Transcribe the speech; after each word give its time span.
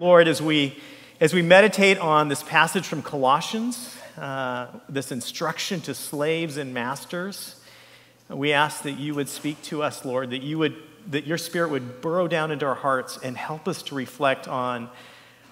Lord, 0.00 0.26
as 0.26 0.42
we, 0.42 0.76
as 1.20 1.32
we 1.32 1.40
meditate 1.40 1.98
on 1.98 2.26
this 2.26 2.42
passage 2.42 2.84
from 2.84 3.00
Colossians, 3.00 3.96
uh, 4.18 4.66
this 4.88 5.12
instruction 5.12 5.80
to 5.82 5.94
slaves 5.94 6.56
and 6.56 6.74
masters, 6.74 7.60
we 8.28 8.52
ask 8.52 8.82
that 8.82 8.98
you 8.98 9.14
would 9.14 9.28
speak 9.28 9.62
to 9.62 9.84
us, 9.84 10.04
Lord, 10.04 10.30
that, 10.30 10.42
you 10.42 10.58
would, 10.58 10.74
that 11.10 11.28
your 11.28 11.38
spirit 11.38 11.70
would 11.70 12.00
burrow 12.00 12.26
down 12.26 12.50
into 12.50 12.66
our 12.66 12.74
hearts 12.74 13.20
and 13.22 13.36
help 13.36 13.68
us 13.68 13.84
to 13.84 13.94
reflect 13.94 14.48
on, 14.48 14.90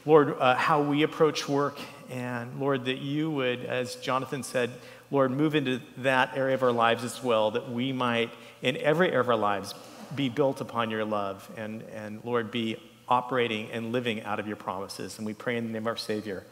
Lord, 0.04 0.36
uh, 0.36 0.56
how 0.56 0.82
we 0.82 1.04
approach 1.04 1.48
work. 1.48 1.78
And 2.10 2.58
Lord, 2.58 2.86
that 2.86 2.98
you 2.98 3.30
would, 3.30 3.64
as 3.64 3.94
Jonathan 3.94 4.42
said, 4.42 4.72
Lord, 5.12 5.30
move 5.30 5.54
into 5.54 5.80
that 5.98 6.36
area 6.36 6.56
of 6.56 6.64
our 6.64 6.72
lives 6.72 7.04
as 7.04 7.22
well, 7.22 7.52
that 7.52 7.70
we 7.70 7.92
might, 7.92 8.30
in 8.60 8.76
every 8.78 9.06
area 9.06 9.20
of 9.20 9.28
our 9.28 9.36
lives, 9.36 9.72
be 10.16 10.28
built 10.28 10.60
upon 10.60 10.90
your 10.90 11.04
love 11.04 11.48
and, 11.56 11.82
and 11.94 12.24
Lord, 12.24 12.50
be 12.50 12.76
operating 13.08 13.70
and 13.70 13.92
living 13.92 14.22
out 14.22 14.40
of 14.40 14.46
your 14.46 14.56
promises. 14.56 15.18
And 15.18 15.26
we 15.26 15.34
pray 15.34 15.56
in 15.56 15.66
the 15.66 15.72
name 15.72 15.82
of 15.82 15.88
our 15.88 15.96
Savior. 15.96 16.44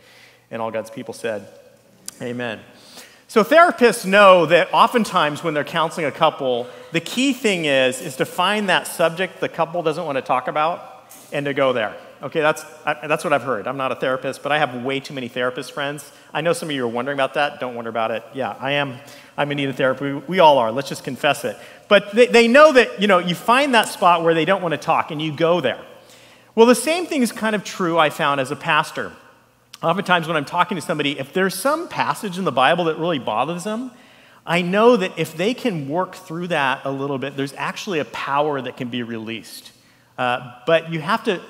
And 0.51 0.61
all 0.61 0.71
God's 0.71 0.91
people 0.91 1.15
said, 1.15 1.49
Amen. 2.21 2.61
So 3.29 3.45
therapists 3.45 4.05
know 4.05 4.47
that 4.47 4.75
oftentimes 4.75 5.45
when 5.45 5.55
they're 5.55 5.63
counseling 5.63 6.07
a 6.07 6.11
couple, 6.11 6.67
the 6.91 7.01
key 7.01 7.33
thing 7.33 7.65
is 7.65 8.01
is 8.01 8.17
to 8.17 8.25
find 8.25 8.69
that 8.69 8.89
subject 8.89 9.41
the 9.41 9.49
couple 9.49 9.83
doesn't 9.83 10.05
want 10.05 10.17
to 10.17 10.23
talk 10.23 10.49
about 10.49 11.07
and 11.33 11.47
to 11.47 11.55
go 11.55 11.73
there. 11.73 11.97
Okay, 12.23 12.41
that's, 12.41 12.65
that's 12.85 13.25
what 13.25 13.33
I've 13.33 13.45
heard. 13.45 13.67
I'm 13.67 13.79
not 13.79 13.93
a 13.93 13.95
therapist, 13.95 14.43
but 14.43 14.53
I 14.53 14.59
have 14.59 14.85
way 14.85 15.01
too 15.01 15.15
many 15.15 15.29
therapist 15.29 15.73
friends. 15.73 16.11
I 16.35 16.43
know 16.43 16.53
some 16.53 16.69
of 16.69 16.75
you 16.75 16.85
are 16.85 16.89
wondering 16.89 17.17
about 17.17 17.35
that. 17.35 17.61
Don't 17.61 17.75
wonder 17.75 17.89
about 17.89 18.11
it. 18.11 18.23
Yeah, 18.35 18.57
I 18.61 18.73
am. 18.73 18.99
I'm 19.39 19.51
in 19.51 19.57
need 19.57 19.71
of 19.71 19.77
therapy. 19.77 20.13
We 20.13 20.39
all 20.39 20.59
are. 20.59 20.71
Let's 20.71 20.89
just 20.91 21.03
confess 21.03 21.45
it. 21.45 21.57
But 21.89 22.13
they, 22.13 22.27
they 22.27 22.47
know 22.47 22.73
that, 22.73 23.01
you 23.01 23.07
know, 23.07 23.19
you 23.19 23.35
find 23.35 23.75
that 23.75 23.89
spot 23.89 24.23
where 24.23 24.35
they 24.35 24.45
don't 24.45 24.61
want 24.61 24.73
to 24.73 24.79
talk 24.79 25.11
and 25.11 25.23
you 25.23 25.35
go 25.35 25.63
there. 25.63 25.80
Well, 26.61 26.67
the 26.67 26.75
same 26.75 27.07
thing 27.07 27.23
is 27.23 27.33
kind 27.33 27.57
of 27.57 27.65
true, 27.65 27.99
I 27.99 28.11
found, 28.11 28.39
as 28.39 28.51
a 28.51 28.55
pastor. 28.55 29.13
Oftentimes, 29.83 30.29
when 30.29 30.37
I'm 30.37 30.45
talking 30.45 30.75
to 30.75 30.83
somebody, 30.83 31.19
if 31.19 31.33
there's 31.33 31.55
some 31.55 31.89
passage 31.89 32.37
in 32.37 32.45
the 32.45 32.52
Bible 32.52 32.85
that 32.85 32.99
really 32.99 33.19
bothers 33.19 33.65
them, 33.65 33.91
I 34.45 34.61
know 34.61 34.95
that 34.99 35.19
if 35.19 35.35
they 35.35 35.55
can 35.55 35.89
work 35.89 36.15
through 36.15 36.49
that 36.49 36.83
a 36.85 36.91
little 36.91 37.17
bit, 37.17 37.35
there's 37.35 37.55
actually 37.55 37.99
a 37.99 38.05
power 38.05 38.61
that 38.61 38.77
can 38.77 38.91
be 38.91 39.02
released. 39.02 39.73
Uh, 40.19 40.52
but 40.67 40.93
you 40.93 41.01
have 41.01 41.25
to, 41.25 41.41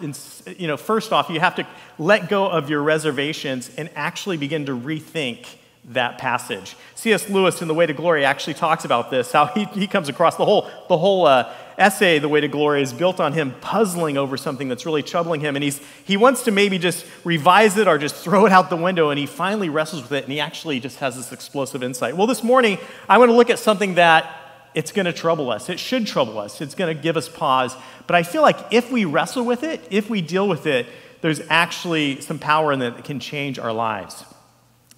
you 0.57 0.69
know, 0.69 0.77
first 0.77 1.13
off, 1.13 1.29
you 1.29 1.41
have 1.41 1.57
to 1.57 1.67
let 1.99 2.29
go 2.29 2.49
of 2.49 2.71
your 2.71 2.81
reservations 2.81 3.69
and 3.77 3.91
actually 3.97 4.37
begin 4.37 4.67
to 4.67 4.79
rethink 4.79 5.45
that 5.91 6.19
passage. 6.19 6.77
C.S. 6.95 7.29
Lewis 7.29 7.63
in 7.63 7.69
The 7.69 7.75
Weight 7.75 7.91
of 7.91 7.97
Glory 7.97 8.25
actually 8.25 8.55
talks 8.55 8.85
about 8.85 9.11
this, 9.11 9.33
how 9.33 9.47
he, 9.47 9.65
he 9.67 9.87
comes 9.87 10.09
across 10.09 10.37
the 10.37 10.45
whole, 10.45 10.71
the 10.89 10.97
whole 10.97 11.27
uh, 11.27 11.53
essay, 11.79 12.19
The 12.19 12.29
Weight 12.29 12.45
of 12.45 12.53
Glory, 12.53 12.83
is 12.83 12.93
built 12.93 13.19
on 13.19 13.33
him 13.33 13.55
puzzling 13.61 14.17
over 14.17 14.37
something 14.37 14.69
that's 14.69 14.87
really 14.87 15.03
troubling 15.03 15.41
him. 15.41 15.57
And 15.57 15.65
he's, 15.65 15.81
he 16.05 16.17
wants 16.17 16.45
to 16.45 16.53
maybe 16.53 16.79
just 16.79 17.05
revise 17.25 17.77
it 17.77 17.89
or 17.89 17.99
just 17.99 18.15
throw 18.17 18.47
it 18.47 18.53
out 18.53 18.71
the 18.71 18.77
window. 18.77 19.11
And 19.11 19.19
he 19.19 19.27
finally 19.27 19.69
wrestles 19.69 20.03
with 20.03 20.13
it 20.13 20.25
and 20.25 20.33
he 20.33 20.39
actually 20.39 20.79
just 20.79 20.99
has 21.01 21.17
this 21.17 21.33
explosive 21.33 21.83
insight. 21.83 22.17
Well, 22.17 22.27
this 22.27 22.45
morning, 22.45 22.79
I 23.09 23.19
want 23.19 23.31
to 23.31 23.35
look 23.35 23.51
at 23.51 23.59
something 23.59 23.95
that 23.95 24.37
it's 24.75 24.93
going 24.93 25.07
to 25.07 25.13
trouble 25.13 25.51
us. 25.51 25.69
It 25.69 25.81
should 25.81 26.07
trouble 26.07 26.39
us. 26.39 26.61
It's 26.61 26.77
going 26.77 26.97
to 26.97 27.03
give 27.03 27.17
us 27.17 27.29
pause. 27.29 27.75
But 28.07 28.15
I 28.15 28.23
feel 28.23 28.43
like 28.43 28.59
if 28.71 28.93
we 28.93 29.05
wrestle 29.05 29.45
with 29.45 29.65
it, 29.65 29.81
if 29.91 30.09
we 30.09 30.21
deal 30.21 30.47
with 30.47 30.67
it, 30.67 30.87
there's 31.23 31.41
actually 31.51 32.21
some 32.21 32.39
power 32.39 32.73
in 32.73 32.81
it 32.81 32.95
that 32.95 33.05
can 33.05 33.19
change 33.19 33.59
our 33.59 33.73
lives. 33.73 34.25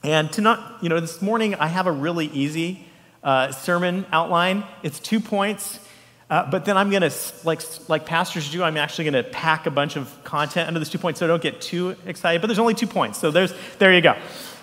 And 0.04 0.32
to 0.32 0.40
not, 0.40 0.78
you 0.82 0.88
know, 0.88 0.98
this 1.00 1.22
morning 1.22 1.54
I 1.54 1.68
have 1.68 1.86
a 1.86 1.92
really 1.92 2.26
easy 2.26 2.84
uh, 3.22 3.52
sermon 3.52 4.04
outline. 4.12 4.64
It's 4.82 4.98
two 4.98 5.20
points. 5.20 5.78
Uh, 6.28 6.50
but 6.50 6.64
then 6.64 6.78
I'm 6.78 6.88
going 6.88 7.02
to, 7.02 7.12
like, 7.44 7.60
like 7.88 8.06
pastors 8.06 8.50
do, 8.50 8.62
I'm 8.62 8.78
actually 8.78 9.10
going 9.10 9.22
to 9.22 9.30
pack 9.30 9.66
a 9.66 9.70
bunch 9.70 9.96
of 9.96 10.12
content 10.24 10.66
under 10.66 10.80
those 10.80 10.88
two 10.88 10.98
points 10.98 11.20
so 11.20 11.26
don't 11.26 11.42
get 11.42 11.60
too 11.60 11.94
excited. 12.06 12.40
But 12.40 12.46
there's 12.46 12.58
only 12.58 12.74
two 12.74 12.86
points. 12.86 13.18
So 13.18 13.30
there's, 13.30 13.52
there 13.78 13.92
you 13.92 14.00
go. 14.00 14.16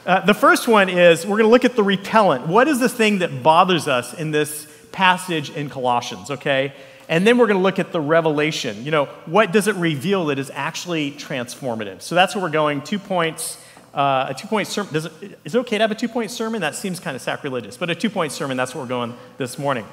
Uh, 0.06 0.26
the 0.26 0.34
first 0.34 0.68
one 0.68 0.90
is 0.90 1.26
we're 1.26 1.38
going 1.38 1.48
to 1.48 1.52
look 1.52 1.66
at 1.66 1.76
the 1.76 1.84
repellent. 1.84 2.48
What 2.48 2.68
is 2.68 2.80
the 2.80 2.90
thing 2.90 3.20
that 3.20 3.44
bothers 3.44 3.88
us 3.88 4.14
in 4.16 4.32
this 4.32 4.68
passage 4.92 5.52
in 5.52 5.70
Colossians, 5.70 6.32
okay? 6.32 6.74
And 7.08 7.26
then 7.28 7.38
we're 7.38 7.48
going 7.48 7.58
to 7.58 7.64
look 7.64 7.80
at 7.80 7.92
the 7.92 8.02
revelation. 8.02 8.84
You 8.84 8.92
know, 8.92 9.06
what 9.26 9.52
does 9.52 9.68
it 9.68 9.76
reveal 9.76 10.26
that 10.28 10.40
is 10.40 10.52
actually 10.54 11.12
transformative? 11.12 12.02
So 12.02 12.16
that's 12.16 12.34
where 12.34 12.44
we're 12.44 12.50
going. 12.50 12.82
Two 12.82 13.00
points. 13.00 13.64
Uh, 14.00 14.28
a 14.30 14.34
two 14.34 14.48
point 14.48 14.66
sermon. 14.66 14.96
Is 14.96 15.08
it 15.44 15.56
okay 15.56 15.78
to 15.78 15.84
have 15.84 15.92
a 15.92 15.96
two 15.96 16.08
point 16.08 16.32
sermon? 16.32 16.62
That 16.62 16.74
seems 16.74 17.02
kind 17.02 17.18
of 17.18 17.22
sacrilegious, 17.22 17.76
but 17.76 17.90
a 17.90 17.96
two 17.96 18.10
point 18.10 18.32
sermon, 18.32 18.56
that's 18.56 18.74
where 18.74 18.82
we're 18.82 18.88
going 18.88 19.14
this 19.38 19.60
morning. 19.60 19.86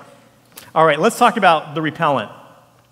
All 0.76 0.86
right, 0.86 1.00
let's 1.00 1.18
talk 1.18 1.36
about 1.36 1.74
the 1.74 1.82
repellent. 1.82 2.30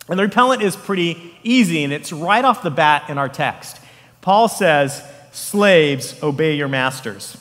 And 0.09 0.19
the 0.19 0.25
repellent 0.25 0.61
is 0.61 0.75
pretty 0.75 1.37
easy, 1.45 1.85
and 1.85 1.93
it's 1.93 2.13
right 2.13 2.45
off 2.45 2.65
the 2.65 2.71
bat 2.73 3.09
in 3.09 3.17
our 3.17 3.29
text. 3.29 3.79
Paul 4.23 4.49
says, 4.49 5.05
Slaves, 5.31 6.21
obey 6.21 6.57
your 6.57 6.67
masters. 6.67 7.37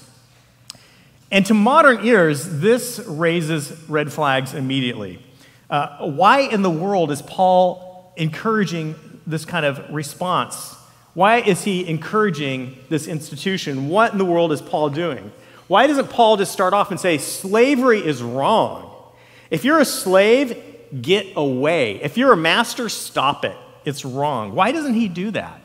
And 1.31 1.43
to 1.47 1.55
modern 1.55 2.05
ears, 2.05 2.59
this 2.59 2.99
raises 3.07 3.71
red 3.89 4.13
flags 4.13 4.53
immediately. 4.53 5.17
Uh, 5.67 6.09
why 6.09 6.41
in 6.41 6.61
the 6.61 6.69
world 6.69 7.09
is 7.09 7.23
Paul 7.23 8.13
encouraging 8.17 8.93
this 9.25 9.45
kind 9.45 9.65
of 9.65 9.91
response? 9.91 10.75
Why 11.13 11.41
is 11.41 11.63
he 11.63 11.87
encouraging 11.87 12.77
this 12.89 13.07
institution? 13.07 13.89
What 13.89 14.13
in 14.13 14.17
the 14.17 14.25
world 14.25 14.51
is 14.51 14.61
Paul 14.61 14.89
doing? 14.89 15.31
Why 15.67 15.87
doesn't 15.87 16.09
Paul 16.09 16.37
just 16.37 16.51
start 16.51 16.73
off 16.73 16.91
and 16.91 16.99
say, 16.99 17.17
slavery 17.17 17.99
is 17.99 18.21
wrong? 18.21 18.91
If 19.49 19.63
you're 19.63 19.79
a 19.79 19.85
slave, 19.85 20.57
get 21.01 21.27
away. 21.35 22.01
If 22.01 22.17
you're 22.17 22.33
a 22.33 22.37
master, 22.37 22.89
stop 22.89 23.45
it. 23.45 23.55
It's 23.85 24.03
wrong. 24.03 24.55
Why 24.55 24.71
doesn't 24.71 24.95
he 24.95 25.07
do 25.07 25.31
that? 25.31 25.61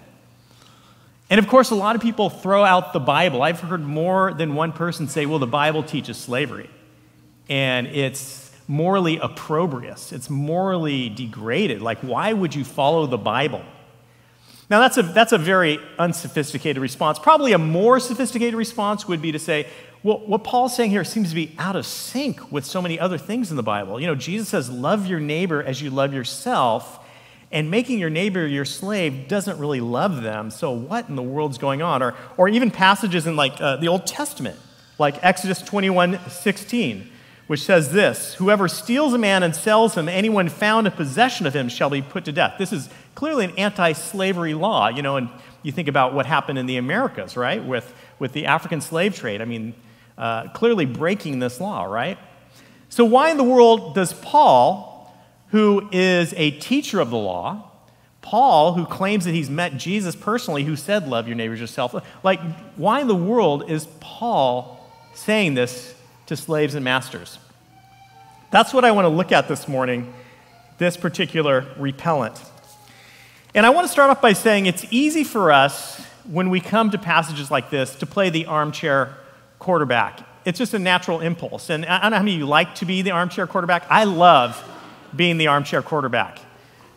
And 1.30 1.38
of 1.38 1.46
course, 1.48 1.70
a 1.70 1.74
lot 1.74 1.94
of 1.96 2.02
people 2.02 2.30
throw 2.30 2.64
out 2.64 2.92
the 2.92 3.00
Bible. 3.00 3.42
I've 3.42 3.60
heard 3.60 3.82
more 3.82 4.32
than 4.32 4.54
one 4.54 4.72
person 4.72 5.08
say, 5.08 5.26
well, 5.26 5.38
the 5.38 5.46
Bible 5.46 5.82
teaches 5.82 6.16
slavery. 6.16 6.70
And 7.48 7.86
it's 7.86 8.50
morally 8.66 9.18
opprobrious, 9.18 10.12
it's 10.12 10.28
morally 10.28 11.08
degraded. 11.08 11.80
Like, 11.80 12.00
why 12.00 12.32
would 12.32 12.54
you 12.54 12.64
follow 12.64 13.06
the 13.06 13.18
Bible? 13.18 13.62
Now, 14.70 14.80
that's 14.80 14.98
a, 14.98 15.02
that's 15.02 15.32
a 15.32 15.38
very 15.38 15.78
unsophisticated 15.98 16.80
response. 16.82 17.18
Probably 17.18 17.52
a 17.52 17.58
more 17.58 17.98
sophisticated 17.98 18.54
response 18.54 19.08
would 19.08 19.22
be 19.22 19.32
to 19.32 19.38
say, 19.38 19.66
well, 20.02 20.18
what 20.18 20.44
Paul's 20.44 20.76
saying 20.76 20.90
here 20.90 21.04
seems 21.04 21.30
to 21.30 21.34
be 21.34 21.54
out 21.58 21.74
of 21.74 21.86
sync 21.86 22.52
with 22.52 22.64
so 22.64 22.80
many 22.80 23.00
other 23.00 23.18
things 23.18 23.50
in 23.50 23.56
the 23.56 23.62
Bible. 23.62 23.98
You 24.00 24.06
know, 24.06 24.14
Jesus 24.14 24.48
says, 24.48 24.70
love 24.70 25.06
your 25.06 25.20
neighbor 25.20 25.62
as 25.62 25.82
you 25.82 25.90
love 25.90 26.12
yourself, 26.12 27.04
and 27.50 27.70
making 27.70 27.98
your 27.98 28.10
neighbor 28.10 28.46
your 28.46 28.66
slave 28.66 29.26
doesn't 29.26 29.58
really 29.58 29.80
love 29.80 30.22
them. 30.22 30.50
So, 30.50 30.70
what 30.70 31.08
in 31.08 31.16
the 31.16 31.22
world's 31.22 31.58
going 31.58 31.80
on? 31.82 32.02
Or, 32.02 32.14
or 32.36 32.48
even 32.48 32.70
passages 32.70 33.26
in 33.26 33.36
like 33.36 33.60
uh, 33.60 33.76
the 33.76 33.88
Old 33.88 34.06
Testament, 34.06 34.58
like 34.98 35.22
Exodus 35.24 35.62
21 35.62 36.20
16, 36.28 37.10
which 37.46 37.62
says 37.62 37.90
this 37.90 38.34
Whoever 38.34 38.68
steals 38.68 39.14
a 39.14 39.18
man 39.18 39.42
and 39.42 39.56
sells 39.56 39.96
him, 39.96 40.08
anyone 40.08 40.48
found 40.50 40.86
in 40.86 40.92
possession 40.92 41.46
of 41.46 41.54
him 41.54 41.68
shall 41.68 41.90
be 41.90 42.02
put 42.02 42.26
to 42.26 42.32
death. 42.32 42.56
This 42.58 42.72
is 42.72 42.90
clearly 43.18 43.44
an 43.46 43.50
anti 43.58 43.94
slavery 43.94 44.54
law, 44.54 44.86
you 44.86 45.02
know, 45.02 45.16
and 45.16 45.28
you 45.64 45.72
think 45.72 45.88
about 45.88 46.14
what 46.14 46.24
happened 46.24 46.56
in 46.56 46.66
the 46.66 46.76
Americas, 46.76 47.36
right, 47.36 47.64
with, 47.64 47.92
with 48.20 48.32
the 48.32 48.46
African 48.46 48.80
slave 48.80 49.16
trade. 49.16 49.42
I 49.42 49.44
mean, 49.44 49.74
uh, 50.16 50.50
clearly 50.50 50.86
breaking 50.86 51.40
this 51.40 51.60
law, 51.60 51.82
right? 51.82 52.16
So, 52.88 53.04
why 53.04 53.30
in 53.30 53.36
the 53.36 53.42
world 53.42 53.96
does 53.96 54.12
Paul, 54.12 55.12
who 55.48 55.88
is 55.90 56.32
a 56.36 56.52
teacher 56.52 57.00
of 57.00 57.10
the 57.10 57.16
law, 57.16 57.72
Paul, 58.22 58.74
who 58.74 58.86
claims 58.86 59.24
that 59.24 59.34
he's 59.34 59.50
met 59.50 59.76
Jesus 59.76 60.14
personally, 60.14 60.62
who 60.62 60.76
said, 60.76 61.08
Love 61.08 61.26
your 61.26 61.36
neighbors 61.36 61.58
yourself, 61.58 61.96
like, 62.22 62.40
why 62.76 63.00
in 63.00 63.08
the 63.08 63.16
world 63.16 63.68
is 63.68 63.88
Paul 63.98 64.88
saying 65.14 65.54
this 65.54 65.92
to 66.26 66.36
slaves 66.36 66.76
and 66.76 66.84
masters? 66.84 67.40
That's 68.52 68.72
what 68.72 68.84
I 68.84 68.92
want 68.92 69.06
to 69.06 69.10
look 69.10 69.32
at 69.32 69.48
this 69.48 69.66
morning, 69.66 70.14
this 70.78 70.96
particular 70.96 71.66
repellent. 71.76 72.40
And 73.54 73.64
I 73.64 73.70
want 73.70 73.86
to 73.86 73.92
start 73.92 74.10
off 74.10 74.20
by 74.20 74.34
saying 74.34 74.66
it's 74.66 74.84
easy 74.90 75.24
for 75.24 75.50
us 75.50 76.04
when 76.24 76.50
we 76.50 76.60
come 76.60 76.90
to 76.90 76.98
passages 76.98 77.50
like 77.50 77.70
this 77.70 77.94
to 77.96 78.06
play 78.06 78.28
the 78.30 78.46
armchair 78.46 79.16
quarterback. 79.58 80.20
It's 80.44 80.58
just 80.58 80.74
a 80.74 80.78
natural 80.78 81.20
impulse. 81.20 81.70
And 81.70 81.86
I 81.86 82.02
don't 82.02 82.10
know 82.10 82.18
how 82.18 82.22
many 82.22 82.34
of 82.34 82.40
you 82.40 82.46
like 82.46 82.74
to 82.76 82.84
be 82.84 83.02
the 83.02 83.12
armchair 83.12 83.46
quarterback. 83.46 83.84
I 83.88 84.04
love 84.04 84.62
being 85.16 85.38
the 85.38 85.46
armchair 85.46 85.82
quarterback. 85.82 86.38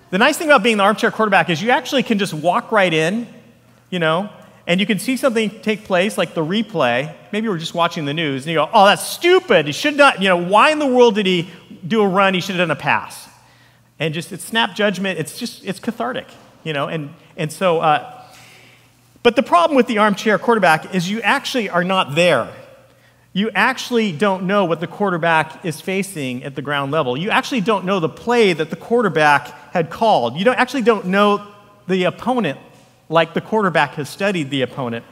The 0.10 0.18
nice 0.18 0.38
thing 0.38 0.48
about 0.48 0.62
being 0.62 0.76
the 0.78 0.84
armchair 0.84 1.10
quarterback 1.10 1.50
is 1.50 1.62
you 1.62 1.70
actually 1.70 2.04
can 2.04 2.20
just 2.20 2.34
walk 2.34 2.74
right 2.74 2.94
in, 2.94 3.28
you 3.90 4.00
know, 4.00 4.30
and 4.68 4.80
you 4.80 4.86
can 4.86 5.00
see 5.00 5.16
something 5.16 5.50
take 5.62 5.86
place, 5.86 6.18
like 6.18 6.34
the 6.34 6.44
replay. 6.44 7.16
Maybe 7.32 7.48
we're 7.48 7.58
just 7.58 7.74
watching 7.74 8.06
the 8.06 8.14
news, 8.14 8.44
and 8.44 8.52
you 8.52 8.58
go, 8.58 8.70
oh, 8.74 8.86
that's 8.86 9.08
stupid. 9.08 9.66
He 9.66 9.72
should 9.72 9.96
not, 9.96 10.22
you 10.22 10.28
know, 10.28 10.38
why 10.38 10.72
in 10.72 10.80
the 10.80 10.86
world 10.86 11.16
did 11.16 11.26
he 11.26 11.50
do 11.88 12.02
a 12.02 12.08
run? 12.08 12.34
He 12.34 12.42
should 12.42 12.56
have 12.56 12.68
done 12.68 12.76
a 12.78 12.80
pass. 12.80 13.28
And 14.02 14.16
just, 14.16 14.32
it's 14.32 14.44
snap 14.44 14.76
judgment. 14.76 15.20
It's 15.20 15.38
just, 15.38 15.64
it's 15.64 15.80
cathartic, 15.80 16.26
you 16.64 16.74
know, 16.74 16.88
and, 16.88 17.12
and 17.38 17.54
so, 17.54 17.82
uh, 17.82 18.24
but 19.22 19.36
the 19.36 19.44
problem 19.44 19.78
with 19.78 19.86
the 19.86 20.00
armchair 20.00 20.40
quarterback 20.40 20.96
is 20.96 21.08
you 21.08 21.22
actually 21.22 21.70
are 21.70 21.84
not 21.84 22.16
there. 22.16 22.52
You 23.32 23.52
actually 23.52 24.12
don't 24.12 24.48
know 24.48 24.66
what 24.66 24.80
the 24.80 24.88
quarterback 24.88 25.64
is 25.64 25.80
facing 25.80 26.44
at 26.44 26.56
the 26.56 26.64
ground 26.64 26.92
level. 26.92 27.16
You 27.16 27.30
actually 27.30 27.62
don't 27.62 27.86
know 27.86 28.00
the 28.00 28.10
play 28.10 28.54
that 28.54 28.72
the 28.72 28.76
quarterback 28.76 29.50
had 29.72 29.92
called. 29.92 30.36
You 30.36 30.46
don't, 30.46 30.58
actually 30.58 30.82
don't 30.82 31.06
know 31.06 31.48
the 31.88 32.06
opponent 32.06 32.58
like 33.08 33.36
the 33.36 33.42
quarterback 33.42 33.92
has 33.92 34.10
studied 34.10 34.50
the 34.50 34.64
opponent, 34.64 35.06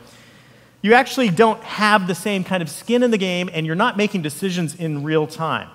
you 0.82 0.96
actually 0.96 1.30
don't 1.30 1.62
have 1.62 2.08
the 2.08 2.16
same 2.16 2.44
kind 2.44 2.64
of 2.64 2.70
skin 2.72 3.04
in 3.04 3.12
the 3.12 3.20
game 3.20 3.52
and 3.54 3.68
you're 3.68 3.76
not 3.76 3.98
making 3.98 4.24
decisions 4.24 4.74
in 4.74 5.04
real 5.04 5.28
time. 5.28 5.70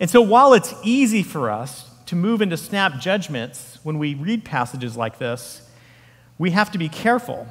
And 0.00 0.08
so 0.08 0.22
while 0.22 0.54
it's 0.54 0.72
easy 0.82 1.22
for 1.22 1.50
us 1.50 1.90
to 2.06 2.16
move 2.16 2.40
into 2.40 2.56
snap 2.56 3.00
judgments 3.00 3.78
when 3.82 3.98
we 3.98 4.14
read 4.14 4.44
passages 4.44 4.96
like 4.96 5.18
this, 5.18 5.68
we 6.38 6.50
have 6.50 6.70
to 6.72 6.78
be 6.78 6.88
careful 6.88 7.46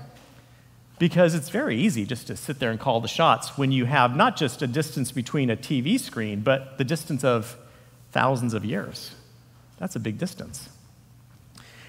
because 0.98 1.36
it's 1.36 1.50
very 1.50 1.78
easy 1.78 2.06
just 2.06 2.28
to 2.28 2.38
sit 2.38 2.60
there 2.60 2.72
and 2.72 2.80
call 2.80 3.02
the 3.02 3.08
shots 3.08 3.58
when 3.58 3.72
you 3.72 3.86
have 3.86 4.16
not 4.16 4.38
just 4.38 4.62
a 4.62 4.68
distance 4.68 5.12
between 5.12 5.50
a 5.50 5.58
TV 5.58 6.00
screen, 6.00 6.42
but 6.42 6.78
the 6.78 6.84
distance 6.84 7.24
of 7.24 7.58
thousands 8.12 8.54
of 8.54 8.64
years. 8.64 9.14
That's 9.78 9.96
a 9.96 10.00
big 10.00 10.18
distance. 10.18 10.70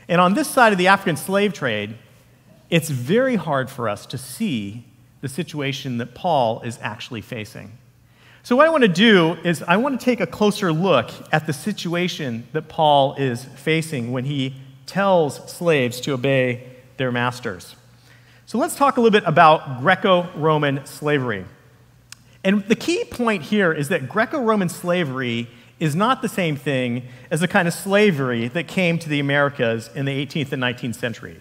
And 0.09 0.21
on 0.21 0.35
this 0.35 0.49
side 0.49 0.73
of 0.73 0.79
the 0.79 0.89
African 0.89 1.17
slave 1.17 1.53
trade, 1.53 1.97
it's 2.69 2.91
very 2.91 3.37
hard 3.37 3.71
for 3.71 3.89
us 3.89 4.07
to 4.07 4.19
see 4.19 4.85
the 5.21 5.29
situation 5.29 5.99
that 5.99 6.15
Paul 6.15 6.61
is 6.63 6.79
actually 6.83 7.21
facing. 7.21 7.79
So, 8.47 8.55
what 8.55 8.69
I 8.69 8.71
want 8.71 8.83
to 8.83 8.89
do 8.89 9.37
is, 9.43 9.61
I 9.65 9.77
want 9.77 9.99
to 9.99 10.05
take 10.05 10.21
a 10.21 10.27
closer 10.27 10.73
look 10.73 11.11
at 11.33 11.49
the 11.49 11.53
situation 11.53 12.47
that 12.53 12.69
Paul 12.69 13.17
is 13.17 13.45
facing 13.45 14.13
when 14.13 14.25
he 14.25 14.55
tells 14.87 15.51
slaves 15.51 16.01
to 16.03 16.13
obey 16.13 16.63
their 16.97 17.11
masters. 17.11 17.75
So, 18.47 18.57
let's 18.57 18.77
talk 18.77 18.99
a 18.99 19.01
little 19.01 19.11
bit 19.11 19.27
about 19.27 19.81
Greco 19.81 20.31
Roman 20.37 20.87
slavery. 20.87 21.45
And 22.45 22.63
the 22.69 22.77
key 22.77 23.03
point 23.07 23.43
here 23.43 23.73
is 23.73 23.89
that 23.89 24.09
Greco 24.09 24.41
Roman 24.41 24.69
slavery 24.69 25.49
is 25.81 25.97
not 25.97 26.23
the 26.23 26.29
same 26.29 26.55
thing 26.55 27.03
as 27.33 27.41
the 27.41 27.49
kind 27.49 27.67
of 27.67 27.75
slavery 27.75 28.47
that 28.47 28.69
came 28.69 28.97
to 29.01 29.09
the 29.09 29.19
Americas 29.19 29.91
in 29.93 30.05
the 30.05 30.25
18th 30.25 30.53
and 30.53 30.63
19th 30.63 30.95
century. 30.95 31.41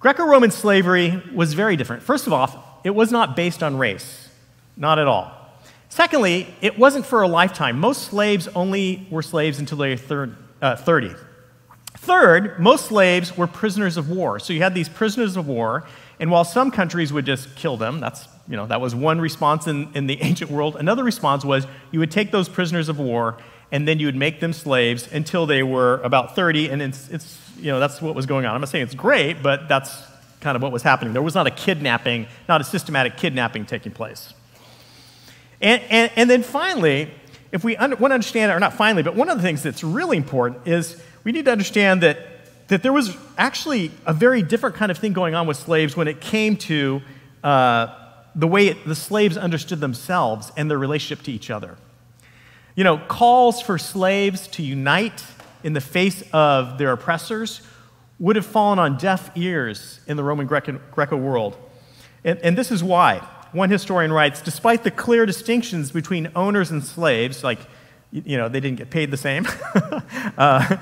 Greco 0.00 0.26
Roman 0.26 0.50
slavery 0.50 1.22
was 1.34 1.54
very 1.54 1.76
different. 1.76 2.02
First 2.02 2.26
of 2.26 2.34
all, 2.34 2.82
it 2.84 2.94
was 2.94 3.10
not 3.10 3.34
based 3.34 3.62
on 3.62 3.78
race, 3.78 4.28
not 4.76 4.98
at 4.98 5.06
all. 5.06 5.43
Secondly, 5.94 6.52
it 6.60 6.76
wasn't 6.76 7.06
for 7.06 7.22
a 7.22 7.28
lifetime. 7.28 7.78
Most 7.78 8.08
slaves 8.08 8.48
only 8.56 9.06
were 9.12 9.22
slaves 9.22 9.60
until 9.60 9.78
they 9.78 9.96
were 10.10 10.36
uh, 10.60 10.74
30. 10.74 11.14
Third, 11.98 12.58
most 12.58 12.86
slaves 12.86 13.36
were 13.36 13.46
prisoners 13.46 13.96
of 13.96 14.10
war. 14.10 14.40
So 14.40 14.52
you 14.52 14.60
had 14.60 14.74
these 14.74 14.88
prisoners 14.88 15.36
of 15.36 15.46
war, 15.46 15.84
and 16.18 16.32
while 16.32 16.42
some 16.42 16.72
countries 16.72 17.12
would 17.12 17.24
just 17.24 17.54
kill 17.54 17.76
them, 17.76 18.00
that's, 18.00 18.26
you 18.48 18.56
know, 18.56 18.66
that 18.66 18.80
was 18.80 18.92
one 18.92 19.20
response 19.20 19.68
in, 19.68 19.88
in 19.94 20.08
the 20.08 20.20
ancient 20.20 20.50
world. 20.50 20.74
Another 20.74 21.04
response 21.04 21.44
was 21.44 21.64
you 21.92 22.00
would 22.00 22.10
take 22.10 22.32
those 22.32 22.48
prisoners 22.48 22.88
of 22.88 22.98
war 22.98 23.38
and 23.70 23.86
then 23.86 24.00
you 24.00 24.08
would 24.08 24.16
make 24.16 24.40
them 24.40 24.52
slaves 24.52 25.08
until 25.12 25.46
they 25.46 25.62
were 25.62 26.00
about 26.02 26.34
30, 26.34 26.70
and 26.70 26.82
it's, 26.82 27.08
it's 27.10 27.38
you 27.60 27.70
know, 27.70 27.78
that's 27.78 28.02
what 28.02 28.16
was 28.16 28.26
going 28.26 28.46
on. 28.46 28.56
I'm 28.56 28.60
not 28.60 28.68
saying 28.68 28.82
it's 28.82 28.96
great, 28.96 29.44
but 29.44 29.68
that's 29.68 30.02
kind 30.40 30.56
of 30.56 30.62
what 30.62 30.72
was 30.72 30.82
happening. 30.82 31.12
There 31.12 31.22
was 31.22 31.36
not 31.36 31.46
a 31.46 31.52
kidnapping, 31.52 32.26
not 32.48 32.60
a 32.60 32.64
systematic 32.64 33.16
kidnapping 33.16 33.64
taking 33.64 33.92
place. 33.92 34.34
And, 35.64 35.82
and, 35.88 36.12
and 36.14 36.30
then 36.30 36.42
finally, 36.42 37.10
if 37.50 37.64
we 37.64 37.74
want 37.76 37.98
to 37.98 38.04
understand, 38.04 38.52
or 38.52 38.60
not 38.60 38.74
finally, 38.74 39.02
but 39.02 39.16
one 39.16 39.30
of 39.30 39.38
the 39.38 39.42
things 39.42 39.62
that's 39.62 39.82
really 39.82 40.18
important 40.18 40.68
is 40.68 41.02
we 41.24 41.32
need 41.32 41.46
to 41.46 41.52
understand 41.52 42.02
that, 42.02 42.18
that 42.68 42.82
there 42.82 42.92
was 42.92 43.16
actually 43.38 43.90
a 44.04 44.12
very 44.12 44.42
different 44.42 44.76
kind 44.76 44.90
of 44.90 44.98
thing 44.98 45.14
going 45.14 45.34
on 45.34 45.46
with 45.46 45.56
slaves 45.56 45.96
when 45.96 46.06
it 46.06 46.20
came 46.20 46.58
to 46.58 47.00
uh, 47.42 47.86
the 48.34 48.46
way 48.46 48.66
it, 48.66 48.84
the 48.86 48.94
slaves 48.94 49.38
understood 49.38 49.80
themselves 49.80 50.52
and 50.54 50.70
their 50.70 50.78
relationship 50.78 51.24
to 51.24 51.32
each 51.32 51.50
other. 51.50 51.78
You 52.74 52.84
know, 52.84 52.98
calls 52.98 53.62
for 53.62 53.78
slaves 53.78 54.46
to 54.48 54.62
unite 54.62 55.24
in 55.62 55.72
the 55.72 55.80
face 55.80 56.22
of 56.30 56.76
their 56.76 56.92
oppressors 56.92 57.62
would 58.18 58.36
have 58.36 58.44
fallen 58.44 58.78
on 58.78 58.98
deaf 58.98 59.30
ears 59.34 60.00
in 60.06 60.18
the 60.18 60.24
Roman 60.24 60.46
Greco, 60.46 60.78
Greco 60.90 61.16
world. 61.16 61.56
And, 62.22 62.38
and 62.40 62.58
this 62.58 62.70
is 62.70 62.84
why. 62.84 63.26
One 63.54 63.70
historian 63.70 64.12
writes 64.12 64.42
Despite 64.42 64.82
the 64.82 64.90
clear 64.90 65.24
distinctions 65.24 65.92
between 65.92 66.30
owners 66.34 66.70
and 66.70 66.84
slaves, 66.84 67.44
like, 67.44 67.60
you 68.10 68.36
know, 68.36 68.48
they 68.48 68.60
didn't 68.60 68.78
get 68.78 68.90
paid 68.90 69.10
the 69.10 69.16
same, 69.16 69.46
uh, 70.38 70.76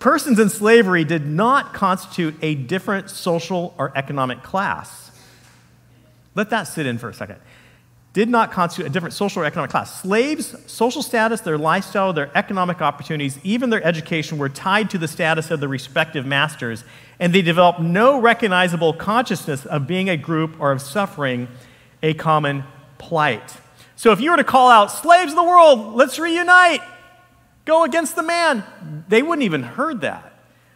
persons 0.00 0.38
in 0.38 0.50
slavery 0.50 1.04
did 1.04 1.24
not 1.24 1.72
constitute 1.72 2.34
a 2.42 2.56
different 2.56 3.10
social 3.10 3.74
or 3.78 3.92
economic 3.94 4.42
class. 4.42 5.12
Let 6.34 6.50
that 6.50 6.64
sit 6.64 6.84
in 6.84 6.98
for 6.98 7.08
a 7.08 7.14
second. 7.14 7.38
Did 8.12 8.28
not 8.28 8.50
constitute 8.50 8.86
a 8.86 8.90
different 8.90 9.14
social 9.14 9.42
or 9.42 9.44
economic 9.44 9.70
class. 9.70 10.00
Slaves' 10.00 10.56
social 10.70 11.02
status, 11.02 11.42
their 11.42 11.58
lifestyle, 11.58 12.12
their 12.12 12.30
economic 12.34 12.82
opportunities, 12.82 13.38
even 13.44 13.70
their 13.70 13.84
education 13.84 14.38
were 14.38 14.48
tied 14.48 14.90
to 14.90 14.98
the 14.98 15.06
status 15.06 15.50
of 15.50 15.60
the 15.60 15.68
respective 15.68 16.26
masters, 16.26 16.82
and 17.20 17.32
they 17.32 17.42
developed 17.42 17.80
no 17.80 18.18
recognizable 18.20 18.94
consciousness 18.94 19.64
of 19.66 19.86
being 19.86 20.08
a 20.08 20.16
group 20.16 20.56
or 20.58 20.72
of 20.72 20.82
suffering 20.82 21.46
a 22.06 22.14
common 22.14 22.62
plight. 22.98 23.56
So 23.96 24.12
if 24.12 24.20
you 24.20 24.30
were 24.30 24.36
to 24.36 24.44
call 24.44 24.70
out, 24.70 24.92
slaves 24.92 25.32
of 25.32 25.36
the 25.36 25.42
world, 25.42 25.94
let's 25.94 26.18
reunite, 26.20 26.80
go 27.64 27.82
against 27.82 28.14
the 28.14 28.22
man, 28.22 28.62
they 29.08 29.22
wouldn't 29.22 29.44
even 29.44 29.64
heard 29.64 30.02
that. 30.02 30.32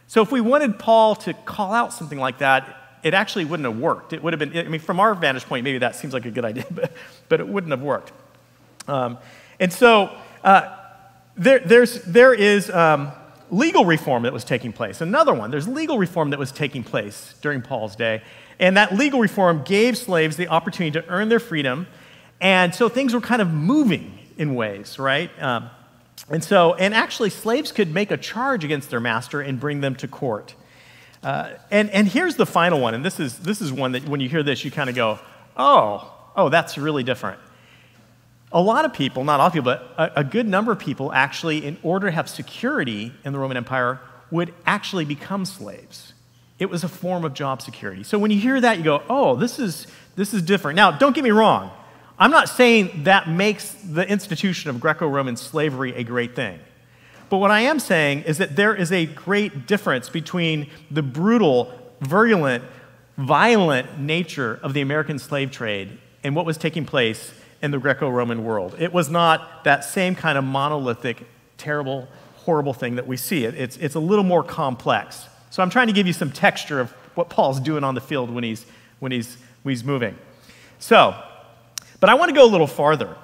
So 0.09 0.23
if 0.23 0.32
we 0.32 0.41
wanted 0.41 0.79
Paul 0.79 1.15
to 1.17 1.32
call 1.32 1.73
out 1.73 1.93
something 1.93 2.19
like 2.19 2.38
that, 2.38 2.77
it 3.05 3.15
actually 3.15 3.44
wouldn't 3.44 3.67
have 3.67 3.79
worked. 3.79 4.12
It 4.12 4.23
would 4.25 4.32
have 4.32 4.41
been, 4.41 4.56
I 4.59 4.69
mean, 4.69 4.81
from 4.81 4.99
our 4.99 5.15
vantage 5.15 5.44
point, 5.44 5.62
maybe 5.62 5.79
that 5.79 5.94
seems 5.94 6.12
like 6.12 6.27
a 6.27 6.32
good 6.32 6.44
idea, 6.44 6.67
but, 6.71 6.93
but 7.29 7.38
it 7.38 7.47
wouldn't 7.47 7.71
have 7.71 7.81
worked. 7.81 8.12
Um, 8.88 9.19
and 9.61 9.73
so 9.73 10.11
uh, 10.43 10.77
there, 11.37 11.61
there's, 11.61 12.03
there 12.03 12.35
is 12.35 12.71
um, 12.71 13.12
legal 13.50 13.85
reform 13.85 14.25
that 14.25 14.32
was 14.32 14.43
taking 14.43 14.73
place. 14.73 15.00
Another 15.00 15.32
one, 15.32 15.53
there's 15.53 15.69
legal 15.69 15.97
reform 15.97 16.31
that 16.31 16.41
was 16.41 16.50
taking 16.50 16.82
place 16.82 17.37
during 17.41 17.62
Paul's 17.62 17.94
day. 17.94 18.23
And 18.60 18.76
that 18.76 18.94
legal 18.94 19.18
reform 19.18 19.62
gave 19.64 19.96
slaves 19.96 20.36
the 20.36 20.46
opportunity 20.46 21.00
to 21.00 21.08
earn 21.08 21.30
their 21.30 21.40
freedom. 21.40 21.88
And 22.40 22.74
so 22.74 22.88
things 22.88 23.14
were 23.14 23.20
kind 23.20 23.42
of 23.42 23.50
moving 23.50 24.18
in 24.36 24.54
ways, 24.54 24.98
right? 24.98 25.30
Um, 25.42 25.70
and 26.28 26.44
so, 26.44 26.74
and 26.74 26.94
actually, 26.94 27.30
slaves 27.30 27.72
could 27.72 27.92
make 27.92 28.10
a 28.10 28.18
charge 28.18 28.62
against 28.62 28.90
their 28.90 29.00
master 29.00 29.40
and 29.40 29.58
bring 29.58 29.80
them 29.80 29.96
to 29.96 30.06
court. 30.06 30.54
Uh, 31.22 31.54
and, 31.70 31.90
and 31.90 32.06
here's 32.06 32.36
the 32.36 32.46
final 32.46 32.80
one, 32.80 32.94
and 32.94 33.04
this 33.04 33.18
is, 33.18 33.38
this 33.40 33.60
is 33.60 33.72
one 33.72 33.92
that 33.92 34.06
when 34.08 34.20
you 34.20 34.28
hear 34.28 34.42
this, 34.42 34.64
you 34.64 34.70
kind 34.70 34.88
of 34.88 34.96
go, 34.96 35.18
oh, 35.56 36.12
oh, 36.36 36.48
that's 36.50 36.78
really 36.78 37.02
different. 37.02 37.40
A 38.52 38.60
lot 38.60 38.84
of 38.84 38.92
people, 38.92 39.24
not 39.24 39.40
all 39.40 39.50
people, 39.50 39.72
but 39.72 39.94
a, 39.96 40.20
a 40.20 40.24
good 40.24 40.46
number 40.46 40.72
of 40.72 40.78
people 40.78 41.12
actually, 41.12 41.64
in 41.64 41.78
order 41.82 42.08
to 42.08 42.12
have 42.12 42.28
security 42.28 43.12
in 43.24 43.32
the 43.32 43.38
Roman 43.38 43.56
Empire, 43.56 44.00
would 44.30 44.52
actually 44.66 45.04
become 45.04 45.44
slaves. 45.44 46.12
It 46.60 46.68
was 46.68 46.84
a 46.84 46.88
form 46.88 47.24
of 47.24 47.34
job 47.34 47.62
security. 47.62 48.04
So 48.04 48.18
when 48.18 48.30
you 48.30 48.38
hear 48.38 48.60
that, 48.60 48.78
you 48.78 48.84
go, 48.84 49.02
oh, 49.08 49.34
this 49.34 49.58
is, 49.58 49.86
this 50.14 50.32
is 50.34 50.43
different. 50.43 50.76
Now, 50.76 50.93
don't 50.93 51.14
get 51.14 51.24
me 51.24 51.31
wrong. 51.31 51.72
I'm 52.19 52.31
not 52.31 52.50
saying 52.50 53.05
that 53.05 53.31
makes 53.31 53.72
the 53.72 54.06
institution 54.06 54.69
of 54.69 54.79
Greco 54.79 55.08
Roman 55.08 55.36
slavery 55.36 55.94
a 55.96 56.05
great 56.05 56.36
thing. 56.36 56.60
But 57.31 57.38
what 57.38 57.50
I 57.50 57.60
am 57.60 57.81
saying 57.81 58.24
is 58.24 58.38
that 58.38 58.56
there 58.56 58.74
is 58.74 58.93
a 58.93 59.06
great 59.06 59.67
difference 59.67 60.10
between 60.10 60.69
the 60.90 61.02
brutal, 61.02 61.72
virulent, 62.02 62.62
violent 63.17 63.98
nature 63.98 64.60
of 64.62 64.74
the 64.74 64.82
American 64.82 65.19
slave 65.19 65.50
trade 65.50 65.98
and 66.22 66.36
what 66.36 66.44
was 66.44 66.58
taking 66.58 66.84
place 66.84 67.32
in 67.62 67.70
the 67.70 67.79
Greco 67.79 68.10
Roman 68.10 68.44
world. 68.44 68.76
It 68.79 68.93
was 68.93 69.08
not 69.08 69.64
that 69.64 69.84
same 69.84 70.14
kind 70.14 70.36
of 70.36 70.44
monolithic, 70.44 71.26
terrible, 71.56 72.06
horrible 72.36 72.74
thing 72.74 72.96
that 72.96 73.06
we 73.06 73.17
see. 73.17 73.44
It's, 73.44 73.79
it's 73.79 73.94
a 73.94 74.00
little 74.00 74.24
more 74.24 74.43
complex. 74.43 75.26
So 75.50 75.62
I'm 75.62 75.70
trying 75.70 75.88
to 75.88 75.92
give 75.92 76.06
you 76.06 76.12
some 76.12 76.30
texture 76.30 76.80
of 76.80 76.90
what 77.14 77.28
Paul's 77.28 77.60
doing 77.60 77.84
on 77.84 77.94
the 77.94 78.00
field 78.00 78.30
when 78.30 78.44
he's, 78.44 78.64
when 79.00 79.12
he's, 79.12 79.36
when 79.62 79.72
he's 79.72 79.84
moving. 79.84 80.16
So, 80.78 81.20
but 81.98 82.08
I 82.08 82.14
want 82.14 82.30
to 82.30 82.34
go 82.34 82.44
a 82.44 82.50
little 82.50 82.66
farther. 82.66 83.16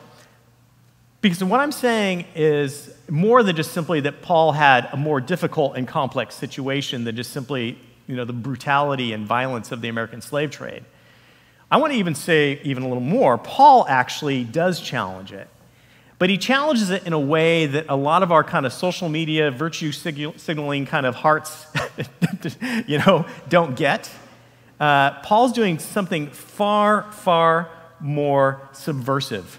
Because 1.20 1.42
what 1.42 1.60
I'm 1.60 1.72
saying 1.72 2.26
is 2.34 2.94
more 3.08 3.42
than 3.42 3.56
just 3.56 3.72
simply 3.72 4.00
that 4.00 4.22
Paul 4.22 4.52
had 4.52 4.88
a 4.92 4.96
more 4.96 5.20
difficult 5.20 5.76
and 5.76 5.88
complex 5.88 6.34
situation 6.34 7.04
than 7.04 7.16
just 7.16 7.32
simply 7.32 7.78
you 8.06 8.14
know, 8.14 8.24
the 8.24 8.32
brutality 8.32 9.12
and 9.12 9.26
violence 9.26 9.72
of 9.72 9.80
the 9.80 9.88
American 9.88 10.20
slave 10.20 10.50
trade. 10.50 10.84
I 11.70 11.78
want 11.78 11.92
to 11.92 11.98
even 11.98 12.14
say 12.14 12.60
even 12.62 12.84
a 12.84 12.88
little 12.88 13.02
more. 13.02 13.38
Paul 13.38 13.86
actually 13.88 14.44
does 14.44 14.80
challenge 14.80 15.32
it. 15.32 15.48
But 16.18 16.30
he 16.30 16.38
challenges 16.38 16.90
it 16.90 17.06
in 17.06 17.12
a 17.12 17.20
way 17.20 17.66
that 17.66 17.86
a 17.88 17.96
lot 17.96 18.22
of 18.22 18.32
our 18.32 18.42
kind 18.42 18.64
of 18.64 18.72
social 18.72 19.08
media, 19.08 19.50
virtue 19.50 19.92
signaling 19.92 20.86
kind 20.86 21.04
of 21.04 21.14
hearts, 21.14 21.66
you 22.86 22.98
know, 22.98 23.26
don't 23.48 23.76
get. 23.76 24.10
Uh, 24.80 25.20
Paul's 25.20 25.52
doing 25.52 25.78
something 25.78 26.28
far, 26.28 27.10
far 27.12 27.70
more 28.00 28.68
subversive. 28.72 29.58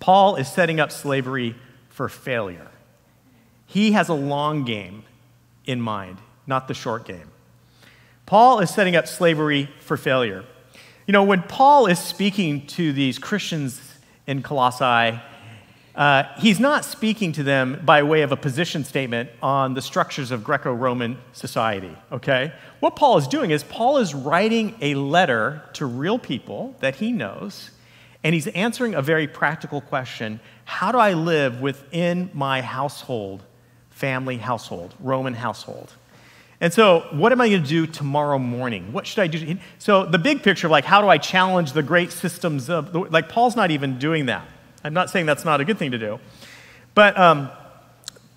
Paul 0.00 0.36
is 0.36 0.48
setting 0.48 0.80
up 0.80 0.92
slavery 0.92 1.56
for 1.88 2.08
failure. 2.08 2.68
He 3.66 3.92
has 3.92 4.08
a 4.08 4.14
long 4.14 4.64
game 4.64 5.04
in 5.64 5.80
mind, 5.80 6.18
not 6.46 6.68
the 6.68 6.74
short 6.74 7.06
game. 7.06 7.30
Paul 8.26 8.60
is 8.60 8.70
setting 8.70 8.96
up 8.96 9.06
slavery 9.06 9.70
for 9.80 9.96
failure. 9.96 10.44
You 11.06 11.12
know, 11.12 11.24
when 11.24 11.42
Paul 11.42 11.86
is 11.86 11.98
speaking 11.98 12.66
to 12.68 12.92
these 12.92 13.18
Christians 13.18 13.80
in 14.26 14.42
Colossae, 14.42 15.20
uh, 15.94 16.24
he's 16.38 16.58
not 16.58 16.84
speaking 16.84 17.30
to 17.32 17.44
them 17.44 17.80
by 17.84 18.02
way 18.02 18.22
of 18.22 18.32
a 18.32 18.36
position 18.36 18.82
statement 18.82 19.30
on 19.40 19.74
the 19.74 19.82
structures 19.82 20.32
of 20.32 20.42
Greco 20.42 20.72
Roman 20.72 21.18
society, 21.32 21.96
okay? 22.10 22.52
What 22.80 22.96
Paul 22.96 23.16
is 23.18 23.28
doing 23.28 23.52
is 23.52 23.62
Paul 23.62 23.98
is 23.98 24.12
writing 24.12 24.74
a 24.80 24.96
letter 24.96 25.62
to 25.74 25.86
real 25.86 26.18
people 26.18 26.74
that 26.80 26.96
he 26.96 27.12
knows, 27.12 27.70
and 28.24 28.34
he's 28.34 28.48
answering 28.48 28.94
a 28.94 29.02
very 29.02 29.28
practical 29.28 29.80
question 29.80 30.40
How 30.64 30.90
do 30.90 30.98
I 30.98 31.12
live 31.12 31.60
within 31.60 32.28
my 32.34 32.60
household, 32.60 33.44
family 33.90 34.38
household, 34.38 34.94
Roman 34.98 35.34
household? 35.34 35.92
And 36.60 36.72
so, 36.72 37.06
what 37.12 37.30
am 37.30 37.40
I 37.40 37.48
going 37.48 37.62
to 37.62 37.68
do 37.68 37.86
tomorrow 37.86 38.38
morning? 38.38 38.92
What 38.92 39.06
should 39.06 39.20
I 39.20 39.26
do? 39.26 39.58
So, 39.78 40.06
the 40.06 40.18
big 40.18 40.42
picture 40.42 40.66
of 40.66 40.70
like, 40.70 40.84
how 40.84 41.02
do 41.02 41.08
I 41.08 41.18
challenge 41.18 41.72
the 41.72 41.82
great 41.82 42.10
systems 42.10 42.68
of, 42.70 42.94
like, 43.12 43.28
Paul's 43.28 43.54
not 43.54 43.70
even 43.70 43.98
doing 43.98 44.26
that. 44.26 44.46
I'm 44.84 44.92
not 44.92 45.08
saying 45.08 45.24
that's 45.26 45.44
not 45.44 45.60
a 45.60 45.64
good 45.64 45.78
thing 45.78 45.92
to 45.92 45.98
do. 45.98 46.20
But 46.94 47.18
um, 47.18 47.50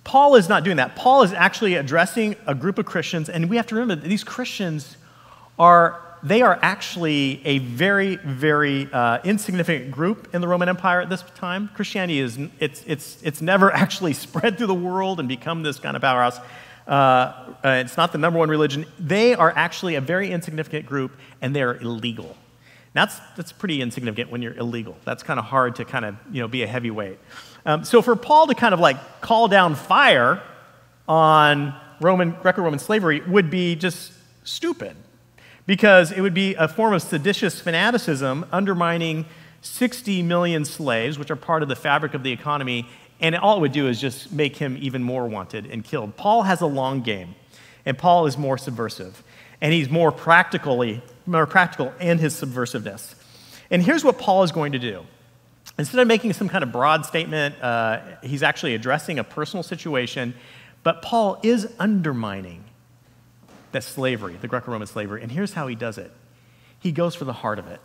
Paul 0.06 0.36
is 0.36 0.48
not 0.48 0.64
doing 0.64 0.78
that. 0.78 0.96
Paul 0.96 1.22
is 1.24 1.34
actually 1.34 1.76
addressing 1.76 2.38
a 2.48 2.56
group 2.56 2.80
of 2.80 2.86
Christians, 2.86 3.28
and 3.30 3.50
we 3.50 3.58
have 3.58 3.68
to 3.68 3.76
remember 3.76 4.02
that 4.02 4.08
these 4.08 4.24
Christians 4.24 4.98
are. 5.60 6.02
They 6.24 6.42
are 6.42 6.58
actually 6.64 7.46
a 7.46 7.60
very, 7.60 8.16
very 8.16 8.90
uh, 8.92 9.20
insignificant 9.24 9.92
group 9.92 10.34
in 10.34 10.42
the 10.42 10.48
Roman 10.48 10.68
Empire 10.68 11.00
at 11.00 11.10
this 11.12 11.22
time. 11.36 11.70
Christianity 11.76 12.20
is 12.20 12.40
it's, 12.60 12.84
it's, 12.88 13.22
it's 13.22 13.40
never 13.40 13.72
actually 13.84 14.14
spread 14.14 14.58
through 14.58 14.68
the 14.68 14.74
world 14.74 15.20
and 15.20 15.30
become 15.30 15.62
this 15.62 15.78
kind 15.78 15.96
of 15.96 16.02
powerhouse. 16.02 16.40
Uh, 16.88 16.92
uh, 16.92 17.82
it's 17.86 17.98
not 17.98 18.12
the 18.14 18.18
number 18.18 18.40
one 18.40 18.50
religion. 18.50 18.86
They 18.98 19.36
are 19.36 19.54
actually 19.56 19.94
a 19.94 20.02
very 20.02 20.32
insignificant 20.32 20.88
group, 20.88 21.12
and 21.40 21.56
they're 21.56 21.76
illegal. 21.76 22.36
That's, 22.98 23.20
that's 23.36 23.52
pretty 23.52 23.82
insignificant 23.82 24.32
when 24.32 24.42
you're 24.42 24.56
illegal. 24.56 24.98
That's 25.06 25.24
kind 25.24 25.40
of 25.40 25.46
hard 25.46 25.76
to 25.76 25.86
kind 25.86 26.06
of, 26.06 26.16
you 26.32 26.42
know, 26.42 26.48
be 26.48 26.64
a 26.64 26.68
heavyweight. 26.68 27.20
Um, 27.66 27.84
so 27.84 28.02
for 28.02 28.16
Paul 28.16 28.48
to 28.48 28.56
kind 28.56 28.74
of 28.74 28.80
like 28.80 29.22
call 29.22 29.48
down 29.48 29.76
fire 29.76 30.42
on 31.08 31.76
Roman, 32.02 32.32
Greco-Roman 32.42 32.80
slavery 32.80 33.22
would 33.22 33.50
be 33.50 33.76
just 33.76 34.14
stupid 34.44 34.96
because 35.66 36.12
it 36.12 36.22
would 36.22 36.34
be 36.34 36.56
a 36.56 36.68
form 36.68 36.94
of 36.94 37.02
seditious 37.02 37.60
fanaticism 37.60 38.46
undermining 38.52 39.26
60 39.62 40.24
million 40.24 40.66
slaves, 40.66 41.20
which 41.20 41.30
are 41.30 41.36
part 41.36 41.62
of 41.62 41.70
the 41.70 41.76
fabric 41.76 42.14
of 42.14 42.24
the 42.24 42.32
economy, 42.32 42.88
and 43.20 43.36
all 43.36 43.58
it 43.58 43.62
would 43.62 43.72
do 43.72 43.88
is 43.88 44.00
just 44.00 44.32
make 44.32 44.56
him 44.56 44.78
even 44.80 45.04
more 45.04 45.28
wanted 45.28 45.66
and 45.66 45.84
killed. 45.84 46.16
Paul 46.16 46.44
has 46.44 46.62
a 46.62 46.68
long 46.68 47.02
game, 47.02 47.36
and 47.86 47.98
Paul 47.98 48.28
is 48.28 48.38
more 48.38 48.58
subversive, 48.58 49.24
and 49.62 49.74
he's 49.74 49.90
more 49.90 50.12
practically 50.12 51.02
more 51.28 51.46
practical 51.46 51.94
in 52.00 52.18
his 52.18 52.34
subversiveness. 52.34 53.14
And 53.70 53.84
here's 53.84 54.04
what 54.04 54.18
Paul 54.18 54.44
is 54.44 54.52
going 54.52 54.72
to 54.72 54.80
do. 54.80 55.06
Instead 55.78 56.00
of 56.00 56.08
making 56.08 56.34
some 56.34 56.50
kind 56.50 56.64
of 56.64 56.72
broad 56.72 57.06
statement, 57.06 57.62
uh, 57.62 58.00
he's 58.24 58.42
actually 58.42 58.74
addressing 58.74 59.20
a 59.20 59.24
personal 59.24 59.62
situation, 59.62 60.34
but 60.84 61.02
Paul 61.02 61.40
is 61.44 61.72
undermining 61.78 62.64
that 63.74 63.84
slavery, 63.84 64.38
the 64.40 64.48
Greco 64.48 64.72
Roman 64.72 64.88
slavery. 64.88 65.22
And 65.22 65.32
here's 65.32 65.54
how 65.54 65.68
he 65.68 65.76
does 65.76 65.98
it 65.98 66.12
he 66.80 66.92
goes 66.92 67.16
for 67.16 67.26
the 67.26 67.34
heart 67.34 67.60
of 67.60 67.68
it. 67.68 67.82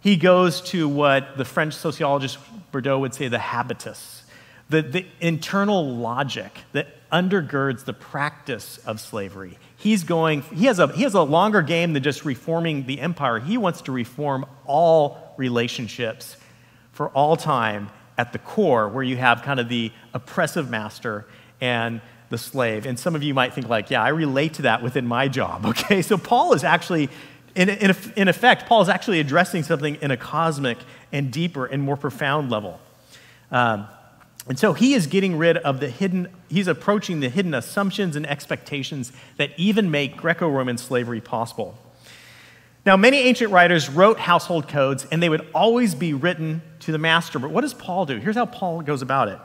He 0.00 0.16
goes 0.16 0.60
to 0.62 0.88
what 0.88 1.36
the 1.36 1.44
French 1.44 1.74
sociologist 1.74 2.38
Bourdieu 2.70 3.00
would 3.00 3.14
say 3.14 3.28
the 3.28 3.38
habitus, 3.38 4.24
the, 4.68 4.82
the 4.82 5.06
internal 5.20 5.96
logic 5.96 6.52
that 6.72 6.88
undergirds 7.10 7.84
the 7.84 7.92
practice 7.92 8.78
of 8.78 9.00
slavery. 9.00 9.58
He's 9.76 10.04
going, 10.04 10.42
he 10.42 10.66
has, 10.66 10.78
a, 10.78 10.88
he 10.88 11.02
has 11.02 11.14
a 11.14 11.22
longer 11.22 11.62
game 11.62 11.92
than 11.92 12.02
just 12.02 12.24
reforming 12.24 12.86
the 12.86 13.00
empire. 13.00 13.38
He 13.38 13.58
wants 13.58 13.82
to 13.82 13.92
reform 13.92 14.46
all 14.64 15.34
relationships 15.36 16.36
for 16.92 17.08
all 17.10 17.36
time 17.36 17.90
at 18.16 18.32
the 18.32 18.38
core, 18.38 18.88
where 18.88 19.04
you 19.04 19.16
have 19.16 19.42
kind 19.42 19.60
of 19.60 19.68
the 19.68 19.92
oppressive 20.14 20.70
master 20.70 21.26
and 21.60 22.00
the 22.30 22.38
slave. 22.38 22.86
And 22.86 22.98
some 22.98 23.14
of 23.14 23.22
you 23.22 23.34
might 23.34 23.52
think, 23.52 23.68
like, 23.68 23.90
yeah, 23.90 24.02
I 24.02 24.08
relate 24.08 24.54
to 24.54 24.62
that 24.62 24.82
within 24.82 25.06
my 25.06 25.28
job, 25.28 25.66
okay? 25.66 26.02
So 26.02 26.16
Paul 26.16 26.54
is 26.54 26.64
actually, 26.64 27.10
in, 27.54 27.68
in, 27.68 27.94
in 28.16 28.28
effect, 28.28 28.66
Paul 28.66 28.82
is 28.82 28.88
actually 28.88 29.20
addressing 29.20 29.62
something 29.62 29.96
in 29.96 30.10
a 30.10 30.16
cosmic 30.16 30.78
and 31.12 31.30
deeper 31.30 31.66
and 31.66 31.82
more 31.82 31.96
profound 31.96 32.50
level. 32.50 32.80
Um, 33.50 33.86
and 34.48 34.58
so 34.58 34.72
he 34.72 34.94
is 34.94 35.06
getting 35.06 35.36
rid 35.36 35.56
of 35.58 35.80
the 35.80 35.88
hidden, 35.88 36.28
he's 36.48 36.68
approaching 36.68 37.20
the 37.20 37.28
hidden 37.28 37.52
assumptions 37.52 38.14
and 38.14 38.26
expectations 38.26 39.12
that 39.38 39.50
even 39.56 39.90
make 39.90 40.16
Greco 40.16 40.48
Roman 40.48 40.78
slavery 40.78 41.20
possible. 41.20 41.76
Now, 42.84 42.96
many 42.96 43.18
ancient 43.18 43.50
writers 43.50 43.90
wrote 43.90 44.20
household 44.20 44.68
codes, 44.68 45.04
and 45.10 45.20
they 45.20 45.28
would 45.28 45.44
always 45.52 45.96
be 45.96 46.14
written 46.14 46.62
to 46.80 46.92
the 46.92 46.98
master. 46.98 47.40
But 47.40 47.50
what 47.50 47.62
does 47.62 47.74
Paul 47.74 48.06
do? 48.06 48.18
Here's 48.18 48.36
how 48.36 48.46
Paul 48.46 48.82
goes 48.82 49.02
about 49.02 49.28
it 49.28 49.38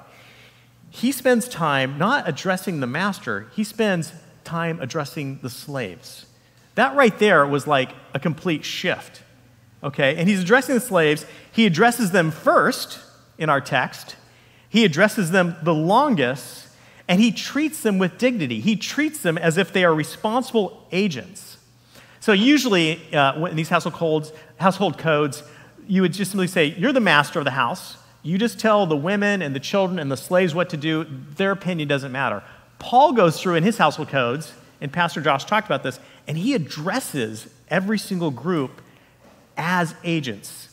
he 0.91 1.11
spends 1.11 1.47
time 1.47 1.97
not 1.97 2.27
addressing 2.29 2.81
the 2.81 2.87
master, 2.87 3.47
he 3.55 3.63
spends 3.63 4.13
time 4.43 4.79
addressing 4.81 5.39
the 5.41 5.49
slaves. 5.49 6.27
That 6.75 6.95
right 6.95 7.17
there 7.17 7.45
was 7.47 7.65
like 7.65 7.91
a 8.13 8.19
complete 8.19 8.63
shift. 8.63 9.23
Okay? 9.83 10.15
And 10.15 10.29
he's 10.29 10.41
addressing 10.41 10.75
the 10.75 10.81
slaves. 10.81 11.25
He 11.51 11.65
addresses 11.65 12.11
them 12.11 12.29
first 12.29 12.99
in 13.37 13.49
our 13.49 13.61
text 13.61 14.15
he 14.71 14.85
addresses 14.85 15.31
them 15.31 15.57
the 15.63 15.73
longest, 15.73 16.69
and 17.09 17.19
he 17.19 17.33
treats 17.33 17.81
them 17.81 17.97
with 17.97 18.17
dignity. 18.17 18.61
He 18.61 18.77
treats 18.77 19.19
them 19.19 19.37
as 19.37 19.57
if 19.57 19.73
they 19.73 19.83
are 19.83 19.93
responsible 19.93 20.87
agents. 20.93 21.57
So, 22.21 22.31
usually, 22.31 23.13
uh, 23.13 23.45
in 23.47 23.57
these 23.57 23.67
household 23.67 23.95
codes, 23.95 24.31
household 24.57 24.97
codes, 24.97 25.43
you 25.89 26.01
would 26.03 26.13
just 26.13 26.31
simply 26.31 26.47
say, 26.47 26.67
You're 26.67 26.93
the 26.93 27.01
master 27.01 27.37
of 27.37 27.43
the 27.43 27.51
house. 27.51 27.97
You 28.23 28.37
just 28.37 28.61
tell 28.61 28.85
the 28.85 28.95
women 28.95 29.41
and 29.41 29.53
the 29.53 29.59
children 29.59 29.99
and 29.99 30.09
the 30.09 30.15
slaves 30.15 30.55
what 30.55 30.69
to 30.69 30.77
do. 30.77 31.05
Their 31.35 31.51
opinion 31.51 31.89
doesn't 31.89 32.13
matter. 32.13 32.41
Paul 32.79 33.11
goes 33.11 33.41
through 33.41 33.55
in 33.55 33.63
his 33.63 33.77
household 33.77 34.07
codes, 34.07 34.53
and 34.79 34.93
Pastor 34.93 35.19
Josh 35.19 35.43
talked 35.43 35.67
about 35.67 35.83
this, 35.83 35.99
and 36.29 36.37
he 36.37 36.53
addresses 36.53 37.49
every 37.69 37.99
single 37.99 38.31
group 38.31 38.81
as 39.57 39.95
agents. 40.05 40.69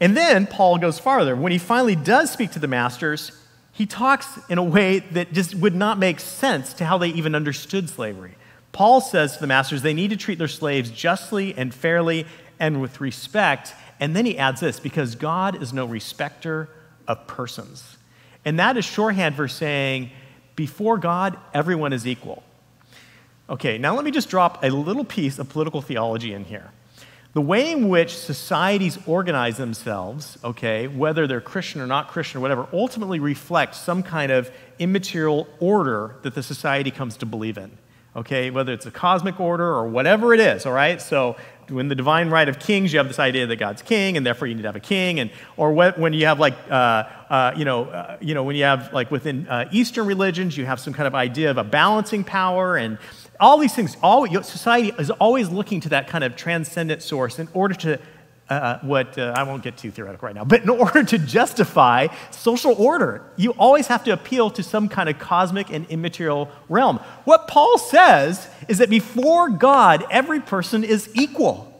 And 0.00 0.16
then 0.16 0.46
Paul 0.46 0.78
goes 0.78 0.98
farther. 0.98 1.34
When 1.34 1.52
he 1.52 1.58
finally 1.58 1.96
does 1.96 2.30
speak 2.30 2.50
to 2.52 2.58
the 2.58 2.68
masters, 2.68 3.32
he 3.72 3.86
talks 3.86 4.38
in 4.48 4.58
a 4.58 4.62
way 4.62 5.00
that 5.00 5.32
just 5.32 5.54
would 5.54 5.74
not 5.74 5.98
make 5.98 6.20
sense 6.20 6.72
to 6.74 6.84
how 6.84 6.98
they 6.98 7.08
even 7.08 7.34
understood 7.34 7.88
slavery. 7.88 8.36
Paul 8.72 9.00
says 9.00 9.34
to 9.34 9.40
the 9.40 9.46
masters 9.46 9.82
they 9.82 9.94
need 9.94 10.10
to 10.10 10.16
treat 10.16 10.38
their 10.38 10.48
slaves 10.48 10.90
justly 10.90 11.54
and 11.56 11.74
fairly 11.74 12.26
and 12.58 12.80
with 12.80 13.00
respect. 13.00 13.74
And 14.00 14.14
then 14.14 14.26
he 14.26 14.36
adds 14.36 14.60
this 14.60 14.80
because 14.80 15.14
God 15.14 15.62
is 15.62 15.72
no 15.72 15.86
respecter 15.86 16.68
of 17.08 17.26
persons. 17.26 17.96
And 18.44 18.58
that 18.58 18.76
is 18.76 18.84
shorthand 18.84 19.34
for 19.34 19.48
saying, 19.48 20.10
before 20.56 20.98
God, 20.98 21.38
everyone 21.52 21.92
is 21.92 22.06
equal. 22.06 22.42
Okay, 23.48 23.78
now 23.78 23.94
let 23.94 24.04
me 24.04 24.10
just 24.10 24.28
drop 24.28 24.62
a 24.62 24.70
little 24.70 25.04
piece 25.04 25.38
of 25.38 25.48
political 25.48 25.82
theology 25.82 26.32
in 26.32 26.44
here. 26.44 26.70
The 27.36 27.42
way 27.42 27.70
in 27.70 27.90
which 27.90 28.16
societies 28.16 28.98
organize 29.06 29.58
themselves, 29.58 30.38
okay, 30.42 30.88
whether 30.88 31.26
they're 31.26 31.42
Christian 31.42 31.82
or 31.82 31.86
not 31.86 32.08
Christian 32.08 32.38
or 32.38 32.40
whatever, 32.40 32.66
ultimately 32.72 33.20
reflects 33.20 33.76
some 33.78 34.02
kind 34.02 34.32
of 34.32 34.50
immaterial 34.78 35.46
order 35.60 36.16
that 36.22 36.34
the 36.34 36.42
society 36.42 36.90
comes 36.90 37.18
to 37.18 37.26
believe 37.26 37.58
in, 37.58 37.70
okay, 38.16 38.48
whether 38.48 38.72
it's 38.72 38.86
a 38.86 38.90
cosmic 38.90 39.38
order 39.38 39.66
or 39.66 39.86
whatever 39.86 40.32
it 40.32 40.40
is, 40.40 40.64
all 40.64 40.72
right? 40.72 41.02
So 41.02 41.36
when 41.68 41.88
the 41.88 41.94
divine 41.94 42.30
right 42.30 42.48
of 42.48 42.58
kings, 42.58 42.90
you 42.90 43.00
have 43.00 43.08
this 43.08 43.18
idea 43.18 43.46
that 43.46 43.56
God's 43.56 43.82
king, 43.82 44.16
and 44.16 44.24
therefore 44.24 44.48
you 44.48 44.54
need 44.54 44.62
to 44.62 44.68
have 44.68 44.76
a 44.76 44.80
king, 44.80 45.20
and 45.20 45.30
or 45.58 45.72
when 45.72 46.14
you 46.14 46.24
have 46.24 46.40
like, 46.40 46.54
uh, 46.70 47.04
uh, 47.28 47.52
you 47.54 47.66
know, 47.66 47.84
uh, 47.84 48.16
you 48.18 48.32
know, 48.32 48.44
when 48.44 48.56
you 48.56 48.64
have 48.64 48.94
like 48.94 49.10
within 49.10 49.46
uh, 49.48 49.68
Eastern 49.72 50.06
religions, 50.06 50.56
you 50.56 50.64
have 50.64 50.80
some 50.80 50.94
kind 50.94 51.06
of 51.06 51.14
idea 51.14 51.50
of 51.50 51.58
a 51.58 51.64
balancing 51.64 52.24
power, 52.24 52.76
and 52.78 52.96
all 53.40 53.58
these 53.58 53.74
things, 53.74 53.96
all, 54.02 54.26
society 54.42 54.92
is 54.98 55.10
always 55.10 55.48
looking 55.48 55.80
to 55.80 55.88
that 55.90 56.08
kind 56.08 56.24
of 56.24 56.36
transcendent 56.36 57.02
source 57.02 57.38
in 57.38 57.48
order 57.54 57.74
to, 57.74 58.00
uh, 58.48 58.52
uh, 58.52 58.78
what, 58.80 59.18
uh, 59.18 59.34
I 59.36 59.42
won't 59.42 59.62
get 59.62 59.76
too 59.76 59.90
theoretical 59.90 60.26
right 60.26 60.34
now, 60.34 60.44
but 60.44 60.62
in 60.62 60.68
order 60.84 61.02
to 61.04 61.18
justify 61.18 62.08
social 62.30 62.74
order, 62.74 63.22
you 63.36 63.50
always 63.52 63.88
have 63.88 64.04
to 64.04 64.12
appeal 64.12 64.50
to 64.50 64.62
some 64.62 64.88
kind 64.88 65.08
of 65.08 65.18
cosmic 65.18 65.70
and 65.70 65.86
immaterial 65.86 66.50
realm. 66.68 66.98
What 67.24 67.48
Paul 67.48 67.78
says 67.78 68.48
is 68.68 68.78
that 68.78 68.90
before 68.90 69.50
God, 69.50 70.04
every 70.10 70.40
person 70.40 70.84
is 70.84 71.08
equal. 71.14 71.72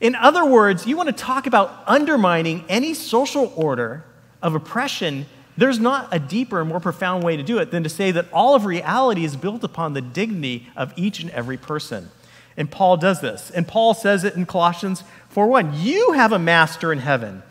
In 0.00 0.16
other 0.16 0.44
words, 0.44 0.86
you 0.86 0.96
want 0.96 1.08
to 1.08 1.12
talk 1.12 1.46
about 1.46 1.84
undermining 1.86 2.64
any 2.68 2.92
social 2.92 3.52
order 3.54 4.04
of 4.42 4.54
oppression 4.54 5.26
there's 5.56 5.78
not 5.78 6.08
a 6.10 6.18
deeper 6.18 6.60
and 6.60 6.68
more 6.68 6.80
profound 6.80 7.24
way 7.24 7.36
to 7.36 7.42
do 7.42 7.58
it 7.58 7.70
than 7.70 7.82
to 7.82 7.88
say 7.88 8.10
that 8.10 8.26
all 8.32 8.54
of 8.54 8.64
reality 8.64 9.24
is 9.24 9.36
built 9.36 9.62
upon 9.62 9.92
the 9.92 10.00
dignity 10.00 10.68
of 10.76 10.92
each 10.96 11.20
and 11.20 11.30
every 11.30 11.56
person. 11.56 12.10
And 12.56 12.70
Paul 12.70 12.96
does 12.96 13.20
this. 13.20 13.50
And 13.50 13.66
Paul 13.66 13.94
says 13.94 14.24
it 14.24 14.34
in 14.34 14.46
Colossians 14.46 15.04
4:1. 15.34 15.82
You 15.82 16.12
have 16.12 16.32
a 16.32 16.38
master 16.38 16.92
in 16.92 16.98
heaven. 16.98 17.42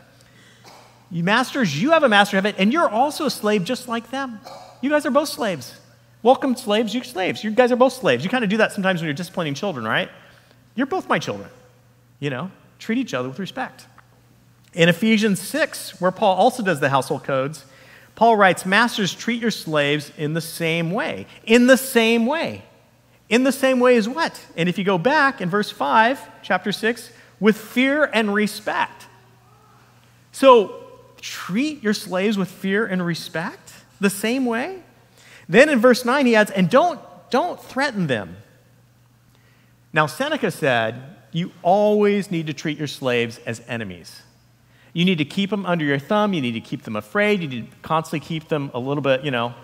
You 1.10 1.22
masters, 1.22 1.80
you 1.80 1.90
have 1.90 2.02
a 2.02 2.08
master 2.08 2.38
in 2.38 2.44
heaven, 2.44 2.58
and 2.58 2.72
you're 2.72 2.88
also 2.88 3.26
a 3.26 3.30
slave 3.30 3.64
just 3.64 3.86
like 3.86 4.10
them. 4.10 4.40
You 4.80 4.90
guys 4.90 5.04
are 5.04 5.10
both 5.10 5.28
slaves. 5.28 5.74
Welcome, 6.22 6.56
slaves, 6.56 6.94
you 6.94 7.02
slaves. 7.02 7.44
You 7.44 7.50
guys 7.50 7.70
are 7.70 7.76
both 7.76 7.92
slaves. 7.92 8.24
You 8.24 8.30
kind 8.30 8.44
of 8.44 8.50
do 8.50 8.56
that 8.56 8.72
sometimes 8.72 9.00
when 9.00 9.06
you're 9.06 9.14
disciplining 9.14 9.54
children, 9.54 9.84
right? 9.84 10.08
You're 10.74 10.86
both 10.86 11.08
my 11.08 11.18
children. 11.18 11.50
You 12.18 12.30
know, 12.30 12.50
treat 12.78 12.98
each 12.98 13.12
other 13.12 13.28
with 13.28 13.38
respect. 13.38 13.86
In 14.72 14.88
Ephesians 14.88 15.40
6, 15.40 16.00
where 16.00 16.12
Paul 16.12 16.36
also 16.36 16.62
does 16.62 16.80
the 16.80 16.88
household 16.88 17.24
codes, 17.24 17.66
Paul 18.14 18.36
writes, 18.36 18.66
Masters, 18.66 19.14
treat 19.14 19.40
your 19.40 19.50
slaves 19.50 20.12
in 20.16 20.34
the 20.34 20.40
same 20.40 20.90
way. 20.90 21.26
In 21.44 21.66
the 21.66 21.76
same 21.76 22.26
way. 22.26 22.62
In 23.28 23.44
the 23.44 23.52
same 23.52 23.80
way 23.80 23.96
as 23.96 24.08
what? 24.08 24.44
And 24.56 24.68
if 24.68 24.78
you 24.78 24.84
go 24.84 24.98
back 24.98 25.40
in 25.40 25.48
verse 25.48 25.70
5, 25.70 26.42
chapter 26.42 26.72
6, 26.72 27.10
with 27.40 27.56
fear 27.56 28.04
and 28.12 28.34
respect. 28.34 29.06
So 30.32 30.84
treat 31.20 31.82
your 31.82 31.94
slaves 31.94 32.36
with 32.36 32.50
fear 32.50 32.84
and 32.84 33.04
respect 33.04 33.72
the 34.00 34.10
same 34.10 34.44
way. 34.44 34.82
Then 35.48 35.68
in 35.68 35.78
verse 35.78 36.04
9, 36.04 36.26
he 36.26 36.36
adds, 36.36 36.50
and 36.50 36.68
don't, 36.68 37.00
don't 37.30 37.62
threaten 37.62 38.06
them. 38.06 38.36
Now, 39.92 40.06
Seneca 40.06 40.50
said, 40.50 41.02
you 41.32 41.52
always 41.62 42.30
need 42.30 42.46
to 42.46 42.52
treat 42.52 42.78
your 42.78 42.86
slaves 42.86 43.38
as 43.46 43.62
enemies. 43.66 44.22
You 44.92 45.04
need 45.04 45.18
to 45.18 45.24
keep 45.24 45.50
them 45.50 45.64
under 45.64 45.84
your 45.84 45.98
thumb. 45.98 46.34
You 46.34 46.40
need 46.40 46.52
to 46.52 46.60
keep 46.60 46.82
them 46.82 46.96
afraid. 46.96 47.40
You 47.40 47.48
need 47.48 47.70
to 47.70 47.76
constantly 47.78 48.26
keep 48.26 48.48
them 48.48 48.70
a 48.74 48.78
little 48.78 49.02
bit, 49.02 49.24
you 49.24 49.30
know, 49.30 49.54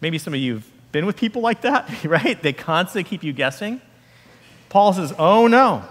maybe 0.00 0.18
some 0.18 0.32
of 0.32 0.40
you 0.40 0.54
have 0.54 0.92
been 0.92 1.06
with 1.06 1.16
people 1.16 1.42
like 1.42 1.62
that, 1.62 2.04
right? 2.04 2.40
They 2.42 2.52
constantly 2.52 3.04
keep 3.04 3.22
you 3.22 3.32
guessing. 3.32 3.80
Paul 4.68 4.92
says, 4.92 5.12
oh 5.18 5.46
no. 5.46 5.84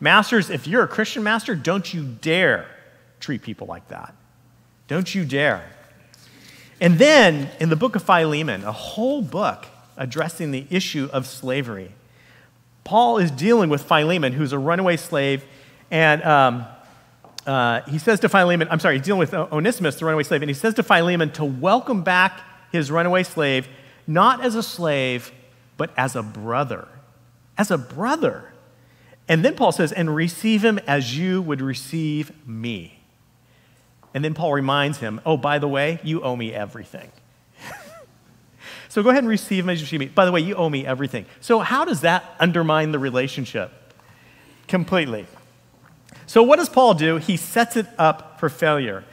Masters, 0.00 0.50
if 0.50 0.66
you're 0.66 0.82
a 0.82 0.88
Christian 0.88 1.22
master, 1.22 1.54
don't 1.54 1.92
you 1.92 2.04
dare 2.04 2.66
treat 3.20 3.42
people 3.42 3.66
like 3.66 3.88
that. 3.88 4.14
Don't 4.86 5.14
you 5.14 5.24
dare. 5.24 5.64
And 6.80 6.98
then 6.98 7.48
in 7.60 7.70
the 7.70 7.76
book 7.76 7.96
of 7.96 8.02
Philemon, 8.02 8.64
a 8.64 8.72
whole 8.72 9.22
book 9.22 9.66
addressing 9.96 10.50
the 10.50 10.66
issue 10.68 11.08
of 11.12 11.26
slavery, 11.26 11.92
Paul 12.82 13.18
is 13.18 13.30
dealing 13.30 13.70
with 13.70 13.82
Philemon, 13.82 14.34
who's 14.34 14.52
a 14.52 14.58
runaway 14.58 14.98
slave, 14.98 15.44
and 15.90 16.22
um, 16.22 16.66
uh, 17.46 17.82
he 17.82 17.98
says 17.98 18.20
to 18.20 18.28
Philemon, 18.28 18.68
I'm 18.70 18.80
sorry, 18.80 18.96
he's 18.96 19.04
dealing 19.04 19.18
with 19.18 19.34
Onesimus, 19.34 19.96
the 19.96 20.04
runaway 20.04 20.22
slave, 20.22 20.42
and 20.42 20.50
he 20.50 20.54
says 20.54 20.74
to 20.74 20.82
Philemon 20.82 21.30
to 21.32 21.44
welcome 21.44 22.02
back 22.02 22.40
his 22.72 22.90
runaway 22.90 23.22
slave, 23.22 23.68
not 24.06 24.42
as 24.44 24.54
a 24.54 24.62
slave, 24.62 25.32
but 25.76 25.90
as 25.96 26.16
a 26.16 26.22
brother. 26.22 26.88
As 27.58 27.70
a 27.70 27.78
brother. 27.78 28.52
And 29.28 29.44
then 29.44 29.54
Paul 29.54 29.72
says, 29.72 29.92
and 29.92 30.14
receive 30.14 30.64
him 30.64 30.78
as 30.86 31.16
you 31.16 31.40
would 31.42 31.60
receive 31.60 32.32
me. 32.46 33.00
And 34.12 34.24
then 34.24 34.34
Paul 34.34 34.52
reminds 34.52 34.98
him, 34.98 35.20
oh, 35.26 35.36
by 35.36 35.58
the 35.58 35.68
way, 35.68 35.98
you 36.04 36.22
owe 36.22 36.36
me 36.36 36.54
everything. 36.54 37.10
so 38.88 39.02
go 39.02 39.10
ahead 39.10 39.24
and 39.24 39.28
receive 39.28 39.64
him 39.64 39.70
as 39.70 39.80
you 39.80 39.84
receive 39.84 40.00
me. 40.00 40.06
By 40.06 40.24
the 40.24 40.32
way, 40.32 40.40
you 40.40 40.54
owe 40.54 40.68
me 40.68 40.86
everything. 40.86 41.26
So, 41.40 41.58
how 41.58 41.84
does 41.84 42.02
that 42.02 42.24
undermine 42.38 42.92
the 42.92 42.98
relationship? 42.98 43.72
Completely. 44.68 45.26
So, 46.26 46.42
what 46.42 46.58
does 46.58 46.68
Paul 46.68 46.94
do? 46.94 47.16
He 47.16 47.36
sets 47.36 47.76
it 47.76 47.86
up 47.98 48.40
for 48.40 48.48
failure. 48.48 49.04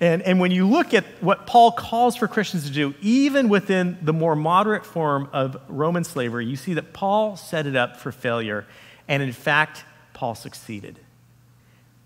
And, 0.00 0.22
and 0.22 0.40
when 0.40 0.50
you 0.50 0.66
look 0.66 0.94
at 0.94 1.04
what 1.20 1.46
Paul 1.46 1.72
calls 1.72 2.16
for 2.16 2.26
Christians 2.26 2.66
to 2.66 2.72
do, 2.72 2.94
even 3.02 3.50
within 3.50 3.98
the 4.00 4.14
more 4.14 4.34
moderate 4.34 4.86
form 4.86 5.28
of 5.32 5.60
Roman 5.68 6.04
slavery, 6.04 6.46
you 6.46 6.56
see 6.56 6.72
that 6.74 6.94
Paul 6.94 7.36
set 7.36 7.66
it 7.66 7.76
up 7.76 7.98
for 7.98 8.10
failure. 8.10 8.66
And 9.08 9.22
in 9.22 9.32
fact, 9.32 9.84
Paul 10.14 10.34
succeeded. 10.34 10.98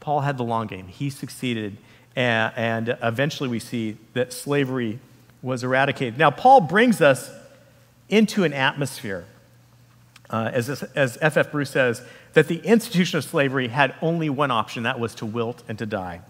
Paul 0.01 0.23
had 0.23 0.39
the 0.39 0.45
long 0.45 0.67
game. 0.67 0.89
He 0.89 1.09
succeeded. 1.09 1.77
And, 2.17 2.53
and 2.57 2.99
eventually 3.01 3.49
we 3.49 3.61
see 3.61 3.97
that 4.15 4.33
slavery 4.33 4.99
was 5.41 5.63
eradicated. 5.63 6.19
Now, 6.19 6.31
Paul 6.31 6.63
brings 6.63 7.01
us 7.01 7.31
into 8.09 8.45
an 8.45 8.53
atmosphere, 8.53 9.25
uh, 10.31 10.51
as, 10.53 10.69
as 10.69 11.19
F.F. 11.21 11.53
Bruce 11.53 11.71
says, 11.71 12.03
that 12.35 12.49
the 12.49 12.59
institution 12.59 13.19
of 13.19 13.25
slavery 13.25 13.69
had 13.69 13.95
only 14.03 14.29
one 14.29 14.51
option 14.51 14.83
that 14.83 15.01
was 15.01 15.15
to 15.17 15.27
wilt 15.27 15.63
and 15.69 15.79
to 15.79 15.87
die. 15.87 16.21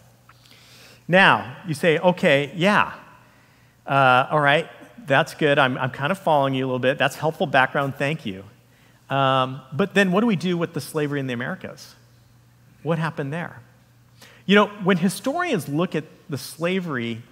Now, 1.08 1.56
you 1.66 1.75
say, 1.75 1.99
okay, 1.99 2.52
yeah, 2.54 2.94
uh, 3.87 4.26
all 4.30 4.40
right, 4.40 4.68
that's 5.06 5.34
good. 5.34 5.58
I'm, 5.58 5.76
I'm 5.76 5.90
kind 5.90 6.11
of 6.12 6.18
following 6.18 6.54
you 6.54 6.64
a 6.64 6.66
little 6.66 6.78
bit. 6.78 6.96
That's 6.99 7.16
helpful 7.16 7.46
background, 7.46 7.96
thank 7.96 8.25
you. 8.25 8.44
Um, 9.11 9.61
but 9.73 9.94
then 9.94 10.12
what 10.12 10.20
do 10.20 10.26
we 10.26 10.37
do 10.37 10.56
with 10.56 10.73
the 10.73 10.80
slavery 10.80 11.20
in 11.20 11.26
the 11.26 11.34
Americas? 11.34 11.94
What 12.82 12.99
happened 12.99 13.32
there? 13.32 13.61
You 14.46 14.54
know, 14.54 14.66
when 14.82 14.96
historians 14.96 15.69
look 15.69 15.95
at 15.95 16.04
the 16.28 16.38
slavery 16.38 17.23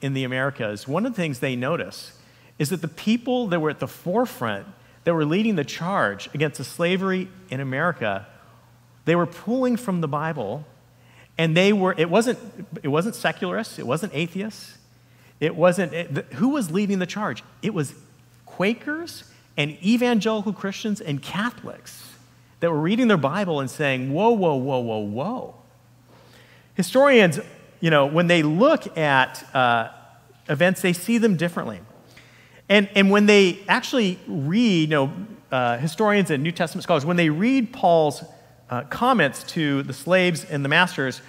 in 0.00 0.14
the 0.14 0.24
Americas, 0.24 0.86
one 0.86 1.04
of 1.06 1.12
the 1.12 1.16
things 1.20 1.40
they 1.40 1.56
notice 1.56 2.12
is 2.58 2.70
that 2.70 2.80
the 2.80 2.88
people 2.88 3.46
that 3.48 3.60
were 3.60 3.70
at 3.70 3.78
the 3.78 3.88
forefront 3.88 4.66
that 5.04 5.14
were 5.14 5.24
leading 5.24 5.56
the 5.56 5.64
charge 5.64 6.28
against 6.34 6.58
the 6.58 6.64
slavery 6.64 7.28
in 7.50 7.60
America, 7.60 8.26
they 9.04 9.16
were 9.16 9.26
pulling 9.26 9.76
from 9.76 10.00
the 10.00 10.08
Bible, 10.08 10.66
and 11.38 11.56
they 11.56 11.72
were, 11.72 11.94
it 11.96 12.10
wasn't, 12.10 12.38
it 12.82 12.88
wasn't 12.88 13.14
secularists, 13.14 13.78
it 13.78 13.86
wasn't 13.86 14.12
atheists, 14.14 14.76
it 15.40 15.54
wasn't, 15.54 15.92
it, 15.94 16.32
who 16.34 16.50
was 16.50 16.70
leading 16.70 16.98
the 16.98 17.06
charge? 17.06 17.42
It 17.62 17.72
was 17.72 17.94
Quakers 18.44 19.24
and 19.56 19.78
evangelical 19.84 20.52
Christians 20.52 21.00
and 21.00 21.22
Catholics 21.22 22.14
that 22.60 22.70
were 22.70 22.80
reading 22.80 23.08
their 23.08 23.16
Bible 23.16 23.60
and 23.60 23.70
saying, 23.70 24.12
whoa, 24.12 24.30
whoa, 24.30 24.56
whoa, 24.56 24.80
whoa, 24.80 24.98
whoa. 24.98 25.54
Historians, 26.74 27.38
you 27.80 27.90
know, 27.90 28.06
when 28.06 28.26
they 28.26 28.42
look 28.42 28.96
at 28.98 29.44
uh, 29.54 29.90
events, 30.48 30.82
they 30.82 30.92
see 30.92 31.18
them 31.18 31.36
differently. 31.36 31.80
And, 32.68 32.88
and 32.94 33.10
when 33.10 33.26
they 33.26 33.60
actually 33.68 34.18
read, 34.26 34.82
you 34.82 34.86
know, 34.88 35.12
uh, 35.50 35.78
historians 35.78 36.30
and 36.30 36.42
New 36.42 36.52
Testament 36.52 36.82
scholars, 36.82 37.06
when 37.06 37.16
they 37.16 37.30
read 37.30 37.72
Paul's 37.72 38.22
uh, 38.68 38.82
comments 38.84 39.42
to 39.44 39.82
the 39.82 39.94
slaves 39.94 40.44
and 40.44 40.64
the 40.64 40.68
masters, 40.68 41.22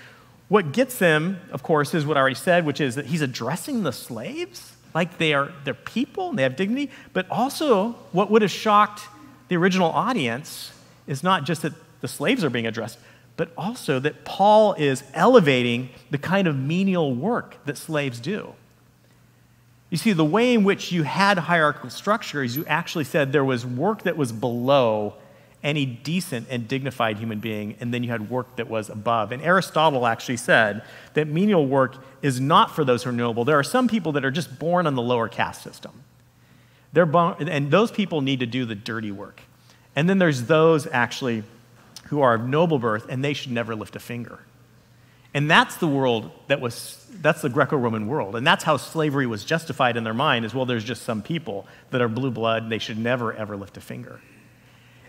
what 0.50 0.74
gets 0.74 0.98
them, 0.98 1.40
of 1.52 1.64
course, 1.64 1.94
is 1.94 2.06
what 2.06 2.18
I 2.18 2.20
already 2.20 2.36
said, 2.36 2.66
which 2.66 2.82
is 2.82 2.96
that 2.96 3.06
he's 3.06 3.22
addressing 3.22 3.84
the 3.84 3.94
slaves 3.94 4.74
like 4.94 5.20
they 5.20 5.34
are 5.34 5.52
they're 5.64 5.74
people 5.74 6.30
and 6.30 6.40
they 6.40 6.44
have 6.44 6.56
dignity. 6.56 6.90
But 7.14 7.30
also, 7.30 7.92
what 8.12 8.32
would 8.32 8.42
have 8.42 8.52
shocked 8.52 9.04
the 9.48 9.56
original 9.56 9.90
audience 9.92 10.72
is 11.08 11.24
not 11.24 11.44
just 11.44 11.62
that 11.62 11.74
the 12.02 12.08
slaves 12.08 12.44
are 12.44 12.50
being 12.50 12.68
addressed, 12.68 12.98
but 13.38 13.52
also 13.58 14.00
that 14.00 14.26
Paul 14.26 14.74
is 14.74 15.04
elevating 15.14 15.90
the 16.10 16.18
kind 16.18 16.48
of 16.48 16.58
menial 16.58 17.14
work 17.14 17.58
that 17.66 17.78
slaves 17.78 18.20
do. 18.20 18.54
You 19.90 19.98
see, 19.98 20.14
the 20.14 20.26
way 20.26 20.54
in 20.54 20.64
which 20.64 20.92
you 20.92 21.04
had 21.04 21.38
hierarchical 21.38 21.90
structure 21.90 22.44
is 22.44 22.56
you 22.56 22.66
actually 22.66 23.06
said 23.06 23.32
there 23.32 23.46
was 23.46 23.66
work 23.66 24.04
that 24.04 24.18
was 24.18 24.32
below 24.32 25.16
any 25.64 25.86
decent 25.86 26.48
and 26.50 26.68
dignified 26.68 27.18
human 27.18 27.40
being, 27.40 27.76
and 27.80 27.94
then 27.94 28.04
you 28.04 28.12
had 28.12 28.30
work 28.30 28.56
that 28.56 28.70
was 28.70 28.90
above. 28.90 29.32
And 29.32 29.42
Aristotle 29.42 30.06
actually 30.06 30.38
said 30.38 30.84
that 31.16 31.28
menial 31.28 31.66
work 31.66 31.98
is 32.22 32.40
not 32.40 32.74
for 32.74 32.86
those 32.86 33.04
who 33.04 33.10
are 33.10 33.14
noble. 33.14 33.44
There 33.44 33.60
are 33.60 33.64
some 33.64 33.88
people 33.88 34.14
that 34.14 34.24
are 34.24 34.32
just 34.32 34.60
born 34.60 34.88
on 34.88 34.96
the 34.96 35.02
lower 35.02 35.28
caste 35.28 35.64
system. 35.64 35.92
They're 36.94 37.10
and 37.14 37.70
those 37.70 37.92
people 37.92 38.22
need 38.22 38.40
to 38.40 38.46
do 38.46 38.66
the 38.66 38.76
dirty 38.76 39.12
work. 39.12 39.42
And 39.96 40.10
then 40.10 40.18
there's 40.18 40.44
those 40.44 40.88
actually 40.88 41.44
who 42.06 42.22
are 42.22 42.36
of 42.36 42.48
noble 42.48 42.80
birth, 42.80 43.06
and 43.10 43.24
they 43.24 43.34
should 43.34 43.52
never 43.52 43.76
lift 43.76 43.96
a 43.96 44.00
finger. 44.00 44.40
And 45.34 45.50
that's 45.50 45.78
the 45.78 45.88
world 45.88 46.32
that 46.48 46.60
was, 46.60 47.06
that's 47.22 47.42
the 47.42 47.50
Greco 47.50 47.78
Roman 47.78 48.08
world. 48.08 48.36
And 48.36 48.46
that's 48.46 48.64
how 48.64 48.78
slavery 48.78 49.28
was 49.28 49.46
justified 49.46 49.96
in 49.96 50.04
their 50.04 50.14
mind 50.14 50.46
is 50.46 50.54
well, 50.54 50.66
there's 50.66 50.84
just 50.84 51.04
some 51.04 51.22
people 51.22 51.68
that 51.92 52.02
are 52.02 52.08
blue 52.08 52.32
blood, 52.32 52.64
and 52.64 52.72
they 52.72 52.80
should 52.80 52.98
never, 52.98 53.34
ever 53.34 53.56
lift 53.56 53.78
a 53.78 53.82
finger. 53.82 54.20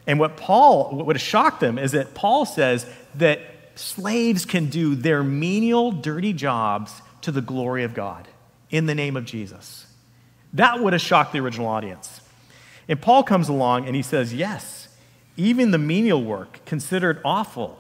And 0.07 0.19
what 0.19 0.37
Paul, 0.37 0.91
what 0.95 1.07
would 1.07 1.17
have 1.17 1.23
shocked 1.23 1.61
them 1.61 1.79
is 1.79 1.93
that 1.93 2.15
Paul 2.15 2.45
says 2.45 2.87
that 3.15 3.41
slaves 3.75 4.45
can 4.45 4.67
do 4.67 4.95
their 4.95 5.23
menial, 5.23 5.93
dirty 5.93 6.33
jobs 6.33 7.01
to 7.23 7.33
the 7.33 7.41
glory 7.41 7.85
of 7.85 7.95
God 7.95 8.29
in 8.71 8.87
the 8.87 8.95
name 8.95 9.17
of 9.17 9.25
Jesus. 9.25 9.87
That 10.55 10.81
would 10.81 10.93
have 10.93 11.03
shocked 11.03 11.33
the 11.33 11.41
original 11.41 11.69
audience. 11.69 12.21
And 12.89 13.01
Paul 13.01 13.23
comes 13.23 13.49
along 13.49 13.87
and 13.87 13.95
he 13.95 14.03
says, 14.03 14.35
Yes, 14.35 14.89
even 15.37 15.71
the 15.71 15.79
menial 15.79 16.23
work 16.23 16.65
considered 16.67 17.21
awful 17.25 17.79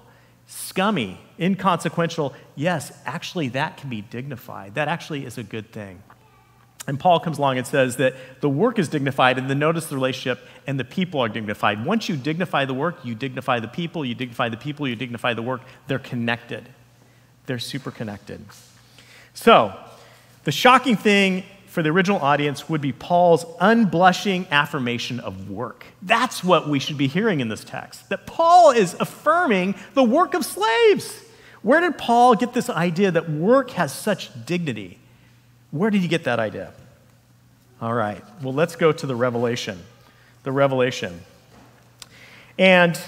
scummy, 0.50 1.16
inconsequential, 1.38 2.34
yes, 2.56 2.92
actually 3.06 3.48
that 3.50 3.76
can 3.76 3.88
be 3.88 4.00
dignified. 4.02 4.74
That 4.74 4.88
actually 4.88 5.24
is 5.24 5.38
a 5.38 5.44
good 5.44 5.70
thing. 5.70 6.02
And 6.88 6.98
Paul 6.98 7.20
comes 7.20 7.38
along 7.38 7.58
and 7.58 7.66
says 7.66 7.96
that 7.96 8.14
the 8.40 8.48
work 8.48 8.78
is 8.78 8.88
dignified, 8.88 9.38
and 9.38 9.48
the 9.48 9.54
notice 9.54 9.86
the 9.86 9.94
relationship, 9.94 10.44
and 10.66 10.80
the 10.80 10.84
people 10.84 11.20
are 11.20 11.28
dignified. 11.28 11.84
Once 11.84 12.08
you 12.08 12.16
dignify 12.16 12.64
the 12.64 12.74
work, 12.74 13.04
you 13.04 13.14
dignify 13.14 13.60
the 13.60 13.68
people, 13.68 14.04
you 14.04 14.14
dignify 14.16 14.48
the 14.48 14.56
people, 14.56 14.88
you 14.88 14.96
dignify 14.96 15.34
the 15.34 15.42
work. 15.42 15.60
They're 15.86 16.00
connected, 16.00 16.68
they're 17.46 17.60
super 17.60 17.92
connected. 17.92 18.44
So, 19.34 19.72
the 20.42 20.52
shocking 20.52 20.96
thing 20.96 21.44
for 21.70 21.84
the 21.84 21.88
original 21.88 22.18
audience 22.18 22.68
would 22.68 22.80
be 22.80 22.90
Paul's 22.90 23.44
unblushing 23.60 24.48
affirmation 24.50 25.20
of 25.20 25.48
work. 25.48 25.86
That's 26.02 26.42
what 26.42 26.68
we 26.68 26.80
should 26.80 26.98
be 26.98 27.06
hearing 27.06 27.38
in 27.38 27.48
this 27.48 27.62
text. 27.62 28.08
That 28.08 28.26
Paul 28.26 28.72
is 28.72 28.96
affirming 28.98 29.76
the 29.94 30.02
work 30.02 30.34
of 30.34 30.44
slaves. 30.44 31.22
Where 31.62 31.80
did 31.80 31.96
Paul 31.96 32.34
get 32.34 32.54
this 32.54 32.68
idea 32.68 33.12
that 33.12 33.30
work 33.30 33.70
has 33.70 33.92
such 33.92 34.30
dignity? 34.46 34.98
Where 35.70 35.90
did 35.90 36.00
he 36.00 36.08
get 36.08 36.24
that 36.24 36.40
idea? 36.40 36.72
All 37.80 37.94
right, 37.94 38.20
well, 38.42 38.52
let's 38.52 38.74
go 38.74 38.90
to 38.90 39.06
the 39.06 39.14
revelation. 39.14 39.78
The 40.42 40.50
revelation. 40.50 41.20
And 42.58 43.00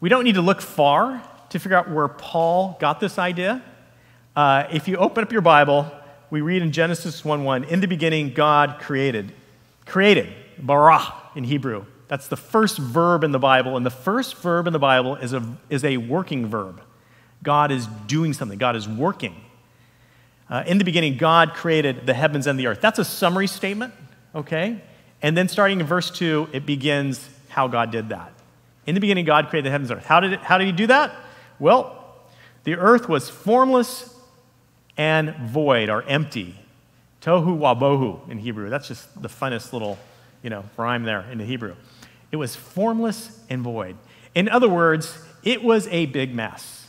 we 0.00 0.08
don't 0.08 0.22
need 0.22 0.36
to 0.36 0.42
look 0.42 0.60
far 0.60 1.20
to 1.50 1.58
figure 1.58 1.76
out 1.76 1.90
where 1.90 2.06
Paul 2.06 2.76
got 2.78 3.00
this 3.00 3.18
idea. 3.18 3.64
Uh, 4.36 4.68
if 4.70 4.86
you 4.86 4.96
open 4.96 5.24
up 5.24 5.32
your 5.32 5.40
Bible, 5.40 5.90
we 6.34 6.40
read 6.40 6.62
in 6.62 6.72
Genesis 6.72 7.24
1 7.24 7.44
1, 7.44 7.62
in 7.62 7.78
the 7.78 7.86
beginning, 7.86 8.34
God 8.34 8.80
created. 8.80 9.32
Created, 9.86 10.34
bara 10.58 11.14
in 11.36 11.44
Hebrew. 11.44 11.84
That's 12.08 12.26
the 12.26 12.36
first 12.36 12.76
verb 12.76 13.22
in 13.22 13.30
the 13.30 13.38
Bible, 13.38 13.76
and 13.76 13.86
the 13.86 13.90
first 13.90 14.34
verb 14.38 14.66
in 14.66 14.72
the 14.72 14.80
Bible 14.80 15.14
is 15.14 15.32
a, 15.32 15.56
is 15.70 15.84
a 15.84 15.96
working 15.96 16.48
verb. 16.48 16.80
God 17.44 17.70
is 17.70 17.86
doing 18.08 18.32
something, 18.32 18.58
God 18.58 18.74
is 18.74 18.88
working. 18.88 19.44
Uh, 20.50 20.64
in 20.66 20.78
the 20.78 20.84
beginning, 20.84 21.18
God 21.18 21.54
created 21.54 22.04
the 22.04 22.14
heavens 22.14 22.48
and 22.48 22.58
the 22.58 22.66
earth. 22.66 22.80
That's 22.80 22.98
a 22.98 23.04
summary 23.04 23.46
statement, 23.46 23.94
okay? 24.34 24.82
And 25.22 25.36
then 25.36 25.46
starting 25.46 25.78
in 25.78 25.86
verse 25.86 26.10
2, 26.10 26.48
it 26.52 26.66
begins 26.66 27.28
how 27.48 27.68
God 27.68 27.92
did 27.92 28.08
that. 28.08 28.32
In 28.86 28.96
the 28.96 29.00
beginning, 29.00 29.24
God 29.24 29.50
created 29.50 29.66
the 29.66 29.70
heavens 29.70 29.88
and 29.88 30.00
earth. 30.00 30.06
How 30.06 30.18
did, 30.18 30.32
it, 30.32 30.40
how 30.40 30.58
did 30.58 30.66
He 30.66 30.72
do 30.72 30.88
that? 30.88 31.14
Well, 31.60 31.96
the 32.64 32.74
earth 32.74 33.08
was 33.08 33.30
formless 33.30 34.13
and 34.96 35.34
void 35.36 35.88
or 35.88 36.02
empty. 36.04 36.58
Tohu 37.20 37.58
wabohu 37.58 38.28
in 38.28 38.38
Hebrew. 38.38 38.68
That's 38.68 38.88
just 38.88 39.20
the 39.20 39.28
funnest 39.28 39.72
little, 39.72 39.98
you 40.42 40.50
know, 40.50 40.64
rhyme 40.76 41.04
there 41.04 41.24
in 41.30 41.38
the 41.38 41.44
Hebrew. 41.44 41.74
It 42.30 42.36
was 42.36 42.54
formless 42.54 43.40
and 43.48 43.62
void. 43.62 43.96
In 44.34 44.48
other 44.48 44.68
words, 44.68 45.16
it 45.42 45.62
was 45.62 45.86
a 45.88 46.06
big 46.06 46.34
mess. 46.34 46.86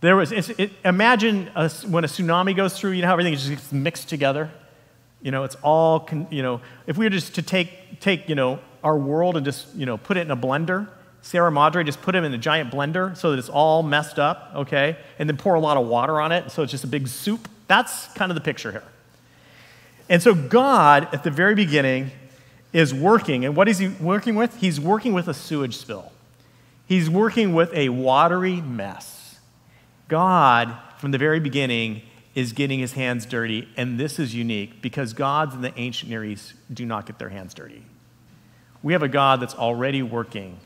There 0.00 0.16
was, 0.16 0.32
it, 0.32 0.72
imagine 0.84 1.50
a, 1.54 1.68
when 1.88 2.04
a 2.04 2.06
tsunami 2.06 2.54
goes 2.54 2.78
through, 2.78 2.92
you 2.92 3.02
know 3.02 3.08
how 3.08 3.14
everything 3.14 3.34
just 3.34 3.48
gets 3.48 3.72
mixed 3.72 4.08
together? 4.08 4.50
You 5.22 5.30
know, 5.30 5.44
it's 5.44 5.56
all, 5.62 6.08
you 6.30 6.42
know, 6.42 6.60
if 6.86 6.96
we 6.96 7.06
were 7.06 7.10
just 7.10 7.34
to 7.36 7.42
take, 7.42 8.00
take, 8.00 8.28
you 8.28 8.34
know, 8.34 8.60
our 8.84 8.96
world 8.96 9.36
and 9.36 9.44
just, 9.44 9.74
you 9.74 9.86
know, 9.86 9.96
put 9.96 10.16
it 10.16 10.20
in 10.20 10.30
a 10.30 10.36
blender, 10.36 10.88
Sierra 11.26 11.50
Madre, 11.50 11.82
just 11.82 12.00
put 12.02 12.12
them 12.12 12.22
in 12.22 12.32
a 12.32 12.38
giant 12.38 12.70
blender 12.70 13.16
so 13.16 13.32
that 13.32 13.38
it's 13.40 13.48
all 13.48 13.82
messed 13.82 14.20
up, 14.20 14.52
okay? 14.54 14.96
And 15.18 15.28
then 15.28 15.36
pour 15.36 15.56
a 15.56 15.60
lot 15.60 15.76
of 15.76 15.88
water 15.88 16.20
on 16.20 16.30
it 16.30 16.52
so 16.52 16.62
it's 16.62 16.70
just 16.70 16.84
a 16.84 16.86
big 16.86 17.08
soup. 17.08 17.48
That's 17.66 18.06
kind 18.14 18.30
of 18.30 18.36
the 18.36 18.40
picture 18.40 18.70
here. 18.70 18.84
And 20.08 20.22
so 20.22 20.36
God, 20.36 21.08
at 21.12 21.24
the 21.24 21.32
very 21.32 21.56
beginning, 21.56 22.12
is 22.72 22.94
working. 22.94 23.44
And 23.44 23.56
what 23.56 23.66
is 23.66 23.78
he 23.78 23.88
working 23.88 24.36
with? 24.36 24.58
He's 24.58 24.78
working 24.78 25.14
with 25.14 25.26
a 25.26 25.34
sewage 25.34 25.76
spill, 25.76 26.12
he's 26.86 27.10
working 27.10 27.54
with 27.54 27.74
a 27.74 27.88
watery 27.88 28.60
mess. 28.60 29.40
God, 30.06 30.76
from 30.98 31.10
the 31.10 31.18
very 31.18 31.40
beginning, 31.40 32.02
is 32.36 32.52
getting 32.52 32.78
his 32.78 32.92
hands 32.92 33.26
dirty. 33.26 33.68
And 33.76 33.98
this 33.98 34.20
is 34.20 34.32
unique 34.32 34.80
because 34.80 35.12
gods 35.12 35.56
in 35.56 35.60
the 35.60 35.76
ancient 35.76 36.08
Near 36.08 36.22
East 36.22 36.54
do 36.72 36.86
not 36.86 37.04
get 37.04 37.18
their 37.18 37.30
hands 37.30 37.52
dirty. 37.52 37.82
We 38.84 38.92
have 38.92 39.02
a 39.02 39.08
God 39.08 39.40
that's 39.40 39.56
already 39.56 40.04
working. 40.04 40.60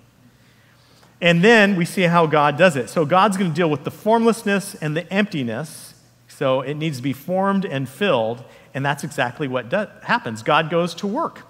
And 1.21 1.45
then 1.45 1.77
we 1.77 1.85
see 1.85 2.03
how 2.03 2.27
God 2.27 2.57
does 2.57 2.77
it. 2.77 2.89
So 2.89 3.05
God's 3.05 3.37
going 3.37 3.51
to 3.51 3.55
deal 3.55 3.69
with 3.69 3.85
the 3.85 3.91
formlessness 3.91 4.75
and 4.77 4.97
the 4.97 5.11
emptiness. 5.13 5.95
So 6.29 6.63
it 6.63 6.75
needs 6.75 6.97
to 6.97 7.03
be 7.03 7.13
formed 7.13 7.65
and 7.65 7.89
filled. 7.89 8.43
And 8.73 8.85
that's 8.85 9.05
exactly 9.05 9.47
what 9.47 9.69
do- 9.69 9.87
happens. 10.03 10.43
God 10.43 10.71
goes 10.71 10.95
to 10.97 11.07
work. 11.07 11.43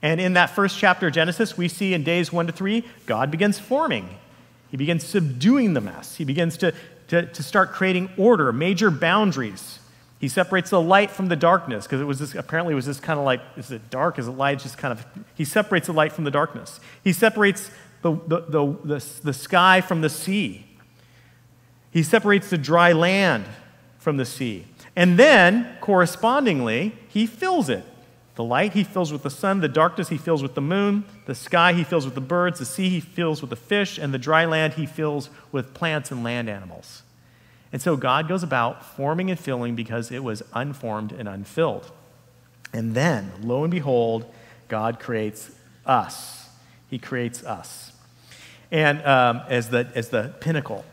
And 0.00 0.20
in 0.20 0.32
that 0.32 0.50
first 0.50 0.78
chapter 0.78 1.08
of 1.08 1.12
Genesis, 1.12 1.56
we 1.56 1.68
see 1.68 1.94
in 1.94 2.02
days 2.02 2.32
one 2.32 2.46
to 2.46 2.52
three, 2.52 2.84
God 3.06 3.30
begins 3.30 3.58
forming. 3.58 4.08
He 4.70 4.76
begins 4.76 5.04
subduing 5.04 5.74
the 5.74 5.80
mess. 5.80 6.16
He 6.16 6.24
begins 6.24 6.56
to, 6.58 6.72
to, 7.08 7.26
to 7.26 7.42
start 7.42 7.72
creating 7.72 8.10
order, 8.16 8.52
major 8.52 8.90
boundaries. 8.90 9.78
He 10.18 10.28
separates 10.28 10.70
the 10.70 10.80
light 10.80 11.10
from 11.10 11.28
the 11.28 11.36
darkness 11.36 11.84
because 11.84 12.00
it 12.00 12.04
was 12.04 12.18
this, 12.18 12.34
apparently 12.34 12.72
it 12.72 12.76
was 12.76 12.86
this 12.86 13.00
kind 13.00 13.18
of 13.18 13.24
like, 13.24 13.42
is 13.56 13.70
it 13.70 13.90
dark? 13.90 14.18
Is 14.18 14.28
it 14.28 14.32
light? 14.32 14.60
Just 14.60 14.78
kind 14.78 14.92
of, 14.92 15.04
he 15.34 15.44
separates 15.44 15.88
the 15.88 15.92
light 15.92 16.12
from 16.12 16.24
the 16.24 16.30
darkness. 16.30 16.80
He 17.04 17.12
separates 17.12 17.70
the, 18.02 18.12
the, 18.26 18.40
the, 18.40 18.76
the, 18.84 19.04
the 19.22 19.32
sky 19.32 19.80
from 19.80 20.00
the 20.00 20.10
sea. 20.10 20.66
He 21.90 22.02
separates 22.02 22.50
the 22.50 22.58
dry 22.58 22.92
land 22.92 23.44
from 23.98 24.16
the 24.16 24.24
sea. 24.24 24.66
And 24.94 25.18
then, 25.18 25.76
correspondingly, 25.80 26.94
he 27.08 27.26
fills 27.26 27.68
it. 27.68 27.84
The 28.34 28.44
light 28.44 28.72
he 28.72 28.82
fills 28.82 29.12
with 29.12 29.22
the 29.22 29.30
sun, 29.30 29.60
the 29.60 29.68
darkness 29.68 30.08
he 30.08 30.16
fills 30.16 30.42
with 30.42 30.54
the 30.54 30.62
moon, 30.62 31.04
the 31.26 31.34
sky 31.34 31.74
he 31.74 31.84
fills 31.84 32.06
with 32.06 32.14
the 32.14 32.20
birds, 32.20 32.58
the 32.58 32.64
sea 32.64 32.88
he 32.88 33.00
fills 33.00 33.42
with 33.42 33.50
the 33.50 33.56
fish, 33.56 33.98
and 33.98 34.12
the 34.12 34.18
dry 34.18 34.46
land 34.46 34.74
he 34.74 34.86
fills 34.86 35.28
with 35.52 35.74
plants 35.74 36.10
and 36.10 36.24
land 36.24 36.48
animals. 36.48 37.02
And 37.72 37.80
so 37.80 37.96
God 37.96 38.28
goes 38.28 38.42
about 38.42 38.84
forming 38.84 39.30
and 39.30 39.38
filling 39.38 39.74
because 39.74 40.10
it 40.10 40.24
was 40.24 40.42
unformed 40.54 41.12
and 41.12 41.28
unfilled. 41.28 41.90
And 42.72 42.94
then, 42.94 43.32
lo 43.42 43.64
and 43.64 43.70
behold, 43.70 44.24
God 44.68 44.98
creates 44.98 45.50
us. 45.84 46.48
He 46.88 46.98
creates 46.98 47.44
us. 47.44 47.91
And 48.72 49.00
um, 49.06 49.42
as, 49.48 49.68
the, 49.68 49.86
as 49.94 50.08
the 50.08 50.34
pinnacle 50.40 50.84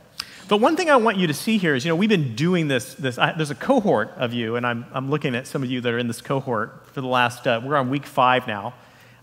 but 0.49 0.61
one 0.61 0.75
thing 0.75 0.89
I 0.89 0.95
want 0.95 1.17
you 1.17 1.27
to 1.27 1.33
see 1.33 1.59
here 1.59 1.75
is, 1.75 1.85
you 1.85 1.89
know, 1.89 1.95
we've 1.95 2.09
been 2.09 2.33
doing 2.33 2.67
this. 2.67 2.95
this 2.95 3.19
I, 3.19 3.33
there's 3.33 3.51
a 3.51 3.55
cohort 3.55 4.09
of 4.17 4.33
you, 4.33 4.55
and 4.55 4.65
I'm, 4.65 4.83
I'm 4.93 5.11
looking 5.11 5.35
at 5.35 5.45
some 5.45 5.61
of 5.61 5.69
you 5.69 5.79
that 5.79 5.93
are 5.93 5.99
in 5.99 6.07
this 6.07 6.21
cohort 6.21 6.87
for 6.87 7.01
the 7.01 7.07
last, 7.07 7.45
uh, 7.45 7.61
we're 7.63 7.75
on 7.75 7.91
week 7.91 8.07
five 8.07 8.47
now, 8.47 8.73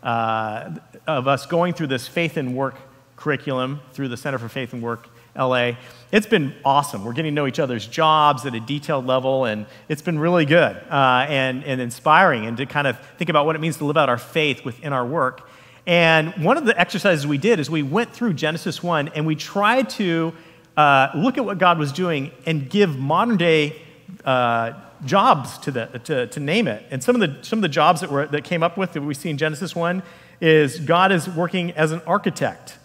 uh, 0.05 0.71
of 1.09 1.27
us 1.27 1.45
going 1.45 1.75
through 1.75 1.88
this 1.88 2.07
faith 2.07 2.37
and 2.37 2.55
work 2.55 2.77
curriculum 3.16 3.81
through 3.92 4.07
the 4.07 4.16
Center 4.16 4.38
for 4.38 4.49
Faith 4.49 4.73
and 4.73 4.81
Work 4.81 5.09
LA. 5.35 5.73
It's 6.12 6.29
been 6.29 6.55
awesome. 6.64 7.05
We're 7.05 7.12
getting 7.12 7.33
to 7.33 7.35
know 7.35 7.49
each 7.49 7.59
other's 7.59 7.88
jobs 7.88 8.47
at 8.47 8.55
a 8.55 8.61
detailed 8.61 9.05
level, 9.05 9.47
and 9.47 9.66
it's 9.88 10.03
been 10.03 10.21
really 10.21 10.45
good 10.45 10.77
uh, 10.77 11.27
and, 11.29 11.64
and 11.64 11.81
inspiring, 11.81 12.47
and 12.47 12.57
to 12.59 12.66
kind 12.66 12.87
of 12.87 13.01
think 13.19 13.31
about 13.31 13.47
what 13.47 13.57
it 13.57 13.59
means 13.59 13.79
to 13.79 13.85
live 13.85 13.97
out 13.97 14.09
our 14.09 14.16
faith 14.16 14.64
within 14.64 14.92
our 14.92 15.05
work. 15.05 15.49
And 15.87 16.35
one 16.42 16.57
of 16.57 16.64
the 16.64 16.79
exercises 16.79 17.27
we 17.27 17.38
did 17.38 17.61
is 17.61 17.70
we 17.70 17.83
went 17.83 18.12
through 18.12 18.35
Genesis 18.35 18.83
1 18.83 19.09
and 19.09 19.25
we 19.25 19.37
tried 19.37 19.88
to 19.90 20.33
uh, 20.77 21.11
look 21.14 21.38
at 21.38 21.44
what 21.44 21.59
God 21.59 21.79
was 21.79 21.92
doing 21.92 22.33
and 22.44 22.68
give 22.68 22.99
modern 22.99 23.37
day 23.37 23.81
uh, 24.25 24.72
jobs 25.05 25.59
to, 25.59 25.70
the, 25.70 25.87
to, 26.05 26.27
to 26.27 26.40
name 26.40 26.66
it. 26.66 26.85
And 26.90 27.03
some 27.03 27.20
of 27.20 27.20
the, 27.20 27.42
some 27.44 27.59
of 27.59 27.62
the 27.62 27.68
jobs 27.68 28.01
that, 28.01 28.11
were, 28.11 28.27
that 28.27 28.44
came 28.44 28.62
up 28.62 28.77
with 28.77 28.92
that 28.94 29.03
we 29.03 29.14
see 29.14 29.31
in 29.31 29.38
Genesis 29.38 29.77
1 29.77 30.03
is 30.40 30.81
God 30.81 31.12
is 31.12 31.29
working 31.29 31.70
as 31.72 31.92
an 31.92 32.01
architect. 32.07 32.79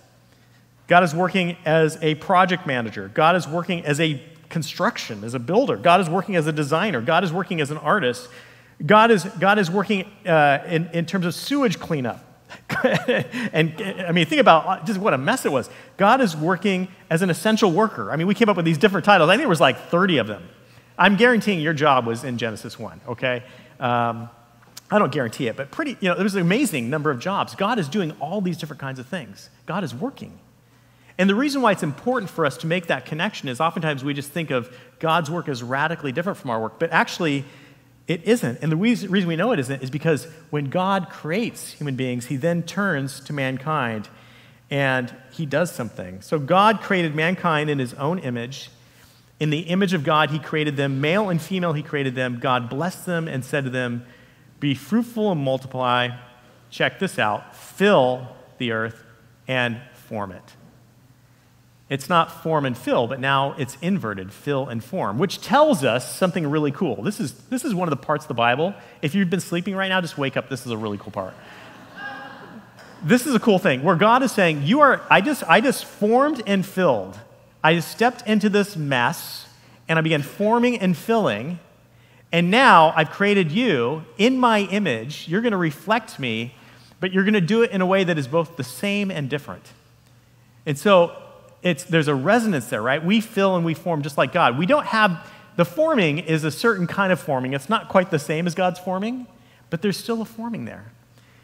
God 0.88 1.04
is 1.04 1.16
working 1.16 1.58
as 1.66 1.98
a 2.02 2.16
project 2.16 2.68
manager. 2.68 3.10
God 3.14 3.36
is 3.36 3.48
working 3.48 3.84
as 3.86 4.00
a 4.00 4.22
construction, 4.50 5.24
as 5.24 5.34
a 5.34 5.40
builder. 5.40 5.78
God 5.78 6.02
is 6.02 6.10
working 6.10 6.36
as 6.36 6.48
a 6.48 6.52
designer. 6.52 7.02
God 7.02 7.24
is 7.24 7.34
working 7.34 7.62
as 7.62 7.72
an 7.72 7.78
artist. 7.78 8.30
God 8.86 9.10
is, 9.10 9.24
God 9.24 9.58
is 9.58 9.72
working 9.72 10.06
uh, 10.26 10.60
in, 10.68 10.90
in 10.94 11.06
terms 11.06 11.26
of 11.26 11.34
sewage 11.34 11.80
cleanup. 11.80 12.31
and 13.54 13.74
I 14.08 14.12
mean, 14.12 14.26
think 14.26 14.42
about 14.42 14.86
just 14.86 15.00
what 15.00 15.14
a 15.14 15.18
mess 15.18 15.46
it 15.46 15.52
was. 15.52 15.70
God 15.98 16.22
is 16.22 16.36
working 16.36 16.88
as 17.10 17.22
an 17.22 17.30
essential 17.30 17.72
worker. 17.72 18.12
I 18.12 18.16
mean, 18.16 18.28
we 18.28 18.36
came 18.36 18.50
up 18.50 18.56
with 18.56 18.66
these 18.66 18.78
different 18.78 19.06
titles. 19.06 19.30
I 19.30 19.34
think 19.34 19.42
there 19.42 19.50
was 19.50 19.62
like 19.62 19.90
30 19.90 20.18
of 20.18 20.28
them. 20.28 20.48
I'm 20.98 21.16
guaranteeing 21.16 21.60
your 21.60 21.74
job 21.74 22.06
was 22.06 22.24
in 22.24 22.38
Genesis 22.38 22.78
1, 22.78 23.02
okay? 23.10 23.44
Um, 23.80 24.30
I 24.90 25.00
don't 25.00 25.12
guarantee 25.12 25.48
it, 25.48 25.56
but 25.56 25.72
pretty, 25.72 25.98
you 26.02 26.10
know, 26.10 26.16
there 26.16 26.24
was 26.24 26.36
an 26.36 26.42
amazing 26.42 26.90
number 26.90 27.10
of 27.10 27.20
jobs. 27.20 27.56
God 27.56 27.80
is 27.80 27.88
doing 27.88 28.12
all 28.20 28.42
these 28.42 28.58
different 28.58 28.82
kinds 28.82 29.00
of 29.00 29.08
things. 29.08 29.50
God 29.66 29.84
is 29.84 29.96
working. 29.96 30.38
And 31.18 31.30
the 31.30 31.36
reason 31.36 31.62
why 31.62 31.72
it's 31.72 31.84
important 31.84 32.30
for 32.30 32.46
us 32.46 32.58
to 32.58 32.68
make 32.68 32.88
that 32.88 33.06
connection 33.06 33.48
is 33.48 33.62
oftentimes 33.62 34.04
we 34.04 34.14
just 34.14 34.32
think 34.32 34.52
of 34.52 34.76
God's 35.00 35.30
work 35.30 35.48
as 35.48 35.64
radically 35.64 36.12
different 36.12 36.38
from 36.38 36.50
our 36.50 36.62
work, 36.62 36.80
but 36.80 36.92
actually, 36.92 37.46
it 38.12 38.24
isn't. 38.26 38.60
And 38.62 38.69
the 38.69 38.76
reason, 38.76 39.10
we 39.10 39.38
know 39.38 39.54
it 39.54 39.60
isn't 39.60 39.82
is 39.82 39.89
because 39.89 40.28
when 40.50 40.65
God 40.65 41.10
creates 41.10 41.71
human 41.71 41.95
beings, 41.95 42.26
he 42.26 42.36
then 42.36 42.62
turns 42.62 43.21
to 43.21 43.32
mankind 43.32 44.10
and 44.69 45.15
he 45.32 45.45
does 45.45 45.71
something. 45.71 46.21
So 46.21 46.38
God 46.38 46.82
created 46.82 47.15
mankind 47.15 47.69
in 47.69 47.80
his 47.80 47.93
own 47.93 48.19
image. 48.19 48.69
In 49.39 49.50
the 49.50 49.62
image 49.62 49.93
of 49.93 50.04
God, 50.04 50.30
he 50.30 50.39
created 50.39 50.76
them. 50.76 51.00
Male 51.00 51.30
and 51.30 51.41
female, 51.41 51.71
he 51.71 51.84
created 51.84 52.13
them. 52.13 52.39
God 52.39 52.69
blessed 52.69 53.06
them 53.06 53.30
and 53.30 53.45
said 53.45 53.63
to 53.63 53.69
them, 53.69 54.06
Be 54.60 54.76
fruitful 54.76 55.32
and 55.32 55.41
multiply. 55.41 56.10
Check 56.69 57.00
this 57.00 57.17
out 57.17 57.56
fill 57.56 58.28
the 58.58 58.71
earth 58.71 59.04
and 59.47 59.82
form 59.93 60.34
it. 60.34 60.43
It's 61.92 62.08
not 62.08 62.42
form 62.42 62.66
and 62.66 62.78
fill, 62.78 63.06
but 63.08 63.20
now 63.20 63.54
it's 63.58 63.78
inverted, 63.82 64.32
fill 64.32 64.70
and 64.70 64.82
form, 64.82 65.18
which 65.18 65.42
tells 65.42 65.84
us 65.84 66.16
something 66.16 66.48
really 66.48 66.72
cool. 66.72 67.04
This 67.04 67.20
is, 67.20 67.34
this 67.50 67.66
is 67.66 67.76
one 67.76 67.86
of 67.86 67.90
the 67.90 68.02
parts 68.02 68.24
of 68.24 68.30
the 68.30 68.34
Bible. 68.34 68.74
If 69.02 69.14
you've 69.14 69.30
been 69.30 69.42
sleeping 69.42 69.76
right 69.76 69.90
now, 69.90 70.00
just 70.00 70.18
wake 70.18 70.38
up. 70.38 70.48
This 70.48 70.66
is 70.66 70.72
a 70.72 70.78
really 70.78 70.98
cool 70.98 71.12
part. 71.12 71.34
this 73.04 73.28
is 73.28 73.36
a 73.36 73.42
cool 73.42 73.60
thing 73.60 73.84
where 73.84 73.98
God 73.98 74.24
is 74.24 74.32
saying, 74.32 74.64
You 74.64 74.80
are, 74.80 75.02
I 75.10 75.20
just, 75.20 75.44
I 75.50 75.60
just 75.60 75.84
formed 75.84 76.42
and 76.48 76.66
filled. 76.66 77.20
I 77.62 77.74
just 77.74 77.92
stepped 77.92 78.26
into 78.26 78.48
this 78.48 78.78
mess 78.78 79.50
and 79.90 80.00
I 80.00 80.02
began 80.02 80.22
forming 80.22 80.80
and 80.80 80.96
filling. 80.96 81.60
And 82.32 82.50
now 82.50 82.94
I've 82.96 83.10
created 83.10 83.52
you 83.52 84.06
in 84.18 84.40
my 84.40 84.60
image. 84.60 85.28
You're 85.28 85.42
going 85.42 85.52
to 85.52 85.58
reflect 85.58 86.20
me, 86.20 86.56
but 87.02 87.12
you're 87.12 87.26
going 87.26 87.34
to 87.34 87.42
do 87.42 87.64
it 87.64 87.72
in 87.72 87.82
a 87.82 87.86
way 87.86 88.06
that 88.06 88.18
is 88.18 88.30
both 88.30 88.56
the 88.56 88.64
same 88.64 89.12
and 89.12 89.30
different. 89.30 89.74
And 90.66 90.80
so 90.80 91.18
it's, 91.63 91.84
there's 91.84 92.08
a 92.08 92.15
resonance 92.15 92.67
there, 92.67 92.82
right? 92.82 93.04
We 93.04 93.21
fill 93.21 93.56
and 93.56 93.65
we 93.65 93.74
form 93.74 94.02
just 94.02 94.17
like 94.17 94.32
God. 94.34 94.58
We 94.58 94.65
don't 94.65 94.86
have, 94.86 95.28
the 95.56 95.65
forming 95.65 96.19
is 96.19 96.43
a 96.43 96.52
certain 96.52 96.88
kind 96.88 97.12
of 97.13 97.19
forming. 97.19 97.54
It's 97.54 97.69
not 97.69 97.89
quite 97.89 98.12
the 98.12 98.19
same 98.19 98.47
as 98.47 98.56
God's 98.56 98.80
forming, 98.80 99.28
but 99.69 99.82
there's 99.82 99.97
still 99.97 100.21
a 100.21 100.26
forming 100.26 100.65
there. 100.65 100.91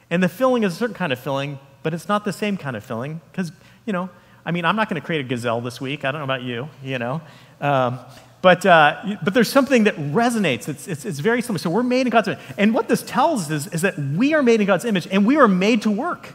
And 0.09 0.23
the 0.23 0.29
filling 0.29 0.63
is 0.63 0.73
a 0.73 0.75
certain 0.75 0.95
kind 0.95 1.13
of 1.13 1.19
filling, 1.19 1.59
but 1.83 1.93
it's 1.93 2.07
not 2.07 2.25
the 2.25 2.33
same 2.33 2.57
kind 2.57 2.75
of 2.75 2.83
filling 2.83 3.21
because, 3.31 3.51
you 3.85 3.93
know, 3.93 4.09
I 4.45 4.51
mean, 4.51 4.65
I'm 4.65 4.75
not 4.75 4.89
going 4.89 4.99
to 5.01 5.05
create 5.05 5.25
a 5.25 5.27
gazelle 5.27 5.61
this 5.61 5.79
week. 5.81 6.05
I 6.05 6.11
don't 6.11 6.19
know 6.19 6.25
about 6.25 6.43
you, 6.43 6.69
you 6.83 6.99
know. 6.99 7.21
Um, 7.61 7.99
But, 8.39 8.65
uh, 8.67 9.17
but 9.23 9.33
there's 9.33 9.49
something 9.49 9.85
that 9.85 9.95
resonates. 9.95 10.69
It's, 10.69 10.87
it's, 10.87 11.05
it's 11.05 11.19
very 11.19 11.41
similar. 11.41 11.57
So 11.57 11.71
we're 11.71 11.81
made 11.81 12.05
in 12.05 12.11
God's 12.11 12.27
image. 12.27 12.39
And 12.55 12.71
what 12.71 12.87
this 12.87 13.01
tells 13.01 13.49
us 13.49 13.65
is, 13.65 13.73
is 13.73 13.81
that 13.81 13.97
we 13.97 14.35
are 14.35 14.43
made 14.43 14.61
in 14.61 14.67
God's 14.67 14.85
image 14.85 15.07
and 15.09 15.25
we 15.25 15.37
are 15.37 15.47
made 15.47 15.81
to 15.81 15.91
work. 15.91 16.33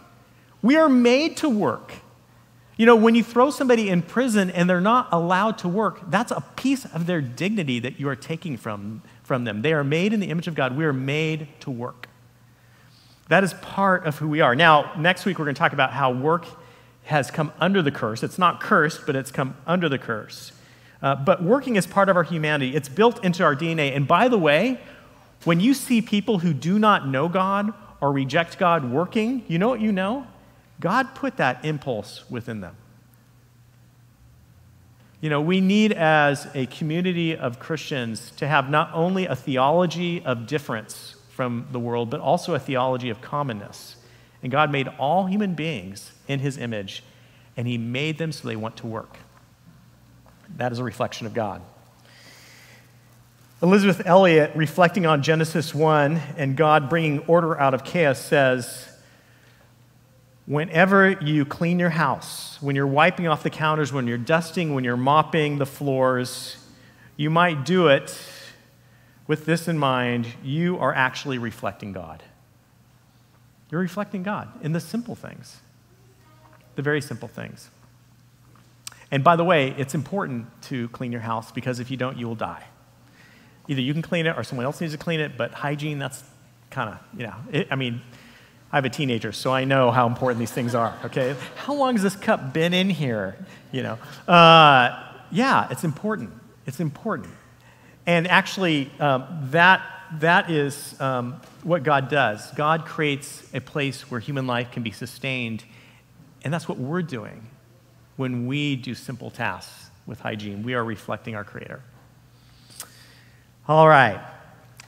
We 0.62 0.76
are 0.76 0.88
made 0.88 1.36
to 1.38 1.48
work. 1.48 1.92
You 2.82 2.86
know, 2.86 2.96
when 2.96 3.14
you 3.14 3.22
throw 3.22 3.50
somebody 3.50 3.90
in 3.90 4.02
prison 4.02 4.50
and 4.50 4.68
they're 4.68 4.80
not 4.80 5.06
allowed 5.12 5.56
to 5.58 5.68
work, 5.68 6.00
that's 6.10 6.32
a 6.32 6.40
piece 6.56 6.84
of 6.84 7.06
their 7.06 7.20
dignity 7.20 7.78
that 7.78 8.00
you 8.00 8.08
are 8.08 8.16
taking 8.16 8.56
from, 8.56 9.02
from 9.22 9.44
them. 9.44 9.62
They 9.62 9.72
are 9.72 9.84
made 9.84 10.12
in 10.12 10.18
the 10.18 10.30
image 10.30 10.48
of 10.48 10.56
God. 10.56 10.76
We 10.76 10.84
are 10.84 10.92
made 10.92 11.46
to 11.60 11.70
work. 11.70 12.08
That 13.28 13.44
is 13.44 13.54
part 13.54 14.04
of 14.04 14.18
who 14.18 14.28
we 14.28 14.40
are. 14.40 14.56
Now, 14.56 14.94
next 14.98 15.24
week 15.24 15.38
we're 15.38 15.44
going 15.44 15.54
to 15.54 15.58
talk 15.60 15.72
about 15.72 15.92
how 15.92 16.10
work 16.10 16.44
has 17.04 17.30
come 17.30 17.52
under 17.60 17.82
the 17.82 17.92
curse. 17.92 18.24
It's 18.24 18.36
not 18.36 18.60
cursed, 18.60 19.06
but 19.06 19.14
it's 19.14 19.30
come 19.30 19.56
under 19.64 19.88
the 19.88 19.98
curse. 19.98 20.50
Uh, 21.00 21.14
but 21.14 21.40
working 21.40 21.76
is 21.76 21.86
part 21.86 22.08
of 22.08 22.16
our 22.16 22.24
humanity, 22.24 22.74
it's 22.74 22.88
built 22.88 23.24
into 23.24 23.44
our 23.44 23.54
DNA. 23.54 23.94
And 23.94 24.08
by 24.08 24.26
the 24.26 24.38
way, 24.38 24.80
when 25.44 25.60
you 25.60 25.74
see 25.74 26.02
people 26.02 26.40
who 26.40 26.52
do 26.52 26.80
not 26.80 27.06
know 27.06 27.28
God 27.28 27.72
or 28.00 28.10
reject 28.10 28.58
God 28.58 28.90
working, 28.90 29.44
you 29.46 29.60
know 29.60 29.68
what 29.68 29.80
you 29.80 29.92
know? 29.92 30.26
God 30.82 31.14
put 31.14 31.36
that 31.36 31.64
impulse 31.64 32.28
within 32.28 32.60
them. 32.60 32.76
You 35.20 35.30
know, 35.30 35.40
we 35.40 35.60
need 35.60 35.92
as 35.92 36.48
a 36.54 36.66
community 36.66 37.36
of 37.36 37.60
Christians 37.60 38.32
to 38.32 38.48
have 38.48 38.68
not 38.68 38.90
only 38.92 39.26
a 39.26 39.36
theology 39.36 40.20
of 40.24 40.48
difference 40.48 41.14
from 41.30 41.68
the 41.70 41.78
world, 41.78 42.10
but 42.10 42.18
also 42.18 42.54
a 42.54 42.58
theology 42.58 43.10
of 43.10 43.20
commonness. 43.20 43.94
And 44.42 44.50
God 44.50 44.72
made 44.72 44.88
all 44.98 45.26
human 45.26 45.54
beings 45.54 46.10
in 46.26 46.40
his 46.40 46.58
image, 46.58 47.04
and 47.56 47.68
he 47.68 47.78
made 47.78 48.18
them 48.18 48.32
so 48.32 48.48
they 48.48 48.56
want 48.56 48.76
to 48.78 48.88
work. 48.88 49.18
That 50.56 50.72
is 50.72 50.80
a 50.80 50.84
reflection 50.84 51.28
of 51.28 51.34
God. 51.34 51.62
Elisabeth 53.62 54.02
Elliot, 54.04 54.50
reflecting 54.56 55.06
on 55.06 55.22
Genesis 55.22 55.72
1 55.72 56.20
and 56.36 56.56
God 56.56 56.90
bringing 56.90 57.20
order 57.20 57.56
out 57.60 57.74
of 57.74 57.84
chaos, 57.84 58.18
says, 58.18 58.91
Whenever 60.46 61.11
you 61.11 61.44
clean 61.44 61.78
your 61.78 61.90
house, 61.90 62.59
when 62.61 62.74
you're 62.74 62.87
wiping 62.87 63.28
off 63.28 63.42
the 63.42 63.50
counters, 63.50 63.92
when 63.92 64.07
you're 64.07 64.18
dusting, 64.18 64.74
when 64.74 64.83
you're 64.83 64.96
mopping 64.96 65.59
the 65.59 65.66
floors, 65.66 66.57
you 67.16 67.31
might 67.31 67.64
do 67.64 67.87
it 67.88 68.18
with 69.26 69.46
this 69.46 69.68
in 69.68 69.78
mind 69.78 70.26
you 70.42 70.78
are 70.78 70.92
actually 70.92 71.38
reflecting 71.38 71.92
God. 71.92 72.22
You're 73.70 73.81
reflecting 73.81 74.22
God 74.22 74.48
in 74.62 74.72
the 74.72 74.81
simple 74.81 75.14
things, 75.14 75.59
the 76.74 76.83
very 76.83 77.00
simple 77.00 77.28
things. 77.28 77.70
And 79.11 79.22
by 79.22 79.37
the 79.37 79.44
way, 79.44 79.74
it's 79.78 79.94
important 79.94 80.46
to 80.62 80.88
clean 80.88 81.12
your 81.12 81.20
house 81.20 81.52
because 81.52 81.78
if 81.78 81.90
you 81.90 81.96
don't, 81.96 82.18
you 82.18 82.26
will 82.26 82.35
die. 82.35 82.64
Either 83.68 83.81
you 83.81 83.92
can 83.92 84.02
clean 84.02 84.26
it 84.26 84.37
or 84.37 84.42
someone 84.42 84.66
else 84.66 84.81
needs 84.81 84.92
to 84.92 84.98
clean 84.98 85.20
it, 85.20 85.37
but 85.37 85.52
hygiene, 85.52 85.98
that's 85.98 86.24
kind 86.70 86.90
of, 86.90 86.98
you 87.16 87.26
know, 87.26 87.35
it, 87.52 87.68
I 87.70 87.76
mean, 87.76 88.02
I 88.72 88.76
have 88.76 88.87
a 88.87 88.90
teenager, 88.90 89.32
so 89.32 89.52
I 89.52 89.64
know 89.64 89.90
how 89.90 90.06
important 90.06 90.38
these 90.38 90.50
things 90.50 90.74
are, 90.74 90.96
okay? 91.04 91.37
How 91.56 91.74
long 91.74 91.92
has 91.94 92.02
this 92.02 92.16
cup 92.16 92.54
been 92.54 92.72
in 92.72 92.88
here? 92.88 93.37
You 93.70 93.82
know, 93.82 93.98
uh, 94.26 95.12
yeah, 95.30 95.68
it's 95.70 95.85
important. 95.85 96.30
It's 96.66 96.80
important. 96.80 97.35
And 98.06 98.26
actually, 98.26 98.90
um, 98.98 99.26
that, 99.50 99.82
that 100.20 100.50
is 100.50 100.98
um, 101.00 101.40
what 101.62 101.82
God 101.82 102.08
does. 102.08 102.50
God 102.52 102.87
creates 102.87 103.42
a 103.52 103.61
place 103.61 104.11
where 104.11 104.20
human 104.20 104.46
life 104.46 104.70
can 104.72 104.82
be 104.82 104.90
sustained, 104.90 105.64
and 106.42 106.52
that's 106.52 106.66
what 106.66 106.78
we're 106.78 107.02
doing 107.02 107.46
when 108.16 108.46
we 108.46 108.76
do 108.76 108.94
simple 108.94 109.30
tasks 109.30 109.90
with 110.06 110.20
hygiene. 110.20 110.62
We 110.62 110.72
are 110.74 110.85
reflecting 110.85 111.35
our 111.35 111.44
Creator. 111.44 111.82
All 113.68 113.87
right. 113.87 114.20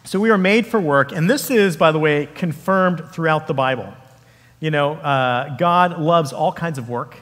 So 0.07 0.21
we 0.21 0.29
are 0.29 0.37
made 0.37 0.67
for 0.67 0.79
work, 0.79 1.13
and 1.13 1.31
this 1.31 1.51
is, 1.51 1.79
by 1.79 1.91
the 1.91 1.99
way, 1.99 2.27
confirmed 2.35 3.03
throughout 3.11 3.47
the 3.47 3.55
Bible. 3.55 3.95
You 4.61 4.71
know, 4.71 4.97
uh, 4.97 5.57
God 5.57 5.99
loves 5.99 6.31
all 6.31 6.53
kinds 6.53 6.77
of 6.77 6.91
work. 6.91 7.17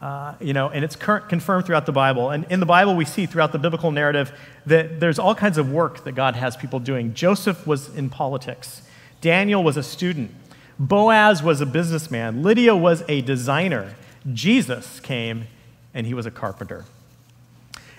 Uh, 0.00 0.34
you 0.40 0.54
know, 0.54 0.70
and 0.70 0.84
it's 0.84 0.96
confirmed 0.96 1.66
throughout 1.66 1.84
the 1.84 1.92
Bible. 1.92 2.30
And 2.30 2.46
in 2.50 2.60
the 2.60 2.66
Bible, 2.66 2.94
we 2.94 3.04
see 3.04 3.26
throughout 3.26 3.52
the 3.52 3.58
biblical 3.58 3.90
narrative 3.90 4.32
that 4.64 5.00
there's 5.00 5.18
all 5.18 5.34
kinds 5.34 5.58
of 5.58 5.70
work 5.70 6.04
that 6.04 6.12
God 6.12 6.34
has 6.34 6.56
people 6.56 6.80
doing. 6.80 7.12
Joseph 7.12 7.66
was 7.66 7.94
in 7.94 8.08
politics, 8.08 8.82
Daniel 9.20 9.62
was 9.62 9.76
a 9.76 9.82
student, 9.82 10.30
Boaz 10.78 11.42
was 11.42 11.60
a 11.60 11.66
businessman, 11.66 12.42
Lydia 12.42 12.74
was 12.74 13.02
a 13.06 13.20
designer, 13.20 13.94
Jesus 14.32 14.98
came 15.00 15.46
and 15.92 16.06
he 16.06 16.14
was 16.14 16.24
a 16.24 16.30
carpenter. 16.30 16.86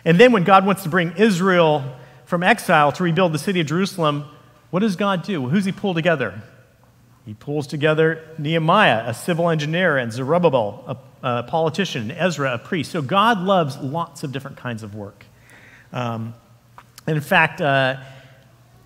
And 0.04 0.20
then 0.20 0.32
when 0.32 0.44
God 0.44 0.66
wants 0.66 0.84
to 0.84 0.90
bring 0.90 1.14
Israel 1.18 1.96
from 2.26 2.44
exile 2.44 2.92
to 2.94 3.04
rebuild 3.04 3.34
the 3.34 3.40
city 3.40 3.60
of 3.60 3.68
Jerusalem, 3.68 4.26
what 4.72 4.82
does 4.82 4.96
God 4.96 5.24
do? 5.24 5.48
Who's 5.48 5.66
he 5.66 5.72
pull 5.72 5.94
together? 5.94 6.42
He 7.26 7.34
pulls 7.34 7.66
together 7.66 8.24
Nehemiah, 8.38 9.04
a 9.08 9.14
civil 9.14 9.50
engineer, 9.50 9.98
and 9.98 10.12
Zerubbabel, 10.12 10.84
a 10.88 10.98
a 11.26 11.42
politician, 11.42 12.04
and 12.04 12.12
Ezra, 12.12 12.54
a 12.54 12.60
priest. 12.60 12.92
So 12.92 13.02
God 13.02 13.40
loves 13.40 13.78
lots 13.78 14.24
of 14.24 14.32
different 14.32 14.58
kinds 14.58 14.84
of 14.84 14.94
work. 14.94 15.26
Um, 15.92 16.36
and 17.08 17.16
in 17.18 17.24
fact, 17.24 17.62
uh, 17.62 17.98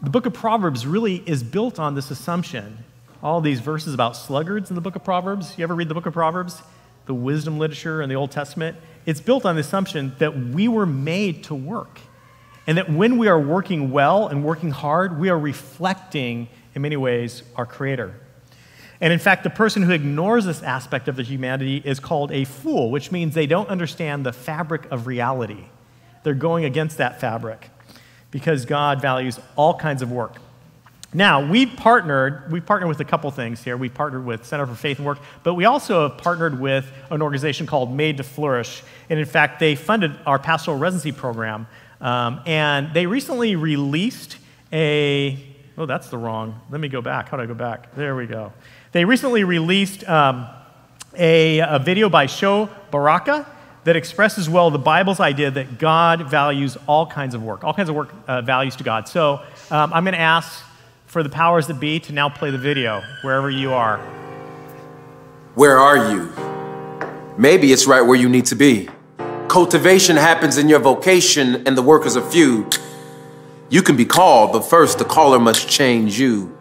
the 0.01 0.09
book 0.09 0.25
of 0.25 0.33
Proverbs 0.33 0.87
really 0.87 1.17
is 1.17 1.43
built 1.43 1.79
on 1.79 1.95
this 1.95 2.11
assumption. 2.11 2.85
All 3.21 3.41
these 3.41 3.59
verses 3.59 3.93
about 3.93 4.15
sluggards 4.15 4.69
in 4.71 4.75
the 4.75 4.81
book 4.81 4.95
of 4.95 5.03
Proverbs. 5.03 5.57
You 5.57 5.63
ever 5.63 5.75
read 5.75 5.89
the 5.89 5.93
book 5.93 6.05
of 6.05 6.13
Proverbs? 6.13 6.63
The 7.07 7.13
wisdom 7.13 7.59
literature 7.59 8.01
in 8.01 8.07
the 8.07 8.15
Old 8.15 8.31
Testament? 8.31 8.77
It's 9.05 9.19
built 9.19 9.45
on 9.45 9.55
the 9.55 9.61
assumption 9.61 10.13
that 10.19 10.37
we 10.37 10.69
were 10.69 10.85
made 10.85 11.43
to 11.45 11.55
work. 11.55 11.99
And 12.69 12.77
that 12.77 12.87
when 12.87 13.17
we 13.17 13.27
are 13.27 13.39
working 13.39 13.89
well 13.89 14.27
and 14.27 14.43
working 14.43 14.69
hard, 14.69 15.19
we 15.19 15.29
are 15.29 15.39
reflecting, 15.39 16.47
in 16.75 16.83
many 16.83 16.97
ways, 16.97 17.41
our 17.55 17.65
Creator. 17.65 18.13
And 19.01 19.11
in 19.11 19.17
fact, 19.17 19.43
the 19.43 19.49
person 19.49 19.81
who 19.81 19.91
ignores 19.91 20.45
this 20.45 20.61
aspect 20.61 21.07
of 21.07 21.15
the 21.15 21.23
humanity 21.23 21.81
is 21.83 21.99
called 21.99 22.31
a 22.31 22.45
fool, 22.45 22.91
which 22.91 23.11
means 23.11 23.33
they 23.33 23.47
don't 23.47 23.69
understand 23.69 24.23
the 24.23 24.31
fabric 24.31 24.85
of 24.91 25.07
reality. 25.07 25.65
They're 26.21 26.35
going 26.35 26.63
against 26.63 26.99
that 26.99 27.19
fabric 27.19 27.71
because 28.29 28.65
God 28.65 29.01
values 29.01 29.39
all 29.55 29.73
kinds 29.73 30.03
of 30.03 30.11
work. 30.11 30.35
Now, 31.11 31.43
we 31.49 31.65
partnered, 31.65 32.51
we 32.51 32.61
partnered 32.61 32.89
with 32.89 32.99
a 32.99 33.05
couple 33.05 33.31
things 33.31 33.63
here. 33.63 33.77
We 33.77 33.89
partnered 33.89 34.25
with 34.25 34.45
Center 34.45 34.67
for 34.67 34.75
Faith 34.75 34.99
and 34.99 35.07
Work, 35.07 35.17
but 35.41 35.55
we 35.55 35.65
also 35.65 36.07
have 36.07 36.19
partnered 36.19 36.59
with 36.59 36.91
an 37.09 37.23
organization 37.23 37.65
called 37.65 37.91
Made 37.91 38.17
to 38.17 38.23
Flourish. 38.23 38.83
And 39.09 39.19
in 39.19 39.25
fact, 39.25 39.59
they 39.59 39.73
funded 39.73 40.15
our 40.27 40.37
pastoral 40.37 40.77
residency 40.77 41.11
program. 41.11 41.65
Um, 42.01 42.41
and 42.45 42.93
they 42.93 43.05
recently 43.05 43.55
released 43.55 44.37
a, 44.71 45.37
oh, 45.77 45.85
that's 45.85 46.09
the 46.09 46.17
wrong, 46.17 46.59
let 46.69 46.79
me 46.79 46.87
go 46.87 47.01
back. 47.01 47.29
How 47.29 47.37
do 47.37 47.43
I 47.43 47.45
go 47.45 47.53
back? 47.53 47.95
There 47.95 48.15
we 48.15 48.25
go. 48.25 48.53
They 48.91 49.05
recently 49.05 49.43
released 49.43 50.07
um, 50.07 50.47
a, 51.17 51.59
a, 51.59 51.79
video 51.79 52.09
by 52.09 52.25
Sho 52.25 52.69
Baraka 52.91 53.45
that 53.83 53.95
expresses 53.95 54.49
well 54.49 54.71
the 54.71 54.79
Bible's 54.79 55.19
idea 55.19 55.51
that 55.51 55.77
God 55.79 56.29
values 56.29 56.77
all 56.87 57.05
kinds 57.05 57.35
of 57.35 57.43
work, 57.43 57.63
all 57.63 57.73
kinds 57.73 57.89
of 57.89 57.95
work 57.95 58.13
uh, 58.27 58.41
values 58.41 58.75
to 58.77 58.83
God. 58.83 59.07
So 59.07 59.41
um, 59.71 59.93
I'm 59.93 60.03
going 60.03 60.13
to 60.13 60.19
ask 60.19 60.63
for 61.05 61.23
the 61.23 61.29
powers 61.29 61.67
that 61.67 61.79
be 61.79 61.99
to 62.01 62.13
now 62.13 62.29
play 62.29 62.51
the 62.51 62.57
video 62.57 63.01
wherever 63.23 63.49
you 63.49 63.73
are. 63.73 63.97
Where 65.55 65.77
are 65.79 66.11
you? 66.13 66.31
Maybe 67.37 67.71
it's 67.71 67.87
right 67.87 68.01
where 68.01 68.17
you 68.17 68.29
need 68.29 68.45
to 68.47 68.55
be. 68.55 68.89
Cultivation 69.49 70.15
happens 70.15 70.59
in 70.59 70.69
your 70.69 70.77
vocation, 70.77 71.65
and 71.65 71.75
the 71.75 71.81
workers 71.81 72.15
are 72.15 72.21
few. 72.21 72.69
You 73.69 73.81
can 73.81 73.97
be 73.97 74.05
called, 74.05 74.53
but 74.53 74.61
first 74.61 74.99
the 74.99 75.05
caller 75.05 75.39
must 75.39 75.67
change 75.67 76.19
you. 76.19 76.55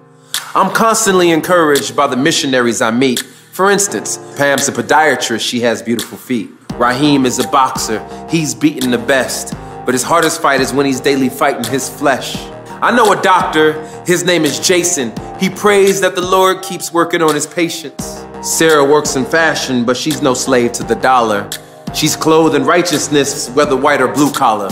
I'm 0.55 0.73
constantly 0.73 1.31
encouraged 1.31 1.95
by 1.95 2.07
the 2.07 2.17
missionaries 2.17 2.81
I 2.81 2.91
meet. 2.91 3.21
For 3.21 3.71
instance, 3.71 4.17
Pam's 4.39 4.69
a 4.69 4.73
podiatrist, 4.73 5.47
she 5.47 5.61
has 5.61 5.83
beautiful 5.83 6.17
feet. 6.17 6.51
Raheem 6.77 7.27
is 7.27 7.39
a 7.39 7.47
boxer, 7.49 8.03
he's 8.31 8.55
beating 8.55 8.91
the 8.91 8.97
best. 8.97 9.55
But 9.85 9.93
his 9.93 10.03
hardest 10.03 10.41
fight 10.41 10.63
is 10.63 10.73
when 10.73 10.87
he's 10.87 11.01
daily 11.01 11.29
fighting 11.29 11.71
his 11.71 11.91
flesh. 11.91 12.37
I 12.81 12.91
know 12.97 13.13
a 13.13 13.21
doctor, 13.21 13.87
his 14.07 14.25
name 14.25 14.47
is 14.47 14.59
Jason. 14.61 15.13
He 15.39 15.51
prays 15.51 16.01
that 16.01 16.15
the 16.15 16.27
Lord 16.27 16.63
keeps 16.63 16.91
working 16.91 17.21
on 17.21 17.35
his 17.35 17.47
patients. 17.47 18.25
Sarah 18.41 18.83
works 18.85 19.15
in 19.15 19.27
fashion, 19.27 19.85
but 19.85 19.99
she's 19.99 20.23
no 20.23 20.33
slave 20.33 20.73
to 20.73 20.85
the 20.85 20.95
dollar. 20.95 21.51
She's 21.95 22.17
clothed 22.17 22.55
in 22.55 22.65
righteousness, 22.65 23.51
whether 23.51 23.77
white 23.77 24.01
or 24.01 24.09
blue 24.09 24.33
collar. 24.33 24.69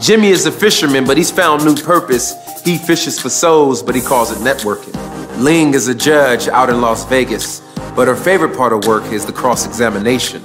Jimmy 0.00 0.28
is 0.28 0.46
a 0.46 0.52
fisherman, 0.52 1.06
but 1.06 1.16
he's 1.16 1.30
found 1.30 1.64
new 1.64 1.76
purpose. 1.76 2.34
He 2.64 2.78
fishes 2.78 3.18
for 3.18 3.28
souls, 3.28 3.82
but 3.82 3.94
he 3.94 4.00
calls 4.00 4.30
it 4.30 4.38
networking. 4.38 4.94
Ling 5.38 5.74
is 5.74 5.88
a 5.88 5.94
judge 5.94 6.48
out 6.48 6.70
in 6.70 6.80
Las 6.80 7.04
Vegas, 7.06 7.60
but 7.94 8.08
her 8.08 8.16
favorite 8.16 8.56
part 8.56 8.72
of 8.72 8.86
work 8.86 9.04
is 9.12 9.24
the 9.24 9.32
cross 9.32 9.66
examination. 9.66 10.42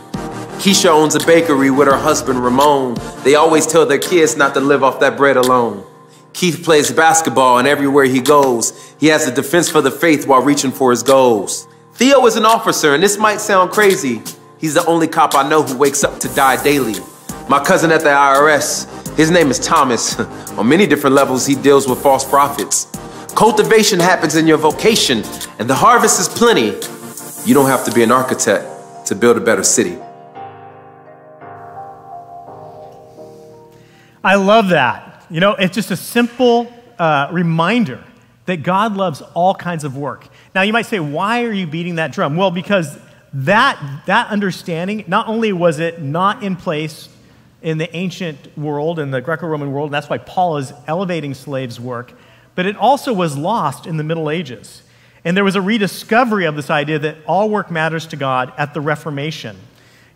Keisha 0.59 0.89
owns 0.89 1.15
a 1.15 1.25
bakery 1.25 1.71
with 1.71 1.87
her 1.87 1.97
husband 1.97 2.43
Ramon. 2.43 2.95
They 3.23 3.35
always 3.35 3.65
tell 3.65 3.85
their 3.85 3.99
kids 3.99 4.37
not 4.37 4.53
to 4.53 4.59
live 4.59 4.83
off 4.83 4.99
that 4.99 5.17
bread 5.17 5.35
alone. 5.35 5.83
Keith 6.33 6.63
plays 6.63 6.91
basketball, 6.91 7.59
and 7.59 7.67
everywhere 7.67 8.05
he 8.05 8.21
goes, 8.21 8.93
he 8.99 9.07
has 9.07 9.27
a 9.27 9.33
defense 9.33 9.69
for 9.69 9.81
the 9.81 9.91
faith 9.91 10.25
while 10.25 10.41
reaching 10.41 10.71
for 10.71 10.91
his 10.91 11.03
goals. 11.03 11.67
Theo 11.93 12.25
is 12.25 12.35
an 12.35 12.45
officer, 12.45 12.93
and 12.93 13.03
this 13.03 13.17
might 13.17 13.39
sound 13.39 13.71
crazy. 13.71 14.21
He's 14.63 14.75
the 14.75 14.85
only 14.85 15.09
cop 15.09 15.35
I 15.35 15.45
know 15.49 15.61
who 15.61 15.77
wakes 15.77 16.05
up 16.05 16.21
to 16.21 16.29
die 16.29 16.63
daily. 16.63 16.95
My 17.49 17.61
cousin 17.61 17.91
at 17.91 17.99
the 17.99 18.07
IRS, 18.07 18.87
His 19.17 19.29
name 19.29 19.51
is 19.51 19.59
Thomas. 19.59 20.17
On 20.57 20.65
many 20.65 20.87
different 20.87 21.17
levels, 21.17 21.45
he 21.45 21.53
deals 21.53 21.85
with 21.85 22.01
false 22.01 22.23
prophets. 22.23 22.85
Cultivation 23.35 23.99
happens 23.99 24.37
in 24.37 24.47
your 24.47 24.57
vocation, 24.57 25.21
and 25.59 25.69
the 25.69 25.75
harvest 25.75 26.17
is 26.17 26.29
plenty. 26.29 26.67
You 27.45 27.53
don't 27.53 27.65
have 27.65 27.83
to 27.83 27.91
be 27.91 28.03
an 28.03 28.11
architect 28.13 29.05
to 29.07 29.15
build 29.15 29.35
a 29.35 29.41
better 29.41 29.63
city. 29.63 29.97
I 34.23 34.35
love 34.35 34.69
that. 34.69 35.25
You 35.29 35.41
know, 35.41 35.55
it's 35.55 35.75
just 35.75 35.91
a 35.91 35.97
simple 35.97 36.71
uh, 36.97 37.27
reminder 37.33 38.01
that 38.45 38.63
God 38.63 38.95
loves 38.95 39.21
all 39.33 39.55
kinds 39.55 39.83
of 39.83 39.97
work. 39.97 40.25
Now, 40.55 40.61
you 40.61 40.71
might 40.71 40.85
say, 40.85 41.01
why 41.01 41.43
are 41.43 41.51
you 41.51 41.67
beating 41.67 41.95
that 41.95 42.13
drum? 42.13 42.37
Well, 42.37 42.49
because 42.49 42.97
that, 43.33 44.03
that 44.05 44.27
understanding, 44.27 45.03
not 45.07 45.27
only 45.27 45.53
was 45.53 45.79
it 45.79 46.01
not 46.01 46.43
in 46.43 46.55
place 46.55 47.09
in 47.61 47.77
the 47.77 47.93
ancient 47.95 48.55
world, 48.57 48.99
in 48.99 49.11
the 49.11 49.21
Greco 49.21 49.47
Roman 49.47 49.71
world, 49.71 49.87
and 49.87 49.93
that's 49.93 50.09
why 50.09 50.17
Paul 50.19 50.57
is 50.57 50.73
elevating 50.85 51.33
slaves' 51.33 51.79
work, 51.79 52.13
but 52.55 52.65
it 52.65 52.75
also 52.75 53.13
was 53.13 53.37
lost 53.37 53.87
in 53.87 53.97
the 53.97 54.03
Middle 54.03 54.29
Ages. 54.29 54.83
And 55.25 55.35
there 55.35 55.43
was 55.43 55.55
a 55.55 55.61
rediscovery 55.61 56.45
of 56.45 56.55
this 56.55 56.69
idea 56.69 56.99
that 56.99 57.17
all 57.25 57.49
work 57.49 57.71
matters 57.71 58.05
to 58.07 58.17
God 58.17 58.53
at 58.57 58.73
the 58.73 58.81
Reformation. 58.81 59.55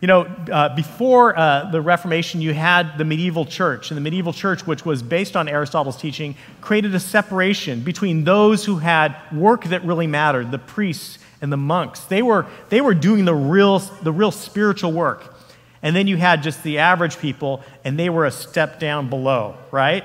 You 0.01 0.07
know, 0.07 0.21
uh, 0.51 0.75
before 0.75 1.35
uh, 1.35 1.71
the 1.71 1.81
Reformation, 1.81 2.41
you 2.41 2.53
had 2.53 2.99
the 2.99 3.05
medieval 3.05 3.45
church. 3.45 3.89
And 3.89 3.97
the 3.97 4.01
medieval 4.01 4.33
church, 4.33 4.67
which 4.67 4.85
was 4.85 5.01
based 5.01 5.35
on 5.35 5.47
Aristotle's 5.47 5.97
teaching, 5.97 6.35
created 6.61 6.93
a 6.93 6.99
separation 6.99 7.79
between 7.81 8.25
those 8.25 8.65
who 8.65 8.77
had 8.77 9.15
work 9.31 9.63
that 9.63 9.83
really 9.83 10.05
mattered, 10.05 10.51
the 10.51 10.59
priests 10.59 11.17
and 11.41 11.51
the 11.51 11.57
monks. 11.57 12.01
They 12.01 12.21
were, 12.21 12.45
they 12.69 12.81
were 12.81 12.93
doing 12.93 13.25
the 13.25 13.35
real, 13.35 13.79
the 13.79 14.11
real 14.11 14.31
spiritual 14.31 14.91
work. 14.91 15.35
And 15.81 15.95
then 15.95 16.07
you 16.07 16.17
had 16.17 16.43
just 16.43 16.63
the 16.63 16.79
average 16.79 17.19
people, 17.19 17.63
and 17.83 17.97
they 17.99 18.09
were 18.09 18.25
a 18.25 18.31
step 18.31 18.79
down 18.79 19.09
below, 19.09 19.57
right? 19.71 20.03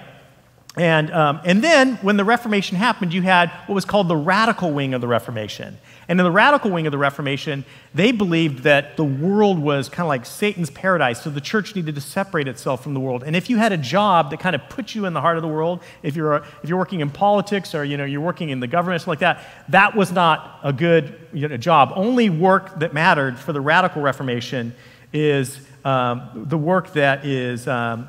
And, 0.76 1.12
um, 1.12 1.40
and 1.44 1.62
then 1.62 1.96
when 1.96 2.16
the 2.16 2.24
Reformation 2.24 2.78
happened, 2.78 3.12
you 3.12 3.20
had 3.20 3.50
what 3.66 3.74
was 3.74 3.84
called 3.84 4.08
the 4.08 4.16
radical 4.16 4.70
wing 4.72 4.94
of 4.94 5.02
the 5.02 5.08
Reformation. 5.08 5.76
And 6.08 6.18
in 6.18 6.24
the 6.24 6.30
radical 6.30 6.70
wing 6.70 6.86
of 6.86 6.92
the 6.92 6.98
Reformation, 6.98 7.64
they 7.94 8.10
believed 8.10 8.64
that 8.64 8.96
the 8.96 9.04
world 9.04 9.58
was 9.58 9.90
kind 9.90 10.06
of 10.06 10.08
like 10.08 10.24
Satan's 10.24 10.70
paradise, 10.70 11.22
so 11.22 11.30
the 11.30 11.42
church 11.42 11.76
needed 11.76 11.94
to 11.94 12.00
separate 12.00 12.48
itself 12.48 12.82
from 12.82 12.94
the 12.94 13.00
world. 13.00 13.22
And 13.22 13.36
if 13.36 13.50
you 13.50 13.58
had 13.58 13.72
a 13.72 13.76
job 13.76 14.30
that 14.30 14.40
kind 14.40 14.56
of 14.56 14.66
put 14.70 14.94
you 14.94 15.04
in 15.04 15.12
the 15.12 15.20
heart 15.20 15.36
of 15.36 15.42
the 15.42 15.48
world, 15.48 15.82
if 16.02 16.16
you're, 16.16 16.36
if 16.62 16.68
you're 16.68 16.78
working 16.78 17.00
in 17.00 17.10
politics 17.10 17.74
or 17.74 17.84
you 17.84 17.98
know, 17.98 18.04
you're 18.04 18.22
working 18.22 18.48
in 18.48 18.60
the 18.60 18.66
government, 18.66 19.02
something 19.02 19.10
like 19.10 19.18
that, 19.20 19.44
that 19.68 19.94
was 19.94 20.10
not 20.10 20.58
a 20.62 20.72
good 20.72 21.20
you 21.34 21.48
know, 21.48 21.56
job. 21.58 21.92
Only 21.94 22.30
work 22.30 22.78
that 22.80 22.94
mattered 22.94 23.38
for 23.38 23.52
the 23.52 23.60
radical 23.60 24.00
Reformation 24.00 24.74
is 25.12 25.60
um, 25.84 26.46
the 26.48 26.58
work 26.58 26.94
that 26.94 27.26
is. 27.26 27.68
Um, 27.68 28.08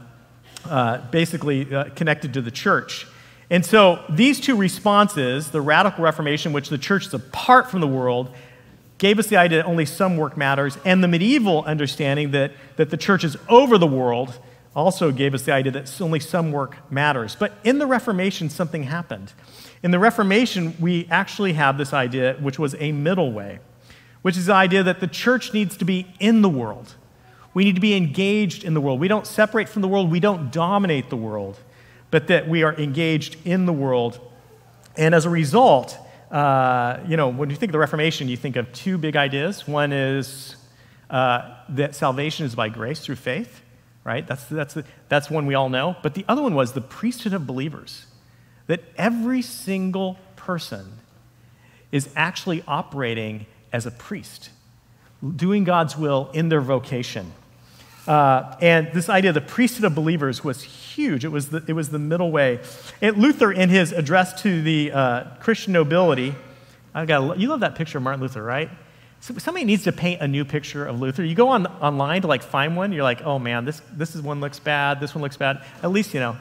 uh, 0.66 1.00
basically 1.12 1.74
uh, 1.74 1.86
connected 1.96 2.34
to 2.34 2.42
the 2.42 2.52
church. 2.52 3.08
And 3.50 3.66
so 3.66 4.04
these 4.10 4.40
two 4.40 4.56
responses, 4.56 5.52
the 5.52 5.62
radical 5.62 6.04
Reformation, 6.04 6.54
which 6.54 6.70
the 6.70 6.78
church 6.78 7.08
is 7.08 7.14
apart 7.14 7.70
from 7.70 7.82
the 7.82 7.88
world, 7.88 8.34
gave 8.98 9.20
us 9.20 9.28
the 9.28 9.38
idea 9.38 9.60
that 9.60 9.66
only 9.66 9.86
some 9.86 10.18
work 10.18 10.38
matters, 10.38 10.78
and 10.86 11.04
the 11.04 11.08
medieval 11.08 11.64
understanding 11.66 12.32
that, 12.32 12.52
that 12.78 12.90
the 12.90 12.98
church 12.98 13.24
is 13.24 13.36
over 13.50 13.78
the 13.78 13.88
world 13.88 14.40
also 14.76 15.12
gave 15.12 15.34
us 15.34 15.44
the 15.44 15.52
idea 15.52 15.72
that 15.72 16.02
only 16.02 16.20
some 16.20 16.52
work 16.52 16.92
matters. 16.92 17.36
But 17.36 17.54
in 17.64 17.80
the 17.80 17.86
Reformation, 17.86 18.50
something 18.50 18.84
happened. 18.84 19.34
In 19.84 19.92
the 19.92 20.00
Reformation, 20.00 20.76
we 20.80 21.08
actually 21.12 21.54
have 21.54 21.78
this 21.78 21.94
idea, 21.94 22.36
which 22.40 22.58
was 22.58 22.76
a 22.80 22.92
middle 22.92 23.32
way, 23.32 23.60
which 24.22 24.38
is 24.38 24.48
the 24.48 24.54
idea 24.54 24.84
that 24.84 25.00
the 25.00 25.08
church 25.08 25.54
needs 25.54 25.78
to 25.78 25.86
be 25.86 26.08
in 26.20 26.42
the 26.42 26.50
world. 26.50 26.96
We 27.54 27.64
need 27.64 27.76
to 27.76 27.82
be 27.82 27.96
engaged 27.96 28.64
in 28.64 28.74
the 28.74 28.82
world. 28.82 29.00
We 29.00 29.08
don't 29.08 29.28
separate 29.28 29.70
from 29.70 29.82
the 29.82 29.88
world, 29.88 30.12
we 30.12 30.20
don't 30.20 30.52
dominate 30.52 31.10
the 31.10 31.18
world, 31.18 31.60
but 32.12 32.28
that 32.28 32.48
we 32.48 32.64
are 32.64 32.74
engaged 32.74 33.38
in 33.46 33.66
the 33.66 33.74
world. 33.74 34.20
And 34.98 35.14
as 35.16 35.26
a 35.26 35.30
result, 35.30 35.98
uh, 36.32 37.00
you 37.08 37.16
know, 37.16 37.30
when 37.30 37.50
you 37.50 37.56
think 37.56 37.70
of 37.70 37.74
the 37.74 37.80
Reformation, 37.80 38.28
you 38.28 38.38
think 38.38 38.56
of 38.56 38.72
two 38.74 38.98
big 38.98 39.16
ideas. 39.16 39.68
One 39.68 39.92
is 39.92 40.56
uh, 41.10 41.56
that 41.70 41.94
salvation 41.94 42.46
is 42.46 42.56
by 42.56 42.70
grace 42.70 43.00
through 43.02 43.18
faith, 43.18 43.62
right? 44.04 44.26
That's, 44.26 44.46
that's, 44.46 44.74
the, 44.74 44.84
that's 45.10 45.30
one 45.30 45.46
we 45.46 45.54
all 45.54 45.70
know. 45.70 45.96
But 46.02 46.16
the 46.16 46.26
other 46.28 46.42
one 46.42 46.56
was 46.56 46.74
the 46.74 46.82
priesthood 46.82 47.34
of 47.34 47.46
believers, 47.46 48.08
that 48.66 48.82
every 48.98 49.44
single 49.44 50.18
person 50.36 50.94
is 51.92 52.10
actually 52.16 52.64
operating 52.68 53.46
as 53.72 53.86
a 53.86 53.92
priest, 53.92 54.50
doing 55.36 55.64
God's 55.64 55.96
will 55.96 56.32
in 56.34 56.50
their 56.50 56.62
vocation. 56.62 57.32
Uh, 58.08 58.56
and 58.60 58.92
this 58.94 59.08
idea 59.08 59.30
of 59.30 59.36
the 59.36 59.42
priesthood 59.42 59.86
of 59.86 59.96
believers 59.96 60.44
was 60.44 60.62
huge. 60.62 61.24
It 61.24 61.30
was 61.30 61.50
the, 61.50 61.64
it 61.68 61.74
was 61.74 61.90
the 61.90 62.00
middle 62.00 62.32
way. 62.32 62.60
And 63.02 63.18
Luther, 63.18 63.52
in 63.52 63.70
his 63.70 63.92
address 63.92 64.42
to 64.42 64.62
the 64.62 64.92
uh, 64.92 65.24
Christian 65.40 65.74
nobility, 65.74 66.36
I 66.94 67.06
got 67.06 67.40
you 67.40 67.48
love 67.48 67.62
that 67.62 67.76
picture 67.76 67.98
of 67.98 68.04
Martin 68.04 68.22
Luther, 68.22 68.44
right? 68.44 68.70
somebody 69.20 69.64
needs 69.64 69.86
to 69.86 69.92
paint 69.94 70.22
a 70.22 70.28
new 70.28 70.44
picture 70.44 70.86
of 70.86 71.00
Luther. 71.00 71.24
You 71.24 71.34
go 71.34 71.48
on 71.48 71.66
online 71.66 72.24
to 72.24 72.28
like 72.28 72.44
find 72.44 72.76
one. 72.76 72.92
You're 72.92 73.04
like, 73.04 73.22
oh 73.22 73.40
man, 73.40 73.64
this 73.64 73.82
this 73.94 74.16
is 74.16 74.22
one 74.22 74.42
looks 74.42 74.60
bad. 74.60 75.00
This 75.00 75.16
one 75.16 75.22
looks 75.22 75.38
bad. 75.38 75.64
At 75.82 75.92
least 75.92 76.14
you 76.14 76.20
know 76.20 76.36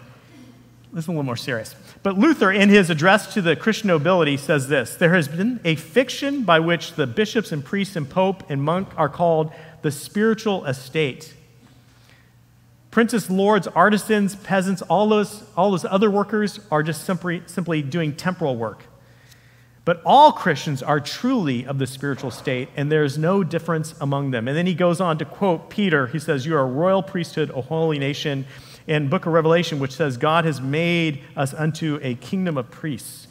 this 0.92 1.04
is 1.04 1.08
a 1.08 1.12
little 1.12 1.22
more 1.22 1.36
serious. 1.36 1.74
But 2.02 2.18
Luther, 2.18 2.50
in 2.52 2.68
his 2.68 2.90
address 2.90 3.32
to 3.34 3.40
the 3.40 3.56
Christian 3.56 3.88
nobility, 3.88 4.36
says 4.36 4.68
this 4.68 4.96
There 4.96 5.14
has 5.14 5.28
been 5.28 5.60
a 5.64 5.76
fiction 5.76 6.42
by 6.42 6.58
which 6.58 6.94
the 6.94 7.06
bishops 7.06 7.52
and 7.52 7.64
priests 7.64 7.94
and 7.94 8.08
pope 8.08 8.42
and 8.50 8.62
monk 8.62 8.88
are 8.96 9.08
called 9.08 9.52
the 9.82 9.90
spiritual 9.90 10.64
estate 10.64 11.34
Princes, 12.92 13.30
lords, 13.30 13.66
artisans, 13.68 14.36
peasants, 14.36 14.82
all 14.82 15.08
those, 15.08 15.44
all 15.56 15.70
those 15.70 15.86
other 15.86 16.10
workers 16.10 16.60
are 16.70 16.82
just 16.82 17.04
simply, 17.04 17.42
simply 17.46 17.80
doing 17.80 18.14
temporal 18.14 18.54
work. 18.54 18.84
But 19.86 20.02
all 20.04 20.30
Christians 20.30 20.82
are 20.82 21.00
truly 21.00 21.64
of 21.64 21.78
the 21.78 21.86
spiritual 21.86 22.30
state, 22.30 22.68
and 22.76 22.92
there 22.92 23.02
is 23.02 23.16
no 23.16 23.42
difference 23.42 23.94
among 23.98 24.30
them. 24.30 24.46
And 24.46 24.54
then 24.54 24.66
he 24.66 24.74
goes 24.74 25.00
on 25.00 25.16
to 25.18 25.24
quote 25.24 25.70
Peter. 25.70 26.06
He 26.06 26.18
says, 26.18 26.44
You 26.44 26.54
are 26.54 26.60
a 26.60 26.66
royal 26.66 27.02
priesthood, 27.02 27.48
a 27.50 27.62
holy 27.62 27.98
nation. 27.98 28.44
In 28.86 29.08
book 29.08 29.24
of 29.24 29.32
Revelation, 29.32 29.78
which 29.78 29.92
says, 29.92 30.18
God 30.18 30.44
has 30.44 30.60
made 30.60 31.22
us 31.34 31.54
unto 31.54 31.98
a 32.02 32.16
kingdom 32.16 32.58
of 32.58 32.70
priests. 32.70 33.26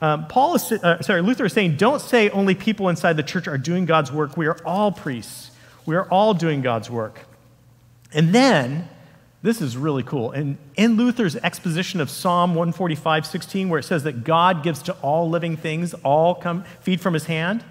Um, 0.00 0.28
Paul 0.28 0.54
is, 0.54 0.70
uh, 0.70 1.02
sorry, 1.02 1.20
Luther 1.20 1.46
is 1.46 1.52
saying, 1.52 1.76
don't 1.76 2.00
say 2.00 2.30
only 2.30 2.54
people 2.54 2.88
inside 2.88 3.14
the 3.14 3.22
church 3.24 3.48
are 3.48 3.58
doing 3.58 3.86
God's 3.86 4.12
work. 4.12 4.36
We 4.36 4.46
are 4.46 4.58
all 4.64 4.92
priests. 4.92 5.50
We 5.84 5.96
are 5.96 6.08
all 6.10 6.32
doing 6.32 6.62
God's 6.62 6.88
work. 6.88 7.18
And 8.12 8.32
then 8.32 8.88
this 9.42 9.62
is 9.62 9.76
really 9.76 10.02
cool. 10.02 10.32
And 10.32 10.58
in 10.76 10.96
Luther's 10.96 11.36
exposition 11.36 12.00
of 12.00 12.10
Psalm 12.10 12.50
145, 12.50 13.24
16, 13.24 13.68
where 13.68 13.78
it 13.78 13.84
says 13.84 14.02
that 14.04 14.24
God 14.24 14.62
gives 14.62 14.82
to 14.82 14.92
all 15.00 15.30
living 15.30 15.56
things, 15.56 15.94
all 16.04 16.34
come 16.34 16.64
feed 16.80 17.00
from 17.00 17.14
his 17.14 17.24
hand, 17.24 17.64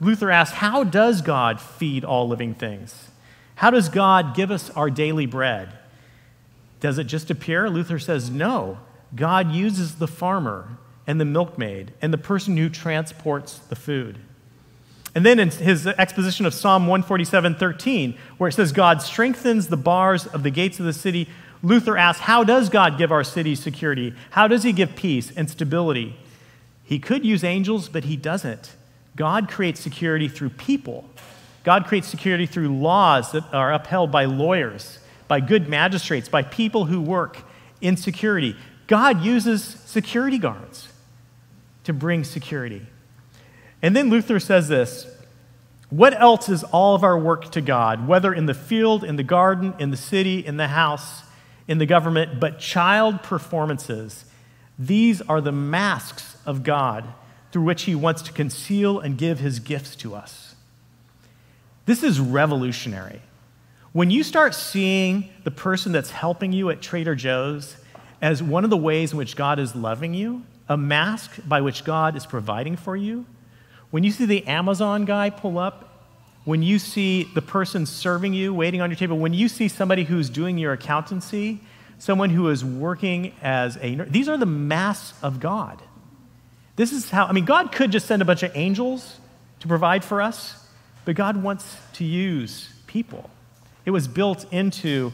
Luther 0.00 0.32
asks, 0.32 0.56
How 0.56 0.82
does 0.82 1.22
God 1.22 1.60
feed 1.60 2.04
all 2.04 2.26
living 2.26 2.54
things? 2.54 3.10
How 3.54 3.70
does 3.70 3.88
God 3.88 4.34
give 4.34 4.50
us 4.50 4.68
our 4.70 4.90
daily 4.90 5.26
bread? 5.26 5.68
Does 6.80 6.98
it 6.98 7.04
just 7.04 7.30
appear? 7.30 7.70
Luther 7.70 8.00
says, 8.00 8.28
No. 8.28 8.78
God 9.14 9.52
uses 9.52 9.96
the 9.96 10.08
farmer 10.08 10.78
and 11.06 11.20
the 11.20 11.24
milkmaid 11.24 11.92
and 12.02 12.12
the 12.12 12.18
person 12.18 12.56
who 12.56 12.68
transports 12.68 13.58
the 13.58 13.76
food. 13.76 14.18
And 15.14 15.26
then 15.26 15.38
in 15.38 15.50
his 15.50 15.86
exposition 15.86 16.46
of 16.46 16.54
Psalm 16.54 16.86
147 16.86 17.56
13, 17.56 18.18
where 18.38 18.48
it 18.48 18.52
says, 18.52 18.72
God 18.72 19.02
strengthens 19.02 19.68
the 19.68 19.76
bars 19.76 20.26
of 20.26 20.42
the 20.42 20.50
gates 20.50 20.80
of 20.80 20.86
the 20.86 20.92
city, 20.92 21.28
Luther 21.62 21.96
asks, 21.96 22.22
How 22.22 22.44
does 22.44 22.68
God 22.68 22.98
give 22.98 23.12
our 23.12 23.24
city 23.24 23.54
security? 23.54 24.14
How 24.30 24.48
does 24.48 24.62
he 24.62 24.72
give 24.72 24.96
peace 24.96 25.30
and 25.34 25.50
stability? 25.50 26.16
He 26.84 26.98
could 26.98 27.24
use 27.24 27.44
angels, 27.44 27.88
but 27.88 28.04
he 28.04 28.16
doesn't. 28.16 28.74
God 29.16 29.48
creates 29.48 29.80
security 29.80 30.28
through 30.28 30.50
people. 30.50 31.04
God 31.64 31.86
creates 31.86 32.08
security 32.08 32.46
through 32.46 32.76
laws 32.76 33.32
that 33.32 33.44
are 33.52 33.72
upheld 33.72 34.10
by 34.10 34.24
lawyers, 34.24 34.98
by 35.28 35.40
good 35.40 35.68
magistrates, 35.68 36.28
by 36.28 36.42
people 36.42 36.86
who 36.86 37.00
work 37.00 37.38
in 37.80 37.96
security. 37.96 38.56
God 38.86 39.22
uses 39.22 39.62
security 39.62 40.38
guards 40.38 40.88
to 41.84 41.92
bring 41.92 42.24
security. 42.24 42.86
And 43.82 43.96
then 43.96 44.08
Luther 44.08 44.38
says 44.38 44.68
this 44.68 45.06
What 45.90 46.18
else 46.18 46.48
is 46.48 46.62
all 46.64 46.94
of 46.94 47.02
our 47.02 47.18
work 47.18 47.50
to 47.52 47.60
God, 47.60 48.06
whether 48.06 48.32
in 48.32 48.46
the 48.46 48.54
field, 48.54 49.02
in 49.04 49.16
the 49.16 49.24
garden, 49.24 49.74
in 49.78 49.90
the 49.90 49.96
city, 49.96 50.46
in 50.46 50.56
the 50.56 50.68
house, 50.68 51.22
in 51.66 51.78
the 51.78 51.86
government, 51.86 52.40
but 52.40 52.60
child 52.60 53.22
performances? 53.22 54.24
These 54.78 55.20
are 55.22 55.40
the 55.40 55.52
masks 55.52 56.36
of 56.46 56.62
God 56.62 57.04
through 57.50 57.62
which 57.62 57.82
He 57.82 57.94
wants 57.94 58.22
to 58.22 58.32
conceal 58.32 58.98
and 59.00 59.18
give 59.18 59.40
His 59.40 59.58
gifts 59.58 59.96
to 59.96 60.14
us. 60.14 60.54
This 61.84 62.02
is 62.02 62.20
revolutionary. 62.20 63.20
When 63.92 64.10
you 64.10 64.22
start 64.22 64.54
seeing 64.54 65.28
the 65.44 65.50
person 65.50 65.92
that's 65.92 66.12
helping 66.12 66.52
you 66.52 66.70
at 66.70 66.80
Trader 66.80 67.14
Joe's 67.14 67.76
as 68.22 68.42
one 68.42 68.64
of 68.64 68.70
the 68.70 68.76
ways 68.76 69.12
in 69.12 69.18
which 69.18 69.36
God 69.36 69.58
is 69.58 69.74
loving 69.74 70.14
you, 70.14 70.44
a 70.68 70.76
mask 70.76 71.32
by 71.46 71.60
which 71.60 71.84
God 71.84 72.16
is 72.16 72.24
providing 72.24 72.76
for 72.76 72.96
you, 72.96 73.26
when 73.92 74.02
you 74.02 74.10
see 74.10 74.26
the 74.26 74.44
Amazon 74.48 75.04
guy 75.04 75.30
pull 75.30 75.56
up 75.58 75.92
when 76.44 76.62
you 76.62 76.78
see 76.78 77.24
the 77.34 77.42
person 77.42 77.86
serving 77.86 78.34
you, 78.34 78.52
waiting 78.52 78.80
on 78.80 78.90
your 78.90 78.96
table, 78.96 79.18
when 79.18 79.32
you 79.32 79.48
see 79.48 79.68
somebody 79.68 80.04
who's 80.04 80.28
doing 80.28 80.58
your 80.58 80.72
accountancy, 80.72 81.60
someone 81.98 82.30
who 82.30 82.48
is 82.48 82.64
working 82.64 83.32
as 83.42 83.78
a 83.80 83.94
these 83.94 84.28
are 84.28 84.36
the 84.36 84.46
masks 84.46 85.16
of 85.22 85.38
God. 85.38 85.80
This 86.74 86.92
is 86.92 87.10
how, 87.10 87.26
I 87.26 87.32
mean, 87.32 87.44
God 87.44 87.70
could 87.70 87.92
just 87.92 88.06
send 88.06 88.22
a 88.22 88.24
bunch 88.24 88.42
of 88.42 88.50
angels 88.56 89.20
to 89.60 89.68
provide 89.68 90.04
for 90.04 90.20
us, 90.20 90.66
but 91.04 91.14
God 91.14 91.42
wants 91.42 91.76
to 91.94 92.04
use 92.04 92.70
people. 92.86 93.30
It 93.84 93.90
was 93.90 94.08
built 94.08 94.50
into 94.52 95.12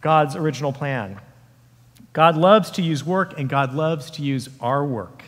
God's 0.00 0.34
original 0.34 0.72
plan. 0.72 1.20
God 2.12 2.36
loves 2.36 2.70
to 2.72 2.82
use 2.82 3.04
work, 3.04 3.38
and 3.38 3.48
God 3.48 3.74
loves 3.74 4.10
to 4.12 4.22
use 4.22 4.48
our 4.60 4.84
work. 4.84 5.22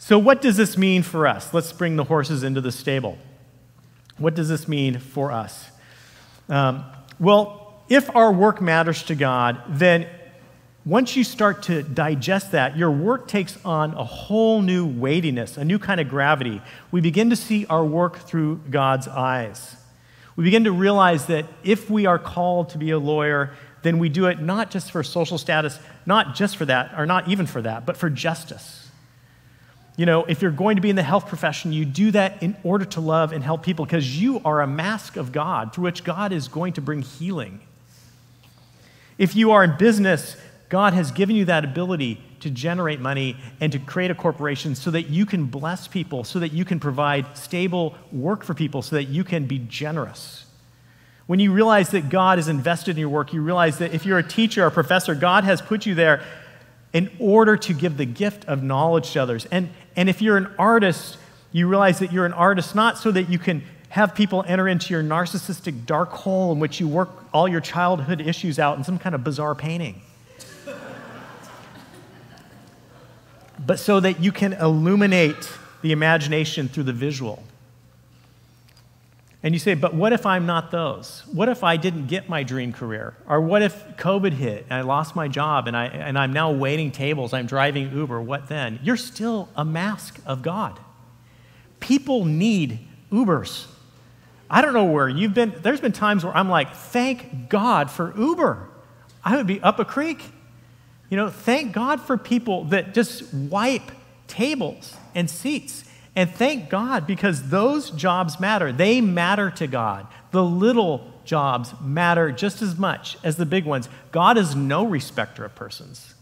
So, 0.00 0.16
what 0.16 0.40
does 0.40 0.56
this 0.56 0.78
mean 0.78 1.02
for 1.02 1.26
us? 1.26 1.52
Let's 1.52 1.72
bring 1.72 1.96
the 1.96 2.04
horses 2.04 2.44
into 2.44 2.60
the 2.60 2.70
stable. 2.70 3.18
What 4.16 4.36
does 4.36 4.48
this 4.48 4.68
mean 4.68 5.00
for 5.00 5.32
us? 5.32 5.70
Um, 6.48 6.84
well, 7.18 7.82
if 7.88 8.14
our 8.14 8.32
work 8.32 8.60
matters 8.60 9.02
to 9.04 9.16
God, 9.16 9.60
then 9.68 10.06
once 10.84 11.16
you 11.16 11.24
start 11.24 11.64
to 11.64 11.82
digest 11.82 12.52
that, 12.52 12.76
your 12.76 12.92
work 12.92 13.26
takes 13.26 13.58
on 13.64 13.92
a 13.94 14.04
whole 14.04 14.62
new 14.62 14.86
weightiness, 14.86 15.56
a 15.56 15.64
new 15.64 15.80
kind 15.80 16.00
of 16.00 16.08
gravity. 16.08 16.62
We 16.92 17.00
begin 17.00 17.30
to 17.30 17.36
see 17.36 17.66
our 17.66 17.84
work 17.84 18.20
through 18.20 18.60
God's 18.70 19.08
eyes. 19.08 19.76
We 20.36 20.44
begin 20.44 20.64
to 20.64 20.72
realize 20.72 21.26
that 21.26 21.46
if 21.64 21.90
we 21.90 22.06
are 22.06 22.18
called 22.18 22.70
to 22.70 22.78
be 22.78 22.90
a 22.90 22.98
lawyer, 22.98 23.52
then 23.82 23.98
we 23.98 24.08
do 24.08 24.26
it 24.26 24.40
not 24.40 24.70
just 24.70 24.92
for 24.92 25.02
social 25.02 25.38
status, 25.38 25.78
not 26.06 26.36
just 26.36 26.56
for 26.56 26.64
that, 26.66 26.94
or 26.96 27.04
not 27.04 27.28
even 27.28 27.46
for 27.46 27.60
that, 27.62 27.84
but 27.84 27.96
for 27.96 28.08
justice. 28.08 28.87
You 29.98 30.06
know, 30.06 30.24
if 30.26 30.42
you're 30.42 30.52
going 30.52 30.76
to 30.76 30.80
be 30.80 30.90
in 30.90 30.96
the 30.96 31.02
health 31.02 31.26
profession, 31.26 31.72
you 31.72 31.84
do 31.84 32.12
that 32.12 32.40
in 32.40 32.56
order 32.62 32.84
to 32.84 33.00
love 33.00 33.32
and 33.32 33.42
help 33.42 33.64
people 33.64 33.84
because 33.84 34.22
you 34.22 34.40
are 34.44 34.60
a 34.60 34.66
mask 34.66 35.16
of 35.16 35.32
God 35.32 35.74
through 35.74 35.84
which 35.84 36.04
God 36.04 36.32
is 36.32 36.46
going 36.46 36.74
to 36.74 36.80
bring 36.80 37.02
healing. 37.02 37.60
If 39.18 39.34
you 39.34 39.50
are 39.50 39.64
in 39.64 39.76
business, 39.76 40.36
God 40.68 40.92
has 40.92 41.10
given 41.10 41.34
you 41.34 41.46
that 41.46 41.64
ability 41.64 42.22
to 42.38 42.48
generate 42.48 43.00
money 43.00 43.36
and 43.60 43.72
to 43.72 43.80
create 43.80 44.12
a 44.12 44.14
corporation 44.14 44.76
so 44.76 44.92
that 44.92 45.10
you 45.10 45.26
can 45.26 45.46
bless 45.46 45.88
people, 45.88 46.22
so 46.22 46.38
that 46.38 46.52
you 46.52 46.64
can 46.64 46.78
provide 46.78 47.36
stable 47.36 47.96
work 48.12 48.44
for 48.44 48.54
people, 48.54 48.82
so 48.82 48.94
that 48.94 49.08
you 49.08 49.24
can 49.24 49.46
be 49.46 49.58
generous. 49.58 50.44
When 51.26 51.40
you 51.40 51.50
realize 51.50 51.90
that 51.90 52.08
God 52.08 52.38
is 52.38 52.46
invested 52.46 52.92
in 52.92 53.00
your 53.00 53.08
work, 53.08 53.32
you 53.32 53.42
realize 53.42 53.78
that 53.78 53.92
if 53.92 54.06
you're 54.06 54.18
a 54.18 54.22
teacher 54.22 54.62
or 54.62 54.68
a 54.68 54.70
professor, 54.70 55.16
God 55.16 55.42
has 55.42 55.60
put 55.60 55.86
you 55.86 55.96
there 55.96 56.22
in 56.92 57.10
order 57.18 57.56
to 57.56 57.74
give 57.74 57.96
the 57.96 58.06
gift 58.06 58.44
of 58.46 58.62
knowledge 58.62 59.12
to 59.12 59.22
others. 59.22 59.46
And, 59.46 59.70
and 59.96 60.08
if 60.08 60.22
you're 60.22 60.36
an 60.36 60.52
artist, 60.58 61.18
you 61.52 61.68
realize 61.68 61.98
that 61.98 62.12
you're 62.12 62.26
an 62.26 62.32
artist 62.32 62.74
not 62.74 62.98
so 62.98 63.10
that 63.10 63.28
you 63.28 63.38
can 63.38 63.62
have 63.90 64.14
people 64.14 64.44
enter 64.46 64.68
into 64.68 64.92
your 64.92 65.02
narcissistic 65.02 65.86
dark 65.86 66.10
hole 66.10 66.52
in 66.52 66.60
which 66.60 66.78
you 66.78 66.86
work 66.86 67.10
all 67.32 67.48
your 67.48 67.60
childhood 67.60 68.20
issues 68.20 68.58
out 68.58 68.76
in 68.76 68.84
some 68.84 68.98
kind 68.98 69.14
of 69.14 69.24
bizarre 69.24 69.54
painting. 69.54 70.02
but 73.66 73.78
so 73.78 74.00
that 74.00 74.20
you 74.20 74.32
can 74.32 74.52
illuminate 74.54 75.50
the 75.82 75.92
imagination 75.92 76.68
through 76.68 76.84
the 76.84 76.92
visual. 76.92 77.42
And 79.42 79.54
you 79.54 79.60
say, 79.60 79.74
but 79.74 79.94
what 79.94 80.12
if 80.12 80.26
I'm 80.26 80.46
not 80.46 80.72
those? 80.72 81.22
What 81.32 81.48
if 81.48 81.62
I 81.62 81.76
didn't 81.76 82.08
get 82.08 82.28
my 82.28 82.42
dream 82.42 82.72
career? 82.72 83.14
Or 83.28 83.40
what 83.40 83.62
if 83.62 83.96
COVID 83.96 84.32
hit 84.32 84.66
and 84.68 84.72
I 84.72 84.80
lost 84.80 85.14
my 85.14 85.28
job 85.28 85.68
and, 85.68 85.76
I, 85.76 85.86
and 85.86 86.18
I'm 86.18 86.32
now 86.32 86.50
waiting 86.50 86.90
tables, 86.90 87.32
I'm 87.32 87.46
driving 87.46 87.92
Uber? 87.94 88.20
What 88.20 88.48
then? 88.48 88.80
You're 88.82 88.96
still 88.96 89.48
a 89.54 89.64
mask 89.64 90.18
of 90.26 90.42
God. 90.42 90.80
People 91.78 92.24
need 92.24 92.80
Ubers. 93.12 93.66
I 94.50 94.60
don't 94.60 94.72
know 94.74 94.86
where 94.86 95.08
you've 95.08 95.34
been. 95.34 95.54
There's 95.62 95.80
been 95.80 95.92
times 95.92 96.24
where 96.24 96.36
I'm 96.36 96.48
like, 96.48 96.74
thank 96.74 97.48
God 97.48 97.92
for 97.92 98.12
Uber. 98.18 98.68
I 99.24 99.36
would 99.36 99.46
be 99.46 99.60
up 99.60 99.78
a 99.78 99.84
creek. 99.84 100.20
You 101.10 101.16
know, 101.16 101.30
thank 101.30 101.72
God 101.72 102.00
for 102.00 102.18
people 102.18 102.64
that 102.64 102.92
just 102.92 103.32
wipe 103.32 103.92
tables 104.26 104.96
and 105.14 105.30
seats 105.30 105.84
and 106.18 106.28
thank 106.28 106.68
God 106.68 107.06
because 107.06 107.48
those 107.48 107.90
jobs 107.90 108.40
matter. 108.40 108.72
They 108.72 109.00
matter 109.00 109.52
to 109.52 109.68
God. 109.68 110.04
The 110.32 110.42
little 110.42 111.08
jobs 111.24 111.72
matter 111.80 112.32
just 112.32 112.60
as 112.60 112.76
much 112.76 113.16
as 113.22 113.36
the 113.36 113.46
big 113.46 113.64
ones. 113.64 113.88
God 114.10 114.36
is 114.36 114.56
no 114.56 114.84
respecter 114.84 115.44
of 115.44 115.54
persons. 115.54 116.14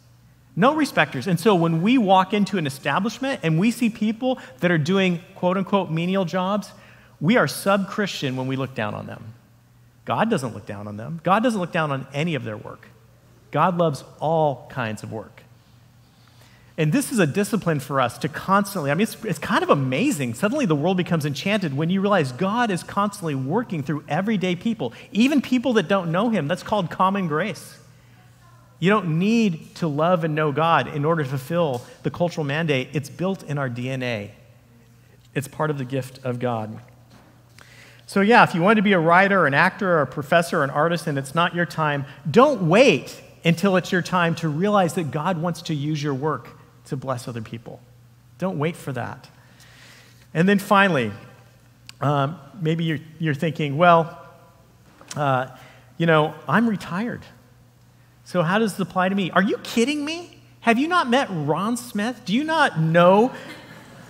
No 0.54 0.74
respecters. 0.74 1.26
And 1.26 1.40
so 1.40 1.54
when 1.54 1.80
we 1.80 1.96
walk 1.96 2.34
into 2.34 2.58
an 2.58 2.66
establishment 2.66 3.40
and 3.42 3.58
we 3.58 3.70
see 3.70 3.88
people 3.88 4.38
that 4.60 4.70
are 4.70 4.76
doing 4.76 5.22
quote 5.34 5.56
unquote 5.56 5.90
menial 5.90 6.26
jobs, 6.26 6.72
we 7.18 7.38
are 7.38 7.48
sub 7.48 7.88
Christian 7.88 8.36
when 8.36 8.48
we 8.48 8.56
look 8.56 8.74
down 8.74 8.92
on 8.92 9.06
them. 9.06 9.32
God 10.04 10.28
doesn't 10.28 10.52
look 10.52 10.66
down 10.66 10.86
on 10.86 10.98
them, 10.98 11.22
God 11.24 11.42
doesn't 11.42 11.58
look 11.58 11.72
down 11.72 11.90
on 11.90 12.06
any 12.12 12.34
of 12.34 12.44
their 12.44 12.58
work. 12.58 12.86
God 13.50 13.78
loves 13.78 14.04
all 14.20 14.68
kinds 14.68 15.02
of 15.02 15.10
work. 15.10 15.35
And 16.78 16.92
this 16.92 17.10
is 17.10 17.18
a 17.18 17.26
discipline 17.26 17.80
for 17.80 18.00
us 18.02 18.18
to 18.18 18.28
constantly, 18.28 18.90
I 18.90 18.94
mean, 18.94 19.02
it's, 19.02 19.24
it's 19.24 19.38
kind 19.38 19.62
of 19.62 19.70
amazing. 19.70 20.34
Suddenly 20.34 20.66
the 20.66 20.76
world 20.76 20.98
becomes 20.98 21.24
enchanted 21.24 21.74
when 21.74 21.88
you 21.88 22.02
realize 22.02 22.32
God 22.32 22.70
is 22.70 22.82
constantly 22.82 23.34
working 23.34 23.82
through 23.82 24.04
everyday 24.08 24.54
people, 24.56 24.92
even 25.10 25.40
people 25.40 25.72
that 25.74 25.88
don't 25.88 26.12
know 26.12 26.28
Him. 26.28 26.48
That's 26.48 26.62
called 26.62 26.90
common 26.90 27.28
grace. 27.28 27.78
You 28.78 28.90
don't 28.90 29.18
need 29.18 29.74
to 29.76 29.88
love 29.88 30.22
and 30.22 30.34
know 30.34 30.52
God 30.52 30.94
in 30.94 31.06
order 31.06 31.22
to 31.22 31.28
fulfill 31.28 31.82
the 32.02 32.10
cultural 32.10 32.44
mandate, 32.44 32.88
it's 32.92 33.08
built 33.08 33.42
in 33.42 33.56
our 33.56 33.70
DNA. 33.70 34.32
It's 35.34 35.48
part 35.48 35.70
of 35.70 35.78
the 35.78 35.84
gift 35.84 36.22
of 36.24 36.38
God. 36.38 36.78
So, 38.06 38.20
yeah, 38.20 38.44
if 38.44 38.54
you 38.54 38.60
want 38.60 38.76
to 38.76 38.82
be 38.82 38.92
a 38.92 38.98
writer, 38.98 39.46
an 39.46 39.54
actor, 39.54 39.98
or 39.98 40.02
a 40.02 40.06
professor, 40.06 40.60
or 40.60 40.64
an 40.64 40.70
artist, 40.70 41.06
and 41.06 41.18
it's 41.18 41.34
not 41.34 41.54
your 41.54 41.66
time, 41.66 42.04
don't 42.30 42.68
wait 42.68 43.20
until 43.46 43.76
it's 43.76 43.90
your 43.90 44.02
time 44.02 44.34
to 44.36 44.48
realize 44.48 44.94
that 44.94 45.10
God 45.10 45.38
wants 45.38 45.62
to 45.62 45.74
use 45.74 46.02
your 46.02 46.14
work 46.14 46.55
to 46.86 46.96
bless 46.96 47.28
other 47.28 47.42
people. 47.42 47.80
Don't 48.38 48.58
wait 48.58 48.76
for 48.76 48.92
that. 48.92 49.28
And 50.34 50.48
then 50.48 50.58
finally, 50.58 51.12
um, 52.00 52.38
maybe 52.60 52.84
you're, 52.84 52.98
you're 53.18 53.34
thinking, 53.34 53.76
well, 53.76 54.22
uh, 55.16 55.48
you 55.96 56.06
know, 56.06 56.34
I'm 56.48 56.68
retired. 56.68 57.22
So 58.24 58.42
how 58.42 58.58
does 58.58 58.72
this 58.72 58.80
apply 58.80 59.08
to 59.08 59.14
me? 59.14 59.30
Are 59.30 59.42
you 59.42 59.56
kidding 59.58 60.04
me? 60.04 60.38
Have 60.60 60.78
you 60.78 60.88
not 60.88 61.08
met 61.08 61.28
Ron 61.30 61.76
Smith? 61.76 62.22
Do 62.24 62.34
you 62.34 62.44
not 62.44 62.78
know 62.78 63.32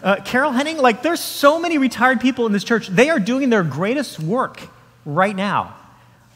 uh, 0.02 0.16
Carol 0.24 0.52
Henning? 0.52 0.78
Like, 0.78 1.02
there's 1.02 1.20
so 1.20 1.60
many 1.60 1.78
retired 1.78 2.20
people 2.20 2.46
in 2.46 2.52
this 2.52 2.64
church. 2.64 2.88
They 2.88 3.10
are 3.10 3.20
doing 3.20 3.50
their 3.50 3.62
greatest 3.62 4.18
work 4.18 4.62
right 5.04 5.36
now. 5.36 5.75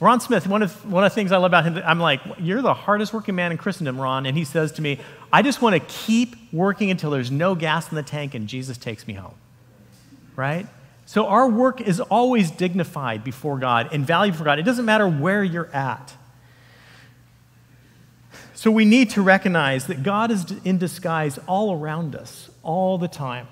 Ron 0.00 0.18
Smith, 0.18 0.46
one 0.46 0.62
of, 0.62 0.90
one 0.90 1.04
of 1.04 1.10
the 1.10 1.14
things 1.14 1.30
I 1.30 1.36
love 1.36 1.50
about 1.50 1.64
him, 1.64 1.80
I'm 1.84 2.00
like, 2.00 2.22
you're 2.38 2.62
the 2.62 2.72
hardest 2.72 3.12
working 3.12 3.34
man 3.34 3.52
in 3.52 3.58
Christendom, 3.58 4.00
Ron. 4.00 4.24
And 4.24 4.36
he 4.36 4.44
says 4.44 4.72
to 4.72 4.82
me, 4.82 4.98
I 5.30 5.42
just 5.42 5.60
want 5.60 5.74
to 5.74 5.80
keep 5.80 6.36
working 6.52 6.90
until 6.90 7.10
there's 7.10 7.30
no 7.30 7.54
gas 7.54 7.90
in 7.90 7.96
the 7.96 8.02
tank 8.02 8.34
and 8.34 8.48
Jesus 8.48 8.78
takes 8.78 9.06
me 9.06 9.12
home. 9.12 9.34
Right? 10.36 10.66
So 11.04 11.26
our 11.26 11.48
work 11.48 11.82
is 11.82 12.00
always 12.00 12.50
dignified 12.50 13.22
before 13.24 13.58
God 13.58 13.90
and 13.92 14.06
valued 14.06 14.36
for 14.36 14.44
God. 14.44 14.58
It 14.58 14.62
doesn't 14.62 14.86
matter 14.86 15.06
where 15.06 15.44
you're 15.44 15.70
at. 15.74 16.14
So 18.54 18.70
we 18.70 18.86
need 18.86 19.10
to 19.10 19.22
recognize 19.22 19.86
that 19.86 20.02
God 20.02 20.30
is 20.30 20.50
in 20.64 20.78
disguise 20.78 21.38
all 21.46 21.74
around 21.74 22.14
us, 22.14 22.48
all 22.62 22.96
the 22.96 23.08
time 23.08 23.48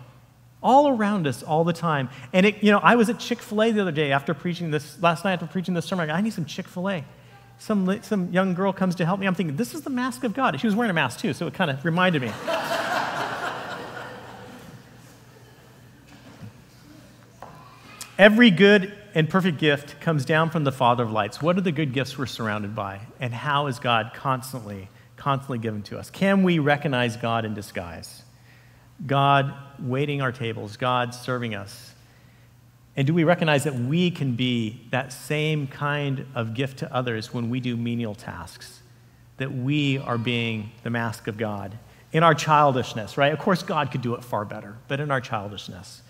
all 0.62 0.88
around 0.88 1.26
us 1.26 1.42
all 1.42 1.64
the 1.64 1.72
time. 1.72 2.08
And 2.32 2.46
it, 2.46 2.62
you 2.62 2.70
know, 2.70 2.78
I 2.78 2.96
was 2.96 3.08
at 3.08 3.18
Chick 3.18 3.40
fil 3.40 3.62
A 3.62 3.70
the 3.70 3.82
other 3.82 3.92
day 3.92 4.12
after 4.12 4.34
preaching 4.34 4.70
this, 4.70 5.00
last 5.02 5.24
night 5.24 5.34
after 5.34 5.46
preaching 5.46 5.74
this 5.74 5.86
sermon. 5.86 6.10
I, 6.10 6.18
I 6.18 6.20
need 6.20 6.32
some 6.32 6.44
Chick 6.44 6.66
fil 6.68 6.88
A. 6.88 7.04
Some, 7.58 8.02
some 8.02 8.32
young 8.32 8.54
girl 8.54 8.72
comes 8.72 8.94
to 8.96 9.04
help 9.04 9.18
me. 9.18 9.26
I'm 9.26 9.34
thinking, 9.34 9.56
this 9.56 9.74
is 9.74 9.82
the 9.82 9.90
mask 9.90 10.22
of 10.24 10.32
God. 10.32 10.60
She 10.60 10.66
was 10.66 10.76
wearing 10.76 10.90
a 10.90 10.94
mask 10.94 11.18
too, 11.20 11.32
so 11.32 11.46
it 11.46 11.54
kind 11.54 11.70
of 11.70 11.84
reminded 11.84 12.22
me. 12.22 12.30
Every 18.18 18.50
good 18.50 18.92
and 19.14 19.28
perfect 19.28 19.58
gift 19.58 20.00
comes 20.00 20.24
down 20.24 20.50
from 20.50 20.64
the 20.64 20.72
Father 20.72 21.04
of 21.04 21.12
lights. 21.12 21.42
What 21.42 21.56
are 21.56 21.60
the 21.60 21.72
good 21.72 21.92
gifts 21.92 22.18
we're 22.18 22.26
surrounded 22.26 22.74
by? 22.74 23.00
And 23.20 23.32
how 23.32 23.66
is 23.66 23.78
God 23.78 24.12
constantly, 24.14 24.88
constantly 25.16 25.58
given 25.58 25.82
to 25.84 25.98
us? 25.98 26.10
Can 26.10 26.42
we 26.42 26.58
recognize 26.58 27.16
God 27.16 27.44
in 27.44 27.54
disguise? 27.54 28.22
God 29.06 29.54
waiting 29.78 30.20
our 30.20 30.32
tables, 30.32 30.76
God 30.76 31.14
serving 31.14 31.54
us? 31.54 31.94
And 32.96 33.06
do 33.06 33.14
we 33.14 33.22
recognize 33.22 33.64
that 33.64 33.74
we 33.74 34.10
can 34.10 34.34
be 34.34 34.80
that 34.90 35.12
same 35.12 35.68
kind 35.68 36.26
of 36.34 36.54
gift 36.54 36.78
to 36.80 36.92
others 36.92 37.32
when 37.32 37.48
we 37.48 37.60
do 37.60 37.76
menial 37.76 38.14
tasks? 38.14 38.80
That 39.36 39.52
we 39.52 39.98
are 39.98 40.18
being 40.18 40.72
the 40.82 40.90
mask 40.90 41.28
of 41.28 41.38
God 41.38 41.78
in 42.10 42.22
our 42.22 42.34
childishness, 42.34 43.16
right? 43.16 43.32
Of 43.32 43.38
course, 43.38 43.62
God 43.62 43.92
could 43.92 44.02
do 44.02 44.14
it 44.14 44.24
far 44.24 44.44
better, 44.44 44.76
but 44.88 44.98
in 44.98 45.10
our 45.10 45.20
childishness, 45.20 46.02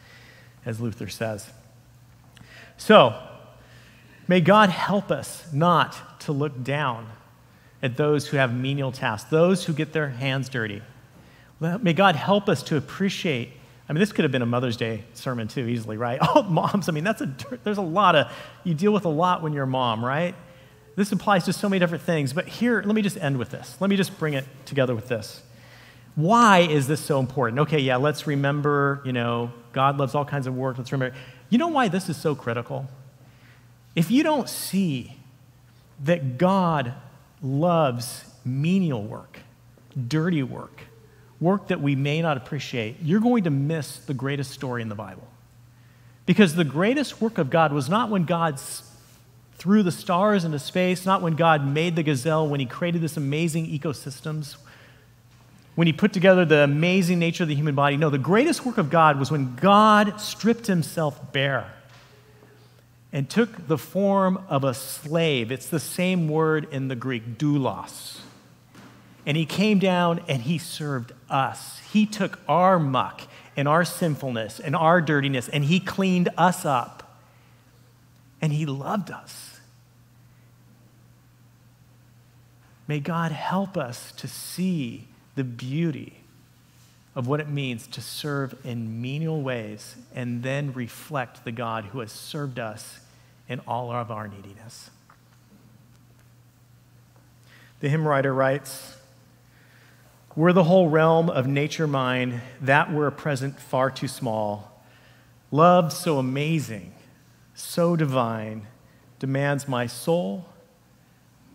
as 0.64 0.80
Luther 0.80 1.08
says. 1.08 1.50
So, 2.78 3.20
may 4.26 4.40
God 4.40 4.70
help 4.70 5.10
us 5.10 5.46
not 5.52 6.20
to 6.20 6.32
look 6.32 6.62
down 6.62 7.08
at 7.82 7.96
those 7.96 8.28
who 8.28 8.36
have 8.36 8.54
menial 8.54 8.92
tasks, 8.92 9.28
those 9.30 9.64
who 9.64 9.72
get 9.72 9.92
their 9.92 10.08
hands 10.08 10.48
dirty. 10.48 10.82
May 11.60 11.92
God 11.92 12.16
help 12.16 12.48
us 12.48 12.62
to 12.64 12.76
appreciate 12.76 13.52
I 13.88 13.94
mean, 13.94 14.00
this 14.00 14.12
could 14.12 14.24
have 14.24 14.32
been 14.32 14.42
a 14.42 14.46
Mother's 14.46 14.76
Day 14.76 15.04
sermon 15.14 15.48
too, 15.48 15.66
easily, 15.66 15.96
right? 15.96 16.18
Oh, 16.34 16.42
moms, 16.42 16.88
I 16.88 16.92
mean, 16.92 17.04
that's 17.04 17.22
a, 17.22 17.34
there's 17.64 17.78
a 17.78 17.82
lot 17.82 18.14
of, 18.14 18.30
you 18.62 18.74
deal 18.74 18.92
with 18.92 19.06
a 19.06 19.10
lot 19.10 19.42
when 19.42 19.54
you're 19.54 19.64
a 19.64 19.68
mom, 19.68 20.04
right? 20.04 20.34
This 20.94 21.10
applies 21.10 21.44
to 21.46 21.52
so 21.52 21.68
many 21.68 21.80
different 21.80 22.04
things. 22.04 22.32
But 22.32 22.46
here, 22.48 22.82
let 22.84 22.94
me 22.94 23.02
just 23.02 23.16
end 23.16 23.38
with 23.38 23.50
this. 23.50 23.76
Let 23.80 23.88
me 23.88 23.96
just 23.96 24.18
bring 24.18 24.34
it 24.34 24.44
together 24.66 24.94
with 24.94 25.08
this. 25.08 25.42
Why 26.16 26.60
is 26.60 26.86
this 26.86 27.00
so 27.00 27.18
important? 27.18 27.60
Okay, 27.60 27.78
yeah, 27.78 27.96
let's 27.96 28.26
remember, 28.26 29.00
you 29.04 29.12
know, 29.12 29.52
God 29.72 29.96
loves 29.96 30.14
all 30.14 30.24
kinds 30.24 30.46
of 30.46 30.54
work. 30.54 30.76
Let's 30.76 30.92
remember. 30.92 31.16
You 31.48 31.56
know 31.56 31.68
why 31.68 31.88
this 31.88 32.08
is 32.08 32.16
so 32.16 32.34
critical? 32.34 32.88
If 33.94 34.10
you 34.10 34.22
don't 34.22 34.48
see 34.48 35.16
that 36.04 36.36
God 36.36 36.94
loves 37.42 38.24
menial 38.44 39.02
work, 39.02 39.38
dirty 40.08 40.42
work, 40.42 40.82
work 41.40 41.68
that 41.68 41.80
we 41.80 41.94
may 41.94 42.20
not 42.20 42.36
appreciate, 42.36 42.96
you're 43.02 43.20
going 43.20 43.44
to 43.44 43.50
miss 43.50 43.98
the 43.98 44.14
greatest 44.14 44.50
story 44.50 44.82
in 44.82 44.88
the 44.88 44.94
Bible. 44.94 45.26
Because 46.26 46.54
the 46.54 46.64
greatest 46.64 47.20
work 47.20 47.38
of 47.38 47.48
God 47.48 47.72
was 47.72 47.88
not 47.88 48.10
when 48.10 48.24
God 48.24 48.60
threw 49.56 49.82
the 49.82 49.92
stars 49.92 50.44
into 50.44 50.58
space, 50.58 51.06
not 51.06 51.22
when 51.22 51.34
God 51.34 51.66
made 51.66 51.96
the 51.96 52.02
gazelle, 52.02 52.46
when 52.46 52.60
He 52.60 52.66
created 52.66 53.00
this 53.00 53.16
amazing 53.16 53.66
ecosystems, 53.66 54.56
when 55.74 55.86
He 55.86 55.92
put 55.92 56.12
together 56.12 56.44
the 56.44 56.64
amazing 56.64 57.18
nature 57.18 57.44
of 57.44 57.48
the 57.48 57.54
human 57.54 57.74
body. 57.74 57.96
No, 57.96 58.10
the 58.10 58.18
greatest 58.18 58.66
work 58.66 58.78
of 58.78 58.90
God 58.90 59.18
was 59.18 59.30
when 59.30 59.56
God 59.56 60.20
stripped 60.20 60.66
Himself 60.66 61.32
bare 61.32 61.72
and 63.12 63.28
took 63.30 63.66
the 63.66 63.78
form 63.78 64.44
of 64.48 64.64
a 64.64 64.74
slave. 64.74 65.50
It's 65.50 65.68
the 65.68 65.80
same 65.80 66.28
word 66.28 66.68
in 66.72 66.88
the 66.88 66.96
Greek, 66.96 67.38
doulos. 67.38 68.20
And 69.26 69.36
he 69.36 69.46
came 69.46 69.78
down 69.78 70.20
and 70.28 70.42
he 70.42 70.58
served 70.58 71.12
us. 71.28 71.80
He 71.92 72.06
took 72.06 72.40
our 72.48 72.78
muck 72.78 73.22
and 73.56 73.68
our 73.68 73.84
sinfulness 73.84 74.60
and 74.60 74.74
our 74.74 75.00
dirtiness 75.00 75.48
and 75.48 75.64
he 75.64 75.80
cleaned 75.80 76.28
us 76.38 76.64
up. 76.64 77.18
And 78.40 78.52
he 78.52 78.66
loved 78.66 79.10
us. 79.10 79.58
May 82.86 83.00
God 83.00 83.32
help 83.32 83.76
us 83.76 84.12
to 84.12 84.28
see 84.28 85.08
the 85.34 85.44
beauty 85.44 86.20
of 87.14 87.26
what 87.26 87.40
it 87.40 87.48
means 87.48 87.86
to 87.88 88.00
serve 88.00 88.54
in 88.64 89.02
menial 89.02 89.42
ways 89.42 89.96
and 90.14 90.42
then 90.42 90.72
reflect 90.72 91.44
the 91.44 91.50
God 91.52 91.86
who 91.86 91.98
has 91.98 92.12
served 92.12 92.58
us 92.58 93.00
in 93.48 93.60
all 93.66 93.90
of 93.90 94.10
our 94.10 94.28
neediness. 94.28 94.90
The 97.80 97.88
hymn 97.88 98.06
writer 98.06 98.32
writes, 98.32 98.97
were 100.36 100.52
the 100.52 100.64
whole 100.64 100.88
realm 100.88 101.30
of 101.30 101.46
nature 101.46 101.86
mine, 101.86 102.40
that 102.60 102.92
were 102.92 103.06
a 103.06 103.12
present 103.12 103.58
far 103.58 103.90
too 103.90 104.08
small. 104.08 104.82
Love 105.50 105.92
so 105.92 106.18
amazing, 106.18 106.92
so 107.54 107.96
divine, 107.96 108.66
demands 109.18 109.66
my 109.66 109.86
soul, 109.86 110.46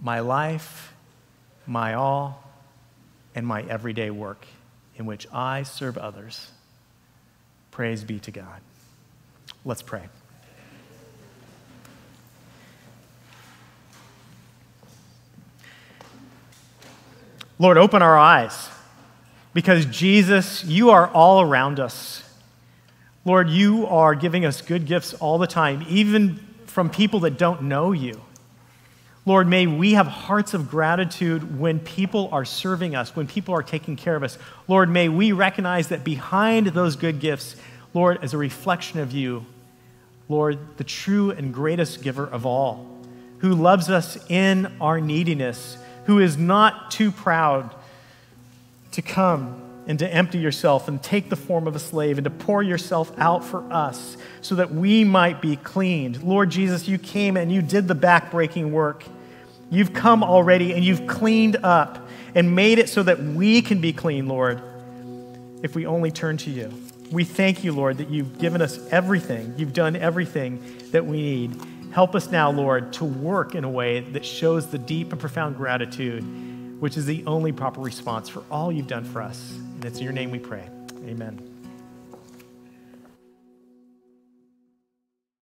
my 0.02 0.20
life, 0.20 0.94
my 1.66 1.94
all, 1.94 2.44
and 3.36 3.48
my 3.48 3.64
everyday 3.64 4.10
work 4.10 4.46
in 4.98 5.06
which 5.06 5.28
I 5.32 5.64
serve 5.64 5.98
others. 5.98 6.52
Praise 7.72 8.04
be 8.04 8.20
to 8.20 8.32
God. 8.32 8.62
Let's 9.66 9.82
pray. 9.82 10.04
Lord, 17.60 17.78
open 17.78 18.02
our 18.02 18.18
eyes 18.18 18.70
because 19.54 19.86
Jesus, 19.86 20.64
you 20.64 20.90
are 20.90 21.08
all 21.08 21.42
around 21.42 21.80
us. 21.80 22.24
Lord, 23.26 23.50
you 23.50 23.88
are 23.88 24.16
giving 24.16 24.46
us 24.46 24.62
good 24.62 24.86
gifts 24.86 25.14
all 25.14 25.38
the 25.38 25.48
time, 25.48 25.86
even 25.88 26.40
from 26.66 26.90
people 26.90 27.22
that 27.22 27.38
don't 27.38 27.64
know 27.64 27.92
you. 27.92 28.20
Lord, 29.26 29.48
may 29.48 29.68
we 29.68 29.94
have 29.94 30.08
hearts 30.08 30.54
of 30.54 30.70
gratitude 30.70 31.58
when 31.58 31.80
people 31.80 32.28
are 32.34 32.44
serving 32.44 32.94
us, 32.94 33.16
when 33.16 33.26
people 33.26 33.56
are 33.56 33.64
taking 33.64 33.96
care 33.96 34.18
of 34.18 34.24
us. 34.24 34.38
Lord, 34.68 34.90
may 34.90 35.08
we 35.08 35.32
recognize 35.32 35.88
that 35.90 36.04
behind 36.04 36.68
those 36.68 36.98
good 36.98 37.22
gifts, 37.22 37.56
Lord, 37.94 38.22
as 38.22 38.34
a 38.34 38.38
reflection 38.38 39.00
of 39.00 39.14
you, 39.14 39.46
Lord, 40.28 40.60
the 40.78 40.84
true 40.84 41.32
and 41.32 41.54
greatest 41.54 42.02
giver 42.02 42.26
of 42.26 42.46
all, 42.46 42.86
who 43.40 43.54
loves 43.54 43.90
us 43.90 44.18
in 44.30 44.74
our 44.82 45.00
neediness, 45.00 45.78
who 46.06 46.20
is 46.20 46.38
not 46.38 46.92
too 46.92 47.12
proud 47.12 47.74
to 48.92 49.02
come 49.02 49.60
and 49.86 50.00
to 50.00 50.08
empty 50.08 50.38
yourself 50.38 50.88
and 50.88 51.02
take 51.02 51.30
the 51.30 51.36
form 51.36 51.68
of 51.68 51.76
a 51.76 51.80
slave 51.80 52.18
and 52.18 52.24
to 52.26 52.30
pour 52.30 52.64
yourself 52.64 53.12
out 53.18 53.44
for 53.44 53.62
us 53.72 54.18
so 54.42 54.56
that 54.56 54.74
we 54.74 55.04
might 55.04 55.42
be 55.42 55.56
cleaned. 55.58 56.24
Lord 56.24 56.50
Jesus, 56.50 56.88
you 56.88 56.98
came 56.98 57.36
and 57.36 57.52
you 57.52 57.62
did 57.62 57.88
the 57.88 57.96
backbreaking 57.96 58.72
work. 58.72 59.04
You've 59.70 59.94
come 59.94 60.24
already 60.24 60.74
and 60.74 60.84
you've 60.84 61.08
cleaned 61.08 61.58
up 61.64 62.08
and 62.36 62.56
made 62.56 62.80
it 62.80 62.90
so 62.90 63.04
that 63.04 63.22
we 63.22 63.62
can 63.62 63.82
be 63.82 63.94
clean, 63.94 64.28
Lord, 64.28 64.62
if 65.64 65.76
we 65.76 65.86
only 65.86 66.12
turn 66.12 66.38
to 66.38 66.50
you. 66.50 66.72
We 67.12 67.26
thank 67.26 67.64
you, 67.64 67.74
Lord, 67.74 67.98
that 67.98 68.10
you've 68.10 68.40
given 68.40 68.62
us 68.62 68.80
everything. 68.90 69.54
You've 69.58 69.74
done 69.74 69.96
everything 69.96 70.64
that 70.92 71.06
we 71.06 71.18
need. 71.18 71.60
Help 71.94 72.16
us 72.16 72.32
now, 72.32 72.52
Lord, 72.52 72.92
to 72.94 73.06
work 73.06 73.56
in 73.56 73.64
a 73.64 73.70
way 73.70 74.02
that 74.02 74.26
shows 74.26 74.68
the 74.68 74.80
deep 74.80 75.12
and 75.12 75.22
profound 75.22 75.56
gratitude 75.56 76.24
which 76.84 76.98
is 76.98 77.06
the 77.06 77.24
only 77.26 77.54
proper 77.54 77.80
response 77.80 78.28
for 78.28 78.44
all 78.52 78.70
you've 78.70 78.88
done 78.88 79.06
for 79.06 79.22
us. 79.22 79.54
And 79.54 79.86
it's 79.86 80.00
in 80.00 80.04
your 80.04 80.12
name 80.12 80.32
we 80.32 80.40
pray. 80.40 80.68
Amen. 81.06 81.53